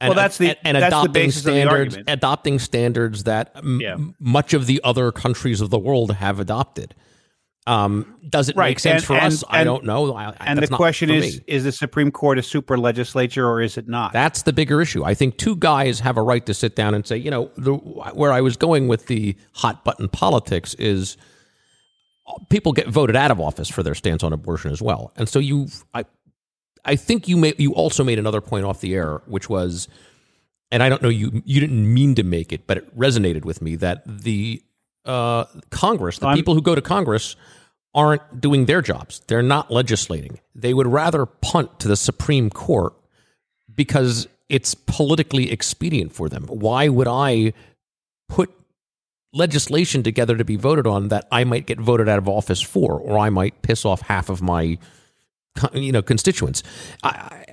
Well, 0.00 0.14
that's 0.14 0.38
the- 0.38 0.50
and, 0.64 0.76
and 0.76 0.76
that's 0.76 0.92
the 0.94 1.00
adopting 1.00 1.26
the 1.26 1.32
standards, 1.32 1.94
argument. 1.96 2.08
adopting 2.10 2.58
standards 2.58 3.24
that 3.24 3.50
m- 3.56 3.80
Yeah. 3.80 3.96
much 4.20 4.54
of 4.54 4.66
the 4.66 4.80
other 4.84 5.10
countries 5.12 5.60
of 5.60 5.70
the 5.70 5.78
world 5.78 6.12
have 6.12 6.38
adopted. 6.38 6.94
Um, 7.66 8.14
does 8.26 8.48
it 8.48 8.56
Right, 8.56 8.70
make 8.70 8.78
sense 8.78 9.02
and- 9.02 9.04
for 9.04 9.14
us? 9.16 9.42
and- 9.42 9.52
I 9.56 9.64
don't 9.64 9.84
know. 9.84 10.14
I, 10.14 10.32
and 10.40 10.58
that's 10.58 10.70
the 10.70 10.76
question 10.76 11.10
is 11.10 11.36
me. 11.38 11.44
is 11.48 11.64
the 11.64 11.72
supreme 11.72 12.10
court 12.10 12.38
a 12.38 12.42
super 12.42 12.78
legislature 12.78 13.46
or 13.46 13.60
is 13.60 13.76
it 13.76 13.88
not 13.88 14.12
That's 14.14 14.42
the 14.42 14.54
bigger 14.54 14.80
issue. 14.80 15.04
I 15.04 15.12
think 15.14 15.36
two 15.36 15.54
guys 15.56 16.00
have 16.00 16.16
a 16.16 16.22
right 16.22 16.46
to 16.46 16.54
sit 16.54 16.74
down 16.76 16.94
and 16.94 17.06
say, 17.06 17.18
you 17.18 17.30
know, 17.30 17.50
the, 17.58 17.74
where 17.74 18.32
I 18.32 18.40
was 18.40 18.56
going 18.56 18.88
with 18.88 19.06
the 19.08 19.36
hot 19.52 19.84
button 19.84 20.08
politics 20.08 20.72
is 20.74 21.16
people 22.50 22.72
get 22.72 22.88
voted 22.88 23.16
out 23.16 23.30
of 23.30 23.40
office 23.40 23.68
for 23.68 23.82
their 23.82 23.94
stance 23.94 24.22
on 24.22 24.32
abortion 24.32 24.70
as 24.70 24.80
well. 24.80 25.12
And 25.16 25.28
so 25.28 25.38
you, 25.38 25.66
I, 25.92 26.04
I 26.84 26.96
think 26.96 27.28
you 27.28 27.36
may, 27.36 27.54
you 27.58 27.72
also 27.74 28.04
made 28.04 28.18
another 28.18 28.40
point 28.40 28.64
off 28.64 28.80
the 28.80 28.94
air, 28.94 29.20
which 29.26 29.48
was, 29.48 29.88
and 30.70 30.82
I 30.82 30.88
don't 30.88 31.02
know 31.02 31.08
you, 31.08 31.42
you 31.44 31.60
didn't 31.60 31.92
mean 31.92 32.14
to 32.16 32.22
make 32.22 32.52
it, 32.52 32.66
but 32.66 32.78
it 32.78 32.98
resonated 32.98 33.44
with 33.44 33.62
me 33.62 33.76
that 33.76 34.02
the 34.06 34.62
uh, 35.04 35.44
Congress, 35.70 36.18
the 36.18 36.28
I'm- 36.28 36.36
people 36.36 36.54
who 36.54 36.62
go 36.62 36.74
to 36.74 36.82
Congress, 36.82 37.36
aren't 37.94 38.40
doing 38.40 38.66
their 38.66 38.82
jobs. 38.82 39.22
They're 39.26 39.42
not 39.42 39.70
legislating. 39.70 40.38
They 40.54 40.74
would 40.74 40.86
rather 40.86 41.26
punt 41.26 41.80
to 41.80 41.88
the 41.88 41.96
Supreme 41.96 42.50
Court 42.50 42.92
because 43.74 44.28
it's 44.48 44.74
politically 44.74 45.50
expedient 45.50 46.12
for 46.12 46.28
them. 46.28 46.44
Why 46.44 46.88
would 46.88 47.08
I 47.08 47.54
put 48.28 48.50
legislation 49.32 50.02
together 50.02 50.36
to 50.36 50.44
be 50.44 50.56
voted 50.56 50.86
on 50.86 51.08
that 51.08 51.26
I 51.32 51.44
might 51.44 51.66
get 51.66 51.80
voted 51.80 52.08
out 52.08 52.18
of 52.18 52.28
office 52.28 52.60
for, 52.60 52.98
or 52.98 53.18
I 53.18 53.30
might 53.30 53.62
piss 53.62 53.84
off 53.84 54.02
half 54.02 54.28
of 54.28 54.42
my, 54.42 54.78
you 55.74 55.92
know, 55.92 56.02
constituents? 56.02 56.62
I, 57.02 57.44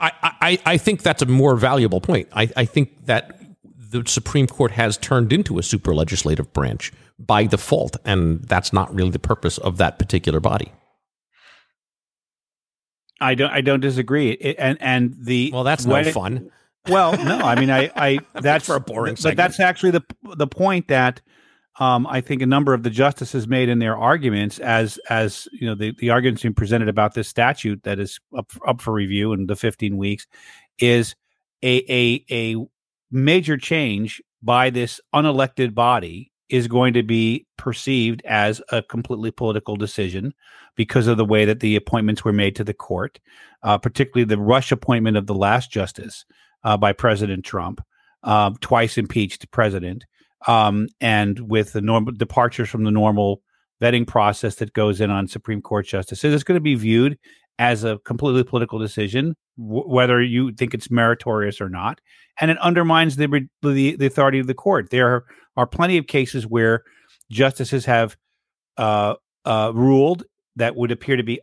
I, 0.00 0.12
I, 0.40 0.58
I 0.66 0.76
think 0.78 1.02
that's 1.02 1.22
a 1.22 1.26
more 1.26 1.56
valuable 1.56 2.00
point. 2.00 2.28
I, 2.32 2.50
I 2.56 2.64
think 2.64 3.06
that 3.06 3.40
the 3.76 4.02
Supreme 4.06 4.46
Court 4.46 4.72
has 4.72 4.96
turned 4.96 5.32
into 5.32 5.58
a 5.58 5.62
super 5.62 5.94
legislative 5.94 6.52
branch 6.52 6.92
by 7.18 7.44
default, 7.46 7.96
and 8.04 8.42
that's 8.44 8.72
not 8.72 8.92
really 8.94 9.10
the 9.10 9.18
purpose 9.20 9.56
of 9.58 9.76
that 9.78 9.98
particular 9.98 10.40
body. 10.40 10.72
i 13.20 13.34
don't 13.34 13.52
i 13.52 13.60
don't 13.60 13.80
disagree 13.80 14.30
It- 14.32 14.56
and 14.58 14.76
and 14.80 15.14
the 15.20 15.50
Well, 15.52 15.62
that's 15.64 15.86
no 15.86 15.94
it- 15.96 16.12
fun. 16.12 16.50
well 16.88 17.12
no 17.24 17.38
i 17.38 17.54
mean 17.58 17.70
i 17.70 17.88
i 17.94 18.18
that's 18.40 18.66
for 18.66 18.74
a 18.76 18.80
boring 18.80 19.16
but 19.22 19.36
that's 19.36 19.60
actually 19.60 19.92
the 19.92 20.02
the 20.36 20.48
point 20.48 20.88
that 20.88 21.20
um, 21.80 22.06
I 22.06 22.20
think 22.20 22.40
a 22.40 22.46
number 22.46 22.72
of 22.72 22.82
the 22.84 22.90
justices 22.90 23.48
made 23.48 23.68
in 23.68 23.80
their 23.80 23.96
arguments, 23.96 24.58
as 24.60 24.98
as 25.10 25.48
you 25.52 25.66
know, 25.66 25.74
the, 25.74 25.92
the 25.98 26.10
arguments 26.10 26.42
being 26.42 26.54
presented 26.54 26.88
about 26.88 27.14
this 27.14 27.28
statute 27.28 27.82
that 27.82 27.98
is 27.98 28.20
up 28.36 28.52
up 28.66 28.80
for 28.80 28.92
review 28.92 29.32
in 29.32 29.46
the 29.46 29.56
15 29.56 29.96
weeks, 29.96 30.26
is 30.78 31.16
a 31.62 31.84
a 31.90 32.24
a 32.30 32.66
major 33.10 33.56
change 33.56 34.22
by 34.42 34.70
this 34.70 35.00
unelected 35.14 35.74
body 35.74 36.30
is 36.48 36.68
going 36.68 36.92
to 36.92 37.02
be 37.02 37.46
perceived 37.56 38.22
as 38.26 38.60
a 38.70 38.82
completely 38.82 39.30
political 39.30 39.76
decision 39.76 40.32
because 40.76 41.06
of 41.06 41.16
the 41.16 41.24
way 41.24 41.44
that 41.44 41.60
the 41.60 41.74
appointments 41.74 42.24
were 42.24 42.32
made 42.32 42.54
to 42.54 42.62
the 42.62 42.74
court, 42.74 43.18
uh, 43.62 43.78
particularly 43.78 44.24
the 44.24 44.38
rush 44.38 44.70
appointment 44.70 45.16
of 45.16 45.26
the 45.26 45.34
last 45.34 45.70
justice 45.70 46.24
uh, 46.62 46.76
by 46.76 46.92
President 46.92 47.44
Trump, 47.44 47.80
uh, 48.22 48.50
twice 48.60 48.98
impeached 48.98 49.50
president, 49.50 50.04
um, 50.46 50.88
and 51.00 51.38
with 51.48 51.72
the 51.72 51.80
normal 51.80 52.12
departures 52.12 52.68
from 52.68 52.84
the 52.84 52.90
normal 52.90 53.42
vetting 53.82 54.06
process 54.06 54.56
that 54.56 54.72
goes 54.72 55.00
in 55.00 55.10
on 55.10 55.28
Supreme 55.28 55.60
Court 55.60 55.86
justices, 55.86 56.34
it's 56.34 56.44
going 56.44 56.56
to 56.56 56.60
be 56.60 56.74
viewed 56.74 57.18
as 57.58 57.84
a 57.84 57.98
completely 58.04 58.44
political 58.44 58.78
decision, 58.78 59.34
w- 59.58 59.88
whether 59.88 60.20
you 60.20 60.52
think 60.52 60.74
it's 60.74 60.90
meritorious 60.90 61.60
or 61.60 61.68
not, 61.68 62.00
and 62.40 62.50
it 62.50 62.58
undermines 62.58 63.16
the, 63.16 63.48
the 63.62 63.96
the 63.96 64.06
authority 64.06 64.38
of 64.38 64.46
the 64.46 64.54
court. 64.54 64.90
There 64.90 65.24
are, 65.56 65.66
plenty 65.66 65.98
of 65.98 66.06
cases 66.06 66.46
where 66.46 66.82
justices 67.30 67.84
have 67.84 68.16
uh, 68.76 69.14
uh, 69.44 69.72
ruled 69.74 70.24
that 70.56 70.74
would 70.74 70.90
appear 70.90 71.16
to 71.16 71.22
be 71.22 71.40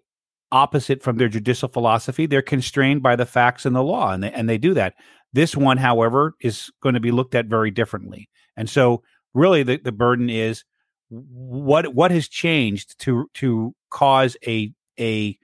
opposite 0.52 1.02
from 1.02 1.18
their 1.18 1.30
judicial 1.30 1.70
philosophy, 1.70 2.26
they're 2.26 2.41
constrained 2.41 3.02
by 3.02 3.16
the 3.16 3.26
facts 3.26 3.66
and 3.66 3.76
the 3.76 3.84
law, 3.84 4.12
and 4.12 4.24
they, 4.24 4.32
and 4.32 4.49
they 4.49 4.58
do 4.58 4.74
that. 4.74 4.93
This 5.34 5.56
one, 5.56 5.78
however, 5.78 6.36
is 6.41 6.72
going 6.84 6.95
to 6.95 6.99
be 6.99 7.12
looked 7.12 7.36
at 7.36 7.45
very 7.45 7.72
differently, 7.72 8.30
and 8.58 8.70
so 8.70 9.02
really 9.34 9.64
the, 9.64 9.78
the 9.78 9.91
burden 9.91 10.30
is 10.30 10.64
what 11.10 11.93
what 11.93 12.12
has 12.12 12.28
changed 12.28 12.99
to 12.99 13.30
to 13.36 13.74
cause 13.89 14.38
a 14.47 14.72
a 14.99 15.38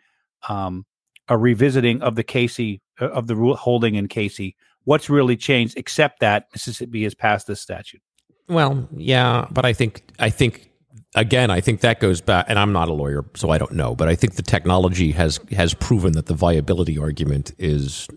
um 0.48 0.86
a 1.28 1.38
revisiting 1.38 2.02
of 2.02 2.16
the 2.16 2.24
Casey 2.24 2.82
uh, 3.02 3.10
of 3.10 3.28
the 3.28 3.36
rule 3.36 3.56
holding 3.56 3.96
in 3.96 4.08
Casey. 4.08 4.56
What's 4.86 5.10
really 5.10 5.36
changed, 5.36 5.78
except 5.78 6.22
that 6.22 6.48
Mississippi 6.54 7.04
has 7.04 7.14
passed 7.14 7.48
this 7.48 7.60
statute? 7.60 8.02
Well, 8.48 8.88
yeah, 8.96 9.48
but 9.52 9.66
I 9.66 9.74
think 9.74 10.04
I 10.20 10.30
think 10.30 10.70
again, 11.16 11.52
I 11.52 11.60
think 11.60 11.82
that 11.82 12.00
goes 12.00 12.22
back, 12.22 12.46
and 12.48 12.58
I'm 12.58 12.72
not 12.72 12.88
a 12.88 12.94
lawyer, 12.94 13.26
so 13.36 13.50
I 13.50 13.58
don't 13.58 13.74
know, 13.74 13.94
but 13.96 14.08
I 14.08 14.16
think 14.16 14.36
the 14.36 14.42
technology 14.42 15.12
has 15.12 15.42
has 15.52 15.74
proven 15.74 16.14
that 16.14 16.28
the 16.28 16.34
viability 16.34 16.98
argument 16.98 17.54
is 17.58 18.08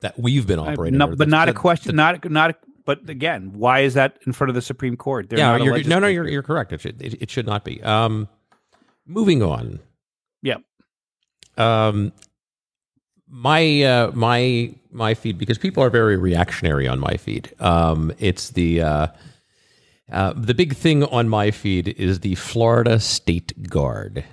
that 0.00 0.18
we've 0.18 0.46
been 0.46 0.58
operating, 0.58 0.96
No, 0.98 1.06
under, 1.06 1.16
but 1.16 1.28
not 1.28 1.48
a 1.48 1.52
that- 1.52 1.58
question. 1.58 1.96
Not 1.96 2.30
not. 2.30 2.56
But 2.88 3.10
again, 3.10 3.52
why 3.52 3.80
is 3.80 3.92
that 3.94 4.16
in 4.26 4.32
front 4.32 4.48
of 4.48 4.54
the 4.54 4.62
Supreme 4.62 4.96
Court? 4.96 5.28
They're 5.28 5.38
yeah, 5.38 5.58
no, 5.58 5.98
no, 5.98 6.06
you're 6.06 6.26
you're 6.26 6.42
correct. 6.42 6.72
It 6.72 6.80
should 6.80 7.02
it, 7.02 7.20
it 7.20 7.30
should 7.30 7.44
not 7.44 7.62
be. 7.62 7.82
Um, 7.82 8.28
moving 9.04 9.42
on. 9.42 9.80
Yep. 10.40 10.62
Um, 11.58 12.14
my 13.28 13.82
uh, 13.82 14.12
my 14.14 14.74
my 14.90 15.12
feed 15.12 15.36
because 15.36 15.58
people 15.58 15.82
are 15.82 15.90
very 15.90 16.16
reactionary 16.16 16.88
on 16.88 16.98
my 16.98 17.18
feed. 17.18 17.52
Um, 17.60 18.10
it's 18.18 18.52
the 18.52 18.80
uh, 18.80 19.06
uh, 20.10 20.32
the 20.34 20.54
big 20.54 20.74
thing 20.74 21.04
on 21.04 21.28
my 21.28 21.50
feed 21.50 21.88
is 21.88 22.20
the 22.20 22.36
Florida 22.36 23.00
State 23.00 23.68
Guard. 23.68 24.24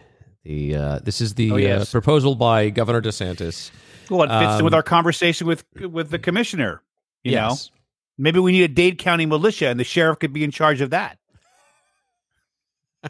The 0.46 0.76
uh, 0.78 1.00
this 1.00 1.20
is 1.20 1.34
the 1.34 1.52
Oh, 1.52 1.58
yes. 1.58 1.90
uh, 1.90 1.92
proposal 1.92 2.36
by 2.36 2.70
Governor 2.70 3.02
DeSantis. 3.02 3.70
Well, 4.10 4.24
it 4.24 4.30
fits 4.30 4.60
in 4.60 4.64
with 4.64 4.74
Um, 4.74 4.78
our 4.78 4.84
conversation 4.84 5.46
with 5.46 5.66
with 5.82 6.10
the 6.10 6.20
commissioner. 6.20 6.82
You 7.26 7.34
know, 7.34 7.50
Yes. 7.50 7.72
Maybe 8.18 8.40
we 8.40 8.52
need 8.52 8.64
a 8.64 8.68
Dade 8.68 8.98
County 8.98 9.26
militia, 9.26 9.68
and 9.68 9.80
the 9.80 9.84
sheriff 9.84 10.20
could 10.20 10.34
be 10.34 10.44
in 10.44 10.52
charge 10.52 10.82
of 10.82 10.92
that. 10.92 11.18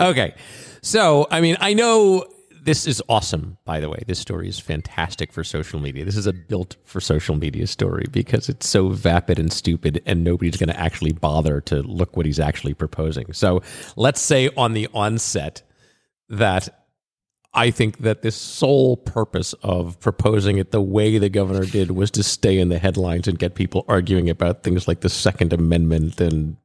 okay. 0.00 0.34
So, 0.82 1.26
I 1.30 1.40
mean, 1.40 1.56
I 1.60 1.74
know 1.74 2.26
this 2.62 2.86
is 2.86 3.02
awesome, 3.08 3.58
by 3.64 3.80
the 3.80 3.88
way. 3.88 4.02
This 4.06 4.18
story 4.18 4.48
is 4.48 4.58
fantastic 4.58 5.32
for 5.32 5.44
social 5.44 5.80
media. 5.80 6.04
This 6.04 6.16
is 6.16 6.26
a 6.26 6.32
built 6.32 6.76
for 6.84 7.00
social 7.00 7.36
media 7.36 7.66
story 7.66 8.06
because 8.10 8.48
it's 8.48 8.68
so 8.68 8.88
vapid 8.88 9.38
and 9.38 9.52
stupid, 9.52 10.02
and 10.06 10.24
nobody's 10.24 10.56
going 10.56 10.70
to 10.70 10.80
actually 10.80 11.12
bother 11.12 11.60
to 11.62 11.82
look 11.82 12.16
what 12.16 12.26
he's 12.26 12.40
actually 12.40 12.74
proposing. 12.74 13.32
So, 13.32 13.62
let's 13.96 14.20
say 14.20 14.50
on 14.56 14.72
the 14.72 14.88
onset 14.94 15.62
that 16.28 16.83
I 17.54 17.70
think 17.70 17.98
that 17.98 18.22
the 18.22 18.32
sole 18.32 18.96
purpose 18.96 19.52
of 19.62 20.00
proposing 20.00 20.58
it 20.58 20.72
the 20.72 20.80
way 20.80 21.18
the 21.18 21.28
governor 21.28 21.64
did 21.64 21.92
was 21.92 22.10
to 22.12 22.22
stay 22.22 22.58
in 22.58 22.68
the 22.68 22.78
headlines 22.78 23.28
and 23.28 23.38
get 23.38 23.54
people 23.54 23.84
arguing 23.86 24.28
about 24.28 24.62
things 24.64 24.88
like 24.88 25.00
the 25.00 25.08
Second 25.08 25.52
Amendment 25.52 26.20
and, 26.20 26.56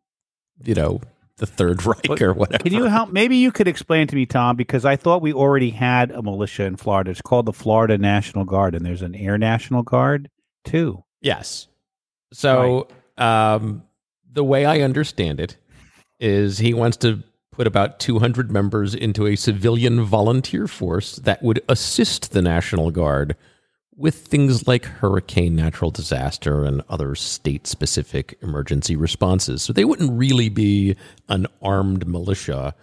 you 0.64 0.74
know, 0.74 1.00
the 1.38 1.46
Third 1.46 1.86
Reich 1.86 2.22
or 2.22 2.34
whatever. 2.34 2.64
Can 2.64 2.74
you 2.74 2.86
help? 2.86 3.12
Maybe 3.12 3.38
you 3.38 3.52
could 3.52 3.68
explain 3.68 4.08
to 4.08 4.16
me, 4.16 4.26
Tom, 4.26 4.56
because 4.56 4.84
I 4.84 4.96
thought 4.96 5.22
we 5.22 5.32
already 5.32 5.70
had 5.70 6.12
a 6.12 6.22
militia 6.22 6.64
in 6.64 6.76
Florida. 6.76 7.12
It's 7.12 7.22
called 7.22 7.46
the 7.46 7.54
Florida 7.54 7.98
National 7.98 8.44
Guard, 8.44 8.76
and 8.76 8.86
there's 8.86 9.02
an 9.02 9.16
Air 9.16 9.38
National 9.38 9.84
Guard 9.84 10.30
too. 10.66 11.04
Yes. 11.22 11.68
So 12.34 12.88
um, 13.18 13.84
the 14.32 14.44
way 14.44 14.66
I 14.66 14.82
understand 14.82 15.40
it 15.40 15.58
is 16.20 16.58
he 16.58 16.74
wants 16.74 16.98
to 16.98 17.24
put 17.60 17.68
about 17.68 18.00
200 18.00 18.50
members 18.50 18.96
into 18.96 19.28
a 19.28 19.36
civilian 19.36 20.02
volunteer 20.02 20.66
force 20.66 21.18
that 21.18 21.44
would 21.44 21.62
assist 21.68 22.32
the 22.32 22.42
National 22.42 22.90
Guard 22.90 23.36
with 23.98 24.16
things 24.16 24.66
like 24.66 24.86
hurricane, 24.86 25.58
natural 25.58 25.92
disaster, 25.92 26.64
and 26.64 26.82
other 26.88 27.16
state 27.16 27.68
specific 27.68 28.38
emergency 28.42 28.96
responses. 28.96 29.62
So 29.62 29.74
they 29.74 29.84
wouldn't 29.84 30.18
really 30.18 30.48
be 30.48 30.96
an 31.28 31.48
armed 31.62 32.08
militia. 32.08 32.76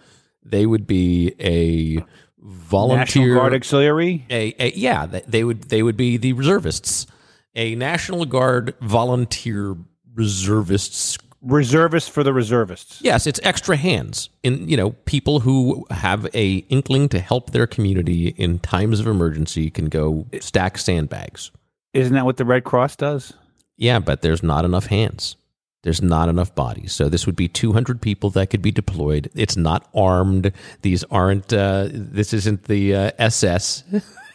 They 0.45 0.67
would 0.67 0.85
be 0.85 1.33
a 1.39 2.05
volunteer 2.37 3.23
National 3.23 3.33
Guard 3.33 3.53
Auxiliary. 3.55 4.27
a, 4.29 4.53
a 4.59 4.71
yeah 4.75 5.07
they 5.07 5.43
would 5.43 5.63
they 5.63 5.81
would 5.81 5.97
be 5.97 6.17
the 6.17 6.33
reservists 6.33 7.07
a 7.55 7.73
national 7.73 8.25
guard 8.25 8.75
volunteer 8.79 9.75
reservists 10.13 11.17
Reservists 11.47 12.09
for 12.09 12.23
the 12.23 12.33
reservists. 12.33 13.01
yes 13.01 13.25
it's 13.25 13.39
extra 13.43 13.77
hands 13.77 14.29
in 14.43 14.67
you 14.67 14.75
know 14.75 14.91
people 15.05 15.39
who 15.39 15.85
have 15.91 16.27
a 16.35 16.57
inkling 16.69 17.07
to 17.09 17.19
help 17.19 17.51
their 17.51 17.65
community 17.65 18.29
in 18.37 18.59
times 18.59 18.99
of 18.99 19.07
emergency 19.07 19.69
can 19.69 19.85
go 19.85 20.25
stack 20.41 20.77
sandbags 20.77 21.51
Isn't 21.93 22.13
that 22.13 22.25
what 22.25 22.35
the 22.37 22.45
Red 22.45 22.63
Cross 22.65 22.97
does? 22.97 23.33
yeah 23.77 23.99
but 23.99 24.21
there's 24.23 24.43
not 24.43 24.65
enough 24.65 24.87
hands 24.87 25.37
there's 25.83 26.01
not 26.01 26.27
enough 26.27 26.53
bodies 26.53 26.91
so 26.91 27.07
this 27.07 27.25
would 27.25 27.35
be 27.37 27.47
200 27.47 28.01
people 28.01 28.29
that 28.31 28.47
could 28.49 28.61
be 28.61 28.71
deployed 28.71 29.29
it's 29.33 29.55
not 29.55 29.87
armed 29.95 30.51
these 30.81 31.05
aren't 31.05 31.53
uh, 31.53 31.87
this 31.91 32.33
isn't 32.33 32.63
the 32.65 32.93
uh, 32.93 33.11
ss 33.19 33.83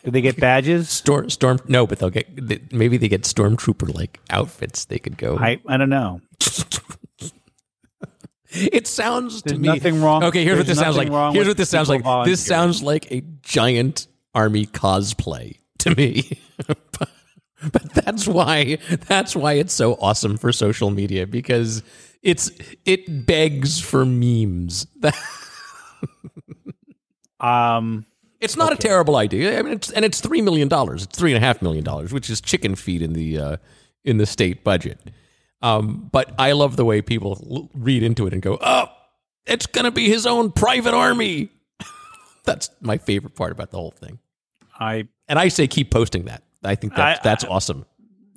Do 0.05 0.11
they 0.11 0.21
get 0.23 0.41
badges? 0.41 0.89
Storm, 1.03 1.31
storm. 1.31 1.61
No, 1.69 1.87
but 1.87 2.01
they'll 2.01 2.11
get. 2.11 2.27
Maybe 2.73 2.97
they 2.97 3.07
get 3.07 3.23
stormtrooper 3.23 3.95
like 3.95 4.19
outfits. 4.31 4.87
They 4.87 4.99
could 4.99 5.17
go. 5.17 5.39
I 5.39 5.61
I 5.69 5.77
don't 5.77 5.91
know. 5.91 6.21
it 8.73 8.87
sounds 8.87 9.43
to 9.43 9.49
There's 9.51 9.61
me. 9.61 9.69
nothing 9.69 10.01
wrong- 10.03 10.25
Okay, 10.25 10.45
here's 10.45 10.59
what 10.59 10.67
this 10.67 10.79
sounds 10.79 10.97
like. 10.97 11.09
Here's 11.35 11.49
what 11.49 11.57
this 11.57 11.71
sounds 11.71 11.89
like. 11.89 12.05
This 12.25 12.45
sounds 12.45 12.83
like 12.83 13.11
a 13.11 13.23
giant 13.43 14.07
army 14.35 14.67
cosplay 14.67 15.59
to 15.79 15.95
me. 15.95 16.39
but 16.67 17.83
that's 17.95 18.27
why. 18.27 18.79
That's 19.09 19.35
why 19.37 19.55
it's 19.55 19.73
so 19.73 19.95
awesome 19.95 20.37
for 20.37 20.53
social 20.53 20.91
media 20.91 21.27
because 21.27 21.83
it's 22.23 22.51
it 22.85 23.27
begs 23.27 23.81
for 23.81 24.05
memes. 24.05 24.87
Um, 27.41 28.07
It's 28.41 28.57
not 28.57 28.73
a 28.73 28.77
terrible 28.77 29.17
idea. 29.17 29.59
I 29.59 29.63
mean, 29.63 29.73
it's, 29.75 29.91
and 29.91 30.05
it's 30.05 30.21
three 30.21 30.41
million 30.41 30.69
dollars. 30.69 31.03
It's 31.05 31.19
three 31.19 31.33
and 31.35 31.43
a 31.43 31.47
half 31.47 31.61
million 31.63 31.83
dollars, 31.85 32.13
which 32.13 32.31
is 32.31 32.41
chicken 32.41 32.75
feed 32.77 33.03
in 33.03 33.13
the 33.15 33.39
uh, 33.39 33.57
in 34.05 34.19
the 34.19 34.27
state 34.27 34.63
budget. 34.65 35.01
Um, 35.63 36.09
but 36.13 36.33
I 36.39 36.53
love 36.53 36.77
the 36.77 36.85
way 36.85 37.03
people 37.03 37.39
l- 37.51 37.71
read 37.75 38.03
into 38.03 38.27
it 38.27 38.33
and 38.33 38.43
go, 38.43 38.59
"Oh, 38.61 38.87
it's 39.47 39.67
going 39.67 39.85
to 39.85 39.91
be 39.93 40.09
his 40.09 40.27
own 40.27 40.51
private 40.53 40.95
army." 40.95 41.51
that's 42.45 42.69
my 42.81 42.99
favorite 42.99 43.35
part 43.37 43.53
about 43.53 43.71
the 43.71 43.77
whole 43.79 43.93
thing. 43.93 44.19
I 44.81 45.07
And 45.29 45.39
I 45.39 45.49
say, 45.49 45.67
keep 45.69 45.91
posting 45.91 46.25
that. 46.25 46.43
I 46.65 46.75
think 46.75 46.95
that's 46.95 47.21
I- 47.21 47.23
that's 47.23 47.45
awesome. 47.45 47.87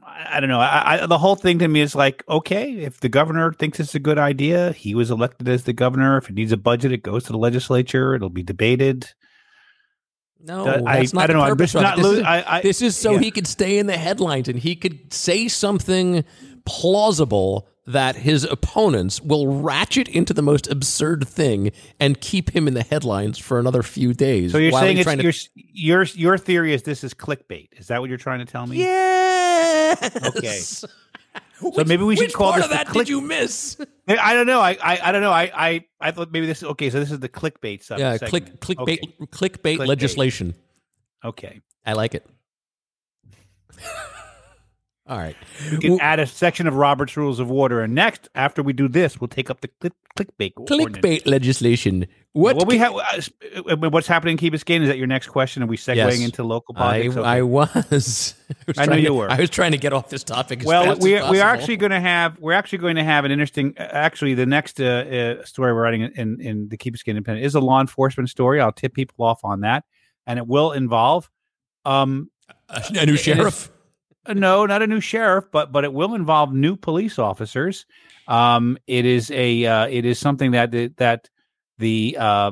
I 0.08 0.40
don't 0.40 0.50
know. 0.50 0.62
I, 0.62 1.04
I, 1.04 1.06
the 1.08 1.18
whole 1.18 1.36
thing 1.36 1.60
to 1.60 1.68
me 1.68 1.82
is 1.82 1.94
like, 1.94 2.24
okay, 2.30 2.72
if 2.72 3.02
the 3.02 3.10
governor 3.10 3.52
thinks 3.52 3.82
it's 3.82 3.96
a 3.96 4.00
good 4.00 4.18
idea, 4.18 4.72
he 4.72 4.96
was 4.96 5.12
elected 5.12 5.50
as 5.50 5.64
the 5.66 5.74
governor. 5.74 6.18
If 6.18 6.30
it 6.30 6.36
needs 6.36 6.54
a 6.54 6.58
budget, 6.58 6.94
it 6.94 7.04
goes 7.04 7.26
to 7.26 7.34
the 7.34 7.38
legislature. 7.38 8.16
It'll 8.16 8.30
be 8.30 8.42
debated. 8.42 9.10
No, 10.42 10.66
Uh, 10.68 10.82
I- 10.86 11.00
that's 11.00 11.14
not 11.14 11.24
I 11.24 11.28
don't 11.28 11.38
know. 11.38 11.44
I'm 11.44 11.58
just 11.58 11.74
not 11.76 11.98
This 11.98 12.06
lo- 12.06 12.12
is- 12.14 12.24
I- 12.24 12.44
I- 12.48 12.62
this 12.62 12.82
is 12.82 12.96
so 12.96 13.14
yeah. 13.14 13.20
he 13.20 13.32
could 13.32 13.46
stay 13.48 13.78
in 13.78 13.88
the 13.88 13.98
headlines 13.98 14.48
and 14.48 14.58
he 14.60 14.76
could 14.76 15.12
say 15.14 15.48
something 15.48 16.24
plausible 16.66 17.68
that 17.88 18.16
his 18.16 18.44
opponents 18.44 19.22
will 19.22 19.62
ratchet 19.62 20.08
into 20.08 20.34
the 20.34 20.42
most 20.42 20.68
absurd 20.68 21.28
thing 21.28 21.72
and 22.00 22.20
keep 22.20 22.50
him 22.56 22.68
in 22.68 22.74
the 22.74 22.82
headlines 22.84 23.38
for 23.38 23.60
another 23.60 23.84
few 23.84 24.12
days. 24.14 24.52
So 24.52 24.58
you're 24.58 24.72
saying 24.72 24.98
it's 24.98 25.10
to- 25.10 25.50
your 25.56 26.02
your 26.02 26.04
your 26.04 26.38
theory 26.40 26.74
is 26.74 26.82
this 26.84 27.04
is 27.04 27.14
clickbait. 27.14 27.70
Is 27.78 27.88
that 27.88 28.02
what 28.02 28.10
you're 28.10 28.18
trying 28.18 28.40
to 28.40 28.46
tell 28.46 28.66
me? 28.66 28.78
Yes. 28.78 30.26
Okay. 30.36 30.90
So 31.60 31.84
maybe 31.86 32.04
we 32.04 32.18
should 32.18 32.34
call 32.34 32.52
part 32.52 32.64
this 32.64 32.72
of 32.72 32.78
that 32.78 32.88
click- 32.88 33.08
did 33.08 33.10
you 33.10 33.22
miss? 33.22 33.78
I 34.10 34.18
I 34.18 34.34
don't 34.34 34.46
know. 34.46 34.60
I, 34.60 34.72
I 34.84 35.00
I 35.06 35.12
don't 35.14 35.22
know. 35.22 35.32
I 35.32 35.52
I 35.56 35.86
I 36.02 36.12
thought 36.12 36.30
maybe 36.32 36.46
this. 36.48 36.62
Okay, 36.64 36.90
so 36.90 37.00
this 37.00 37.12
is 37.12 37.20
the 37.22 37.30
clickbait 37.30 37.82
stuff. 37.82 37.98
Yeah, 37.98 38.18
segment. 38.18 38.60
click 38.60 38.78
clickbait 38.78 39.00
Okay. 39.00 39.26
clickbait 39.28 39.78
Clickbait. 39.78 39.88
legislation. 39.88 40.54
okay. 41.24 41.62
I 41.86 41.94
like 41.94 42.14
it. 42.14 42.26
All 45.08 45.18
right. 45.20 45.36
We 45.72 45.78
can 45.78 45.92
Well- 45.92 46.00
add 46.02 46.20
a 46.20 46.26
section 46.26 46.66
of 46.66 46.74
Robert's 46.76 47.16
Rules 47.16 47.40
of 47.40 47.52
Order, 47.52 47.82
and 47.82 47.94
next, 47.94 48.28
after 48.34 48.64
we 48.64 48.74
do 48.74 48.88
this, 48.88 49.22
we'll 49.22 49.28
take 49.28 49.52
up 49.52 49.62
the 49.62 49.68
click, 49.80 49.94
clickbait. 50.18 50.54
ordinance. 50.58 50.98
Clickbait 50.98 51.28
legislation. 51.28 52.08
What 52.34 52.56
What 52.56 52.68
we 52.68 52.80
have, 52.80 52.94
uh, 52.96 53.76
what's 53.92 54.08
happening 54.08 54.32
in 54.34 54.38
Key 54.40 54.50
Biscayne? 54.50 54.82
Is 54.82 54.88
that 54.90 54.98
your 54.98 55.06
next 55.08 55.28
question? 55.28 55.62
Are 55.62 55.68
we 55.68 55.78
segueing 55.78 55.96
Yes. 55.98 56.20
into 56.22 56.44
local 56.44 56.74
I, 56.76 56.80
politics? 56.80 57.16
Okay. 57.18 57.28
I 57.28 57.42
was. 57.44 58.34
I, 58.50 58.54
was 58.68 58.78
I 58.80 58.82
knew 58.82 58.86
trying 58.88 59.00
you 59.04 59.08
to- 59.10 59.14
were. 59.14 59.32
I 59.32 59.40
was 59.40 59.50
trying 59.52 59.72
to 59.74 59.78
get 59.78 59.94
off 59.94 60.10
this 60.10 60.24
topic. 60.24 60.64
Well, 60.66 60.98
we 60.98 61.14
we 61.30 61.40
are 61.40 61.50
actually 61.54 61.78
going 61.78 61.92
to 61.92 62.00
have 62.02 62.40
we're 62.40 62.54
actually 62.54 62.80
going 62.80 62.96
to 62.96 63.04
have 63.04 63.26
an 63.26 63.32
interesting. 63.32 63.76
uh, 63.78 63.84
Actually, 63.84 64.34
the 64.34 64.46
next 64.48 64.82
uh, 64.82 64.86
uh, 65.40 65.46
story 65.46 65.72
we're 65.72 65.84
writing 65.84 66.02
in, 66.02 66.12
in 66.16 66.42
in 66.42 66.70
the 66.70 66.78
Key 66.78 66.90
Biscayne 66.92 67.10
Independent 67.10 67.46
is 67.46 67.54
a 67.54 67.60
law 67.62 67.80
enforcement 67.80 68.30
story. 68.30 68.60
I'll 68.60 68.72
tip 68.74 68.96
people 68.96 69.24
off 69.24 69.40
on 69.46 69.62
that, 69.62 69.84
and 70.26 70.40
it 70.40 70.48
will 70.48 70.72
involve 70.72 71.30
um 71.86 72.32
a, 72.70 72.82
a 72.96 73.06
new 73.06 73.18
sheriff. 73.18 73.70
Uh, 74.26 74.34
no, 74.34 74.66
not 74.66 74.82
a 74.82 74.88
new 74.88 75.00
sheriff, 75.02 75.46
but 75.52 75.72
but 75.72 75.84
it 75.84 75.94
will 75.94 76.16
involve 76.16 76.54
new 76.54 76.76
police 76.76 77.20
officers. 77.20 77.86
Um, 78.28 78.78
it 78.88 79.06
is 79.06 79.30
a 79.32 79.66
uh, 79.66 79.88
it 79.88 80.06
is 80.06 80.20
something 80.20 80.52
that 80.52 80.72
that 80.98 81.30
the 81.78 82.18
uh, 82.20 82.52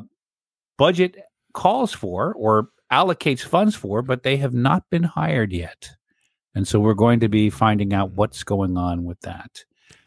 budget 0.77 1.17
calls 1.53 1.93
for 1.93 2.33
or 2.33 2.69
allocates 2.91 3.41
funds 3.41 3.75
for, 3.75 4.01
but 4.01 4.23
they 4.23 4.37
have 4.37 4.53
not 4.53 4.83
been 4.89 5.03
hired 5.03 5.51
yet, 5.51 5.89
and 6.53 6.67
so 6.67 6.79
we're 6.79 6.93
going 6.93 7.19
to 7.21 7.29
be 7.29 7.49
finding 7.49 7.93
out 7.93 8.11
what's 8.11 8.43
going 8.43 8.77
on 8.77 9.03
with 9.03 9.19
that. 9.21 9.63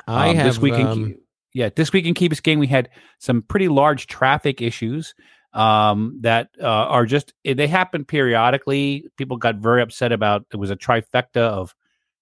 I 0.07 0.31
Um, 0.31 0.37
have 0.37 0.47
this 0.47 0.59
week. 0.59 0.75
In, 0.75 0.87
um, 0.87 1.05
Key- 1.07 1.15
yeah, 1.55 1.71
this 1.75 1.91
week 1.93 2.05
in 2.05 2.13
Key 2.13 2.29
Biscayne, 2.29 2.59
we 2.59 2.67
had 2.67 2.91
some 3.19 3.41
pretty 3.41 3.69
large 3.69 4.07
traffic 4.09 4.61
issues 4.61 5.15
um, 5.57 6.19
that 6.21 6.51
uh, 6.61 6.67
are 6.67 7.07
just 7.07 7.33
eh, 7.45 7.55
they 7.55 7.67
happen 7.67 8.05
periodically. 8.05 9.07
People 9.17 9.39
got 9.39 9.57
very 9.57 9.81
upset 9.81 10.13
about 10.13 10.45
it 10.53 10.57
was 10.57 10.71
a 10.71 10.77
trifecta 10.77 11.41
of 11.41 11.75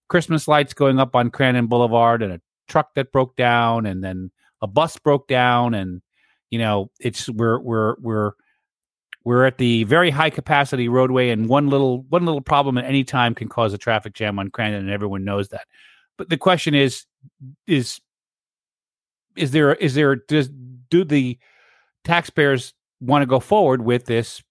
Christmas 0.09 0.47
lights 0.47 0.72
going 0.72 1.01
up 1.01 1.16
on 1.16 1.32
Crandon 1.32 1.68
Boulevard 1.68 2.22
and 2.22 2.32
a 2.32 2.41
truck 2.68 2.95
that 2.95 3.11
broke 3.11 3.35
down, 3.35 3.87
and 3.87 4.05
then 4.05 4.30
a 4.62 4.68
bus 4.68 4.97
broke 4.99 5.26
down, 5.26 5.74
and 5.74 6.01
you 6.51 6.61
know 6.61 6.93
it's 7.01 7.28
we're 7.28 7.59
we're 7.59 7.97
we're 8.01 8.32
we're 9.24 9.45
at 9.47 9.59
the 9.59 9.82
very 9.82 10.11
high 10.11 10.30
capacity 10.30 10.89
roadway, 10.89 11.30
and 11.30 11.49
one 11.49 11.68
little 11.68 12.03
one 12.05 12.24
little 12.24 12.41
problem 12.41 12.78
at 12.78 12.85
any 12.85 13.03
time 13.03 13.35
can 13.35 13.49
cause 13.49 13.72
a 13.72 13.78
traffic 13.78 14.14
jam 14.14 14.39
on 14.39 14.49
Crandon, 14.49 14.78
and 14.78 14.91
everyone 14.91 15.24
knows 15.24 15.49
that. 15.49 15.66
But 16.16 16.28
the 16.28 16.39
question 16.39 16.76
is, 16.76 17.05
is 17.66 18.01
is 19.35 19.51
there 19.51 19.74
is 19.74 19.95
there 19.95 20.14
does 20.14 20.49
do 20.89 21.03
the 21.03 21.37
taxpayers 22.05 22.74
want 23.05 23.23
to 23.23 23.27
go 23.27 23.41
forward 23.41 23.83
with 23.83 24.07
this 24.07 24.43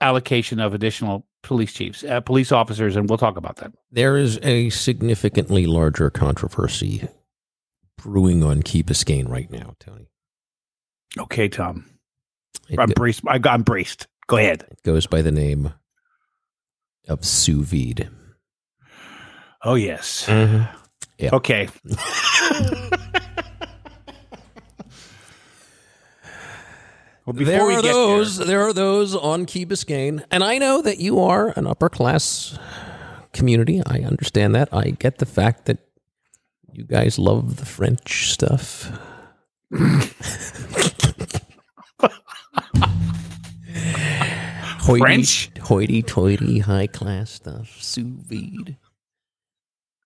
allocation 0.00 0.60
of 0.60 0.74
additional 0.74 1.26
police 1.42 1.72
chiefs, 1.72 2.04
uh, 2.04 2.20
police 2.20 2.52
officers, 2.52 2.96
and 2.96 3.08
we'll 3.08 3.18
talk 3.18 3.36
about 3.36 3.56
that. 3.56 3.72
There 3.90 4.16
is 4.16 4.38
a 4.42 4.70
significantly 4.70 5.66
larger 5.66 6.10
controversy 6.10 7.08
brewing 7.96 8.42
on 8.44 8.62
Key 8.62 8.82
Biscayne 8.82 9.28
right 9.28 9.50
now, 9.50 9.74
Tony. 9.80 10.08
Okay, 11.18 11.48
Tom, 11.48 11.84
It, 12.68 12.78
I'm 12.78 12.88
go- 12.88 12.94
braced. 12.94 13.22
I- 13.26 13.40
I'm 13.44 13.62
braced. 13.62 14.06
Go 14.26 14.36
ahead. 14.36 14.64
it 14.70 14.82
goes 14.82 15.06
by 15.06 15.22
the 15.22 15.32
name 15.32 15.72
of 17.08 17.24
sous 17.24 17.66
vide. 17.66 18.10
Oh 19.64 19.74
yes. 19.74 20.26
Yeah. 20.28 21.30
Okay. 21.32 21.68
Well, 27.28 27.44
there 27.44 27.70
are 27.70 27.82
those. 27.82 28.38
there, 28.38 28.46
There, 28.46 28.62
are 28.62 28.72
those 28.72 29.14
on 29.14 29.44
Key 29.44 29.66
Biscayne, 29.66 30.24
and 30.30 30.42
I 30.42 30.56
know 30.56 30.80
that 30.80 30.96
you 30.98 31.20
are 31.20 31.52
an 31.56 31.66
upper 31.66 31.90
class 31.90 32.58
community. 33.34 33.82
I 33.84 33.98
understand 33.98 34.54
that. 34.54 34.70
I 34.72 34.92
get 34.92 35.18
the 35.18 35.26
fact 35.26 35.66
that 35.66 35.76
you 36.72 36.84
guys 36.84 37.18
love 37.18 37.56
the 37.56 37.66
French 37.66 38.32
stuff. 38.32 38.90
Hoity, 44.80 45.00
French? 45.00 45.50
hoity-toity, 45.60 46.60
high-class 46.60 47.30
stuff, 47.30 47.76
sous 47.78 48.06
vide. 48.06 48.78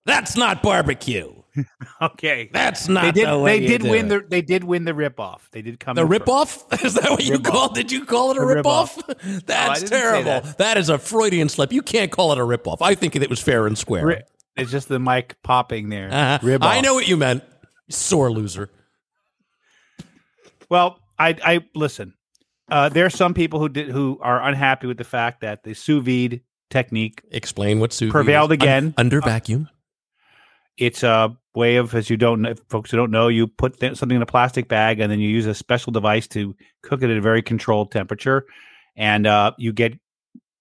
That's 0.06 0.36
not 0.36 0.60
barbecue. 0.60 1.41
okay. 2.02 2.48
That's 2.52 2.88
not. 2.88 3.02
They 3.04 3.12
did. 3.12 3.28
the 3.28 3.42
They 3.44 3.60
did 3.60 3.82
win 3.82 4.06
it. 4.06 4.08
the. 4.08 4.26
They 4.28 4.42
did 4.42 4.64
win 4.64 4.84
the 4.84 4.94
rip 4.94 5.20
off. 5.20 5.48
They 5.52 5.62
did 5.62 5.78
come 5.80 5.94
The 5.96 6.02
in 6.02 6.08
rip 6.08 6.26
first. 6.26 6.64
Is 6.84 6.94
that 6.94 7.10
what 7.10 7.24
you 7.24 7.32
Rip-off. 7.34 7.52
called? 7.52 7.74
Did 7.74 7.92
you 7.92 8.04
call 8.04 8.30
it 8.30 8.36
a 8.36 8.40
The 8.40 8.46
rip 8.46 8.66
off? 8.66 8.96
That's 9.46 9.80
didn't 9.80 9.90
terrible. 9.90 10.24
that. 10.24 10.58
that 10.58 10.76
is 10.78 10.88
a 10.88 10.98
Freudian 10.98 11.48
slip. 11.48 11.72
You 11.72 11.82
can't 11.82 12.10
call 12.10 12.32
it 12.32 12.38
a 12.38 12.44
rip 12.44 12.66
off. 12.66 12.80
I 12.82 12.94
think 12.94 13.14
it 13.16 13.28
was 13.28 13.40
fair 13.40 13.66
and 13.66 13.76
square. 13.76 14.06
Ri- 14.06 14.22
It's 14.56 14.70
just 14.70 14.88
the 14.88 14.98
mic 14.98 15.36
popping 15.42 15.88
there. 15.90 16.08
Uh-huh. 16.12 16.58
I 16.62 16.80
know 16.80 16.94
what 16.94 17.06
you 17.08 17.16
meant. 17.16 17.42
Sore 17.90 18.30
loser. 18.32 18.70
Well, 20.70 20.98
I 21.18 21.36
I 21.44 21.64
listen. 21.74 22.14
Uh, 22.70 22.88
there 22.88 23.04
are 23.04 23.10
some 23.10 23.34
people 23.34 23.58
who 23.60 23.68
did 23.68 23.88
who 23.90 24.18
are 24.22 24.42
unhappy 24.42 24.86
with 24.86 24.96
the 24.96 25.04
fact 25.04 25.42
that 25.42 25.62
the 25.64 25.74
sous 25.74 26.02
vide 26.02 26.40
technique. 26.70 27.20
Explain 27.30 27.80
what 27.80 27.92
sous 27.92 28.08
vide 28.08 28.12
Prevailed 28.12 28.52
is. 28.52 28.54
again. 28.54 28.84
Un- 28.86 28.94
under 28.96 29.20
vacuum. 29.20 29.68
It's 30.78 31.02
a 31.02 31.36
way 31.54 31.76
of, 31.76 31.94
as 31.94 32.08
you 32.10 32.16
don't 32.16 32.42
know, 32.42 32.54
folks 32.68 32.90
who 32.90 32.96
don't 32.96 33.10
know, 33.10 33.28
you 33.28 33.46
put 33.46 33.78
th- 33.78 33.96
something 33.96 34.16
in 34.16 34.22
a 34.22 34.26
plastic 34.26 34.68
bag 34.68 35.00
and 35.00 35.10
then 35.10 35.20
you 35.20 35.28
use 35.28 35.46
a 35.46 35.54
special 35.54 35.92
device 35.92 36.26
to 36.28 36.54
cook 36.82 37.02
it 37.02 37.10
at 37.10 37.16
a 37.16 37.20
very 37.20 37.42
controlled 37.42 37.92
temperature, 37.92 38.46
and 38.96 39.26
uh, 39.26 39.52
you 39.58 39.72
get 39.72 39.98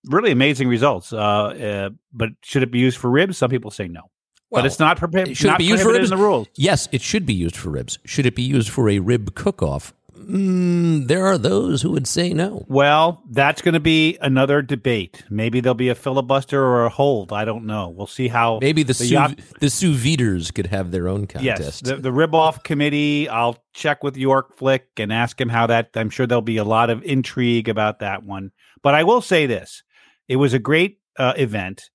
really 0.06 0.32
amazing 0.32 0.68
results. 0.68 1.14
Uh, 1.14 1.18
uh, 1.20 1.90
but 2.12 2.30
should 2.42 2.64
it 2.64 2.72
be 2.72 2.80
used 2.80 2.98
for 2.98 3.10
ribs? 3.10 3.38
Some 3.38 3.50
people 3.50 3.72
say 3.72 3.88
no. 3.88 4.02
Well, 4.50 4.64
but 4.64 4.66
it's 4.66 4.80
not, 4.80 5.00
prohi- 5.00 5.36
should 5.36 5.46
it 5.46 5.52
not 5.52 5.60
be 5.60 5.64
used 5.64 5.82
for 5.82 5.94
ribs? 5.94 6.12
in 6.12 6.18
the 6.18 6.22
rules. 6.22 6.48
Yes, 6.56 6.90
it 6.92 7.02
should 7.02 7.26
be 7.26 7.34
used 7.34 7.56
for 7.56 7.70
ribs. 7.70 7.98
Should 8.04 8.26
it 8.26 8.36
be 8.36 8.44
used 8.44 8.70
for 8.70 8.90
a 8.90 9.00
rib 9.00 9.34
cook 9.34 9.64
off? 9.64 9.94
Mm, 10.30 11.08
there 11.08 11.26
are 11.26 11.38
those 11.38 11.82
who 11.82 11.92
would 11.92 12.08
say 12.08 12.34
no. 12.34 12.66
Well, 12.68 13.22
that's 13.30 13.62
going 13.62 13.74
to 13.74 13.80
be 13.80 14.18
another 14.22 14.62
debate. 14.62 15.24
Maybe 15.30 15.60
there'll 15.60 15.74
be 15.76 15.90
a 15.90 15.96
filibuster 15.96 16.62
or 16.64 16.86
a 16.86 16.90
hold. 16.90 17.32
I 17.34 17.46
don't 17.46 17.66
know. 17.66 17.90
We'll 17.90 18.08
see 18.08 18.28
how. 18.28 18.60
Maybe 18.62 18.84
the, 18.84 18.88
The 18.88 18.94
sous, 18.94 19.12
yacht- 19.12 19.40
the 19.60 19.70
sous 19.70 19.96
viders 19.98 20.52
could 20.52 20.68
have 20.68 20.92
their 20.92 21.08
own 21.08 21.28
Yes, 21.40 21.58
contest. 21.58 21.84
the, 21.86 21.96
the 21.98 22.12
rib 22.12 22.34
off 22.36 22.64
committee. 22.64 23.28
I'll 23.30 23.58
check 23.74 24.04
with 24.04 24.18
York 24.18 24.58
Flick 24.58 24.88
and 24.98 25.12
ask 25.12 25.40
him 25.40 25.50
how 25.50 25.68
that. 25.68 25.90
I'm 25.96 26.10
sure 26.10 26.26
there'll 26.28 26.42
be 26.42 26.58
a 26.58 26.64
lot 26.64 26.90
of 26.90 27.04
intrigue 27.04 27.70
about 27.70 28.00
that 28.00 28.24
one. 28.24 28.52
But 28.84 28.96
I 28.96 29.04
will 29.04 29.22
say 29.22 29.46
this: 29.46 29.84
it 30.28 30.38
was 30.38 30.54
a 30.54 30.60
great 30.60 31.00
uh, 31.18 31.34
event. 31.38 31.90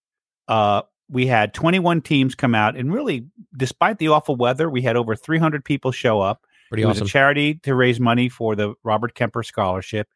Uh, 0.49 0.83
we 1.09 1.27
had 1.27 1.55
21 1.55 2.01
teams 2.03 2.35
come 2.35 2.55
out, 2.55 2.77
and 2.77 2.93
really, 2.93 3.27
despite 3.57 3.99
the 3.99 4.09
awful 4.09 4.35
weather, 4.37 4.68
we 4.68 4.83
had 4.83 4.97
over 4.97 5.14
300 5.14 5.64
people 5.64 5.93
show 5.93 6.20
up. 6.20 6.45
Pretty 6.71 6.83
it 6.83 6.87
was 6.87 7.01
a 7.01 7.05
charity 7.05 7.55
to 7.62 7.75
raise 7.75 8.01
money 8.01 8.29
for 8.29 8.57
the 8.57 8.75
Robert 8.83 9.14
Kemper 9.14 9.43
Scholarship, 9.43 10.09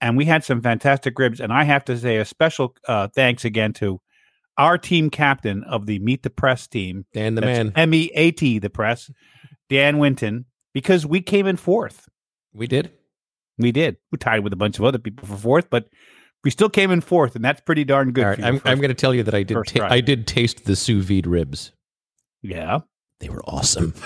and 0.00 0.16
we 0.16 0.24
had 0.24 0.44
some 0.44 0.60
fantastic 0.60 1.18
ribs. 1.18 1.40
And 1.40 1.52
I 1.52 1.64
have 1.64 1.84
to 1.86 1.96
say 1.98 2.16
a 2.18 2.24
special 2.24 2.74
uh, 2.86 3.08
thanks 3.14 3.44
again 3.44 3.72
to 3.74 4.00
our 4.58 4.78
team 4.78 5.10
captain 5.10 5.64
of 5.64 5.86
the 5.86 5.98
Meet 5.98 6.22
the 6.22 6.30
Press 6.30 6.66
team, 6.66 7.06
Dan 7.12 7.34
the 7.34 7.40
that's 7.42 7.58
man. 7.58 7.72
M 7.76 7.94
E 7.94 8.10
A 8.14 8.30
T, 8.30 8.58
the 8.58 8.70
press, 8.70 9.10
Dan 9.68 9.98
Winton, 9.98 10.46
because 10.74 11.06
we 11.06 11.20
came 11.20 11.46
in 11.46 11.56
fourth. 11.56 12.08
We 12.52 12.66
did. 12.66 12.90
We 13.58 13.72
did. 13.72 13.96
We 14.12 14.18
tied 14.18 14.40
with 14.40 14.52
a 14.52 14.56
bunch 14.56 14.78
of 14.78 14.84
other 14.84 14.98
people 14.98 15.26
for 15.26 15.36
fourth, 15.36 15.70
but 15.70 15.88
we 16.44 16.50
still 16.50 16.68
came 16.68 16.90
in 16.90 17.00
fourth, 17.00 17.34
and 17.36 17.44
that's 17.44 17.60
pretty 17.62 17.84
darn 17.84 18.12
good. 18.12 18.24
All 18.24 18.34
for 18.34 18.42
I'm, 18.42 18.60
I'm 18.64 18.78
going 18.78 18.88
to 18.88 18.94
tell 18.94 19.14
you 19.14 19.22
that 19.24 19.34
I 19.34 19.42
did. 19.42 19.56
Ta- 19.66 19.88
I 19.90 20.00
did 20.00 20.26
taste 20.26 20.64
the 20.64 20.76
sous 20.76 21.04
vide 21.04 21.26
ribs. 21.26 21.72
yeah, 22.42 22.80
They 23.20 23.28
were 23.28 23.42
awesome. 23.46 23.94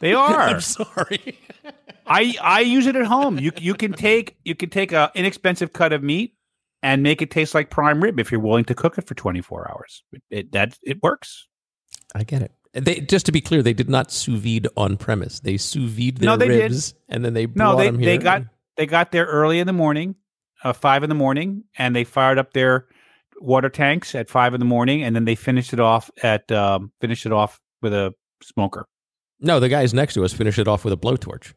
they 0.00 0.12
are. 0.14 0.40
I'm 0.40 0.60
sorry. 0.60 1.38
I 2.06 2.34
I 2.42 2.60
use 2.60 2.86
it 2.86 2.96
at 2.96 3.06
home. 3.06 3.38
You 3.38 3.52
you 3.58 3.74
can 3.74 3.92
take 3.92 4.36
you 4.44 4.54
can 4.54 4.68
take 4.70 4.92
a 4.92 5.12
inexpensive 5.14 5.72
cut 5.72 5.92
of 5.92 6.02
meat 6.02 6.34
and 6.82 7.02
make 7.02 7.22
it 7.22 7.30
taste 7.30 7.54
like 7.54 7.70
prime 7.70 8.02
rib 8.02 8.18
if 8.18 8.32
you're 8.32 8.40
willing 8.40 8.64
to 8.64 8.74
cook 8.74 8.98
it 8.98 9.06
for 9.06 9.14
24 9.14 9.70
hours. 9.70 10.02
It, 10.12 10.22
it 10.30 10.52
that 10.52 10.76
it 10.82 11.02
works. 11.02 11.46
I 12.14 12.24
get 12.24 12.42
it. 12.42 12.52
They, 12.72 13.00
just 13.00 13.26
to 13.26 13.32
be 13.32 13.40
clear, 13.40 13.62
they 13.62 13.72
did 13.72 13.90
not 13.90 14.12
sous 14.12 14.38
vide 14.40 14.68
on 14.76 14.96
premise. 14.96 15.40
They 15.40 15.56
sous 15.56 15.90
vide 15.90 16.18
their 16.18 16.26
No, 16.30 16.36
they 16.36 16.48
did. 16.48 16.70
ribs, 16.70 16.94
and 17.08 17.24
then 17.24 17.34
they 17.34 17.46
No, 17.46 17.76
they 17.76 17.90
them 17.90 18.00
they 18.00 18.16
got 18.18 18.42
they 18.76 18.86
got 18.86 19.12
there 19.12 19.26
early 19.26 19.58
in 19.60 19.66
the 19.66 19.72
morning, 19.72 20.14
uh, 20.64 20.72
five 20.72 21.02
in 21.02 21.08
the 21.08 21.14
morning, 21.16 21.64
and 21.78 21.94
they 21.94 22.04
fired 22.04 22.38
up 22.38 22.52
their 22.52 22.86
water 23.40 23.68
tanks 23.68 24.14
at 24.14 24.28
five 24.30 24.54
in 24.54 24.60
the 24.60 24.66
morning, 24.66 25.02
and 25.02 25.14
then 25.16 25.24
they 25.24 25.34
finished 25.34 25.72
it 25.72 25.80
off 25.80 26.10
at 26.22 26.50
um, 26.52 26.92
finished 27.00 27.26
it 27.26 27.32
off 27.32 27.60
with 27.82 27.92
a 27.92 28.14
smoker. 28.42 28.86
No, 29.40 29.60
the 29.60 29.68
guys 29.68 29.92
next 29.94 30.14
to 30.14 30.24
us 30.24 30.32
finished 30.32 30.58
it 30.58 30.68
off 30.68 30.84
with 30.84 30.92
a 30.92 30.96
blowtorch. 30.96 31.52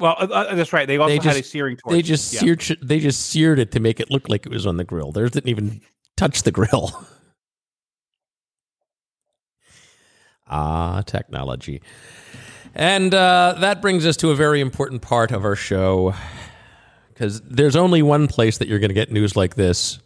Well, 0.00 0.14
uh, 0.18 0.26
uh, 0.26 0.54
that's 0.54 0.72
right. 0.72 0.86
They 0.86 0.96
also 0.96 1.08
They 1.08 1.14
had 1.14 1.22
just- 1.24 1.40
a 1.40 1.42
searing 1.42 1.76
torch. 1.76 1.92
They 1.92 2.02
just 2.02 2.32
Yeah. 2.32 2.40
seared. 2.40 2.78
They 2.82 3.00
just 3.00 3.20
seared 3.26 3.58
it 3.58 3.72
to 3.72 3.80
make 3.80 3.98
it 4.00 4.10
look 4.10 4.28
like 4.28 4.46
it 4.46 4.52
was 4.52 4.66
on 4.66 4.76
the 4.76 4.84
grill. 4.84 5.10
Theirs 5.12 5.32
didn't 5.32 5.50
even 5.50 5.80
touch 6.16 6.42
the 6.44 6.52
grill. 6.52 7.04
ah, 10.46 11.02
technology. 11.06 11.82
And 12.74 13.12
uh, 13.14 13.56
that 13.60 13.82
brings 13.82 14.06
us 14.06 14.16
to 14.18 14.30
a 14.30 14.36
very 14.36 14.60
important 14.60 15.02
part 15.02 15.32
of 15.32 15.44
our 15.44 15.56
show 15.56 16.14
because 17.08 17.40
there's 17.40 17.74
only 17.76 18.02
one 18.02 18.28
place 18.28 18.58
that 18.58 18.68
you're 18.68 18.78
going 18.78 18.90
to 18.90 18.94
get 18.94 19.10
news 19.10 19.34
like 19.34 19.56
this, 19.56 19.98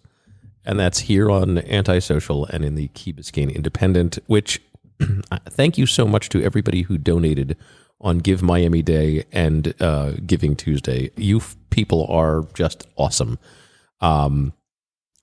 and 0.65 0.79
that's 0.81 1.01
here 1.01 1.31
on 1.31 1.59
Antisocial 1.59 2.47
and 2.47 2.65
in 2.65 2.75
the 2.77 2.89
Key 2.89 3.13
Biscayne 3.13 3.55
Independent. 3.55 4.19
Which, 4.27 4.63
thank 5.51 5.79
you 5.79 5.87
so 5.87 6.07
much 6.07 6.29
to 6.31 6.43
everybody 6.43 6.83
who 6.83 6.99
donated 6.99 7.57
on 8.01 8.19
Give 8.19 8.43
Miami 8.43 8.83
Day 8.83 9.25
and 9.33 9.75
uh, 9.81 10.13
Giving 10.27 10.57
Tuesday. 10.57 11.11
You 11.17 11.39
f- 11.39 11.57
people 11.71 12.07
are 12.09 12.45
just 12.55 12.87
awesome. 12.97 13.39
Um, 14.01 14.53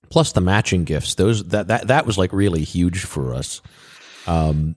plus 0.09 0.31
the 0.31 0.41
matching 0.41 0.85
gifts; 0.85 1.15
those 1.15 1.43
that 1.49 1.67
that 1.67 1.87
that 1.87 2.05
was 2.05 2.17
like 2.17 2.31
really 2.33 2.63
huge 2.63 3.03
for 3.03 3.33
us. 3.33 3.61
Um, 4.27 4.75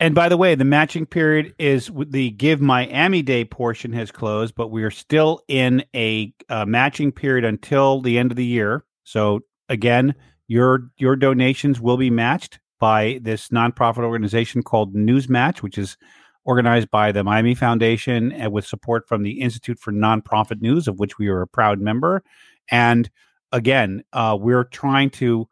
And 0.00 0.14
by 0.14 0.28
the 0.28 0.36
way, 0.36 0.56
the 0.56 0.64
matching 0.64 1.06
period 1.06 1.54
is 1.58 1.90
the 2.08 2.30
Give 2.30 2.60
Miami 2.60 3.22
Day 3.22 3.44
portion 3.44 3.92
has 3.92 4.10
closed, 4.10 4.54
but 4.56 4.68
we 4.72 4.82
are 4.82 4.90
still 4.90 5.42
in 5.46 5.84
a 5.94 6.34
uh, 6.48 6.64
matching 6.66 7.12
period 7.12 7.44
until 7.44 8.00
the 8.00 8.18
end 8.18 8.32
of 8.32 8.36
the 8.36 8.44
year. 8.44 8.84
So 9.04 9.40
again, 9.68 10.14
Your 10.48 10.90
your 10.98 11.16
donations 11.16 11.80
will 11.80 11.96
be 11.96 12.10
matched 12.10 12.58
by 12.82 13.20
this 13.22 13.50
nonprofit 13.50 14.02
organization 14.02 14.60
called 14.60 14.92
Newsmatch, 14.92 15.58
which 15.58 15.78
is 15.78 15.96
organized 16.42 16.90
by 16.90 17.12
the 17.12 17.22
Miami 17.22 17.54
Foundation 17.54 18.32
and 18.32 18.50
with 18.50 18.66
support 18.66 19.06
from 19.06 19.22
the 19.22 19.40
Institute 19.40 19.78
for 19.78 19.92
Nonprofit 19.92 20.60
News, 20.60 20.88
of 20.88 20.98
which 20.98 21.16
we 21.16 21.28
are 21.28 21.42
a 21.42 21.46
proud 21.46 21.80
member. 21.80 22.24
And 22.72 23.08
again, 23.52 24.02
uh, 24.12 24.36
we're 24.36 24.64
trying 24.64 25.10
to 25.10 25.48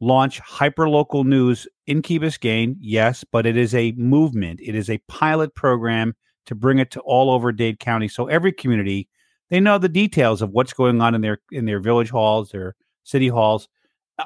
launch 0.00 0.42
hyperlocal 0.42 1.24
news 1.24 1.68
in 1.86 2.02
Key 2.02 2.18
Biscayne, 2.18 2.74
yes, 2.80 3.22
but 3.22 3.46
it 3.46 3.56
is 3.56 3.72
a 3.72 3.92
movement. 3.92 4.58
It 4.60 4.74
is 4.74 4.90
a 4.90 4.98
pilot 5.06 5.54
program 5.54 6.16
to 6.46 6.56
bring 6.56 6.80
it 6.80 6.90
to 6.90 7.00
all 7.02 7.30
over 7.30 7.52
Dade 7.52 7.78
County. 7.78 8.08
So 8.08 8.26
every 8.26 8.50
community, 8.50 9.08
they 9.48 9.60
know 9.60 9.78
the 9.78 9.88
details 9.88 10.42
of 10.42 10.50
what's 10.50 10.72
going 10.72 11.00
on 11.00 11.14
in 11.14 11.20
their 11.20 11.38
in 11.52 11.66
their 11.66 11.78
village 11.78 12.10
halls, 12.10 12.50
their 12.50 12.74
city 13.04 13.28
halls, 13.28 13.68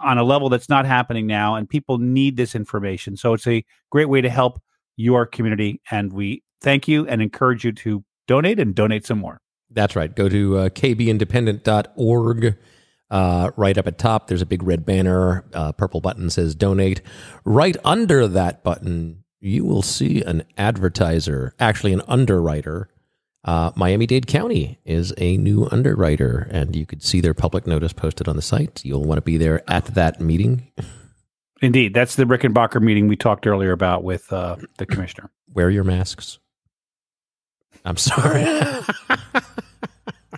on 0.00 0.18
a 0.18 0.24
level 0.24 0.48
that's 0.48 0.68
not 0.68 0.86
happening 0.86 1.26
now, 1.26 1.54
and 1.54 1.68
people 1.68 1.98
need 1.98 2.36
this 2.36 2.54
information. 2.54 3.16
So 3.16 3.34
it's 3.34 3.46
a 3.46 3.64
great 3.90 4.08
way 4.08 4.20
to 4.20 4.30
help 4.30 4.60
your 4.96 5.26
community, 5.26 5.80
and 5.90 6.12
we 6.12 6.42
thank 6.60 6.88
you 6.88 7.06
and 7.06 7.22
encourage 7.22 7.64
you 7.64 7.72
to 7.72 8.04
donate 8.26 8.58
and 8.58 8.74
donate 8.74 9.06
some 9.06 9.18
more. 9.18 9.40
That's 9.70 9.96
right. 9.96 10.14
Go 10.14 10.28
to 10.28 10.58
uh, 10.58 10.68
kbindependent.org. 10.70 12.56
Uh, 13.10 13.50
right 13.56 13.78
up 13.78 13.86
at 13.86 13.96
top, 13.96 14.26
there's 14.26 14.42
a 14.42 14.46
big 14.46 14.62
red 14.62 14.84
banner. 14.84 15.44
Uh, 15.54 15.72
purple 15.72 16.00
button 16.00 16.28
says 16.28 16.54
donate. 16.54 17.00
Right 17.44 17.76
under 17.84 18.28
that 18.28 18.62
button, 18.62 19.24
you 19.40 19.64
will 19.64 19.82
see 19.82 20.22
an 20.22 20.44
advertiser, 20.58 21.54
actually, 21.58 21.92
an 21.92 22.02
underwriter. 22.06 22.90
Uh, 23.44 23.70
Miami 23.76 24.06
Dade 24.06 24.26
County 24.26 24.78
is 24.84 25.14
a 25.16 25.36
new 25.36 25.68
underwriter, 25.70 26.48
and 26.50 26.74
you 26.74 26.84
could 26.84 27.02
see 27.02 27.20
their 27.20 27.34
public 27.34 27.66
notice 27.66 27.92
posted 27.92 28.28
on 28.28 28.36
the 28.36 28.42
site. 28.42 28.84
You'll 28.84 29.04
want 29.04 29.18
to 29.18 29.22
be 29.22 29.36
there 29.36 29.62
at 29.70 29.86
that 29.86 30.20
meeting. 30.20 30.70
Indeed, 31.62 31.94
that's 31.94 32.16
the 32.16 32.24
Rickenbacker 32.24 32.80
meeting 32.80 33.08
we 33.08 33.16
talked 33.16 33.46
earlier 33.46 33.72
about 33.72 34.04
with 34.04 34.32
uh, 34.32 34.56
the 34.76 34.86
commissioner. 34.86 35.30
Wear 35.52 35.70
your 35.70 35.84
masks. 35.84 36.38
I'm 37.84 37.96
sorry. 37.96 38.44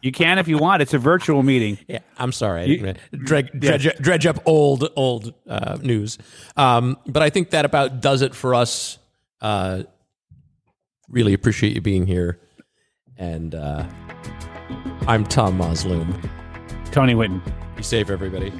You 0.02 0.12
can 0.12 0.38
if 0.38 0.48
you 0.48 0.58
want. 0.58 0.82
It's 0.82 0.94
a 0.94 0.98
virtual 0.98 1.42
meeting. 1.42 1.78
Yeah, 1.88 1.98
I'm 2.18 2.30
sorry. 2.30 2.66
Didn't 2.76 2.98
dredge, 3.24 3.50
dredge, 3.58 3.96
dredge 3.96 4.26
up 4.26 4.38
old 4.46 4.88
old 4.94 5.34
uh, 5.48 5.76
news, 5.82 6.18
um, 6.56 6.96
but 7.06 7.20
I 7.22 7.30
think 7.30 7.50
that 7.50 7.64
about 7.64 8.00
does 8.00 8.22
it 8.22 8.34
for 8.34 8.54
us. 8.54 8.98
Uh, 9.40 9.82
really 11.08 11.32
appreciate 11.34 11.74
you 11.74 11.80
being 11.80 12.06
here, 12.06 12.38
and 13.20 13.54
uh, 13.54 13.86
I'm 15.06 15.24
Tom 15.24 15.58
Mosloom. 15.58 16.28
Tony 16.90 17.14
Whitten. 17.14 17.40
Be 17.76 17.82
safe, 17.84 18.10
everybody. 18.10 18.52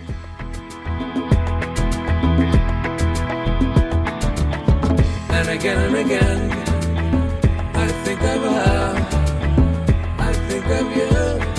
and 5.32 5.48
again 5.48 5.78
and 5.78 5.96
again. 5.96 6.50
I 7.74 7.88
think 8.04 8.20
of 8.20 8.42
her, 8.42 8.94
I 10.18 10.32
think 10.48 10.66
of 10.66 10.96
you, 10.96 11.49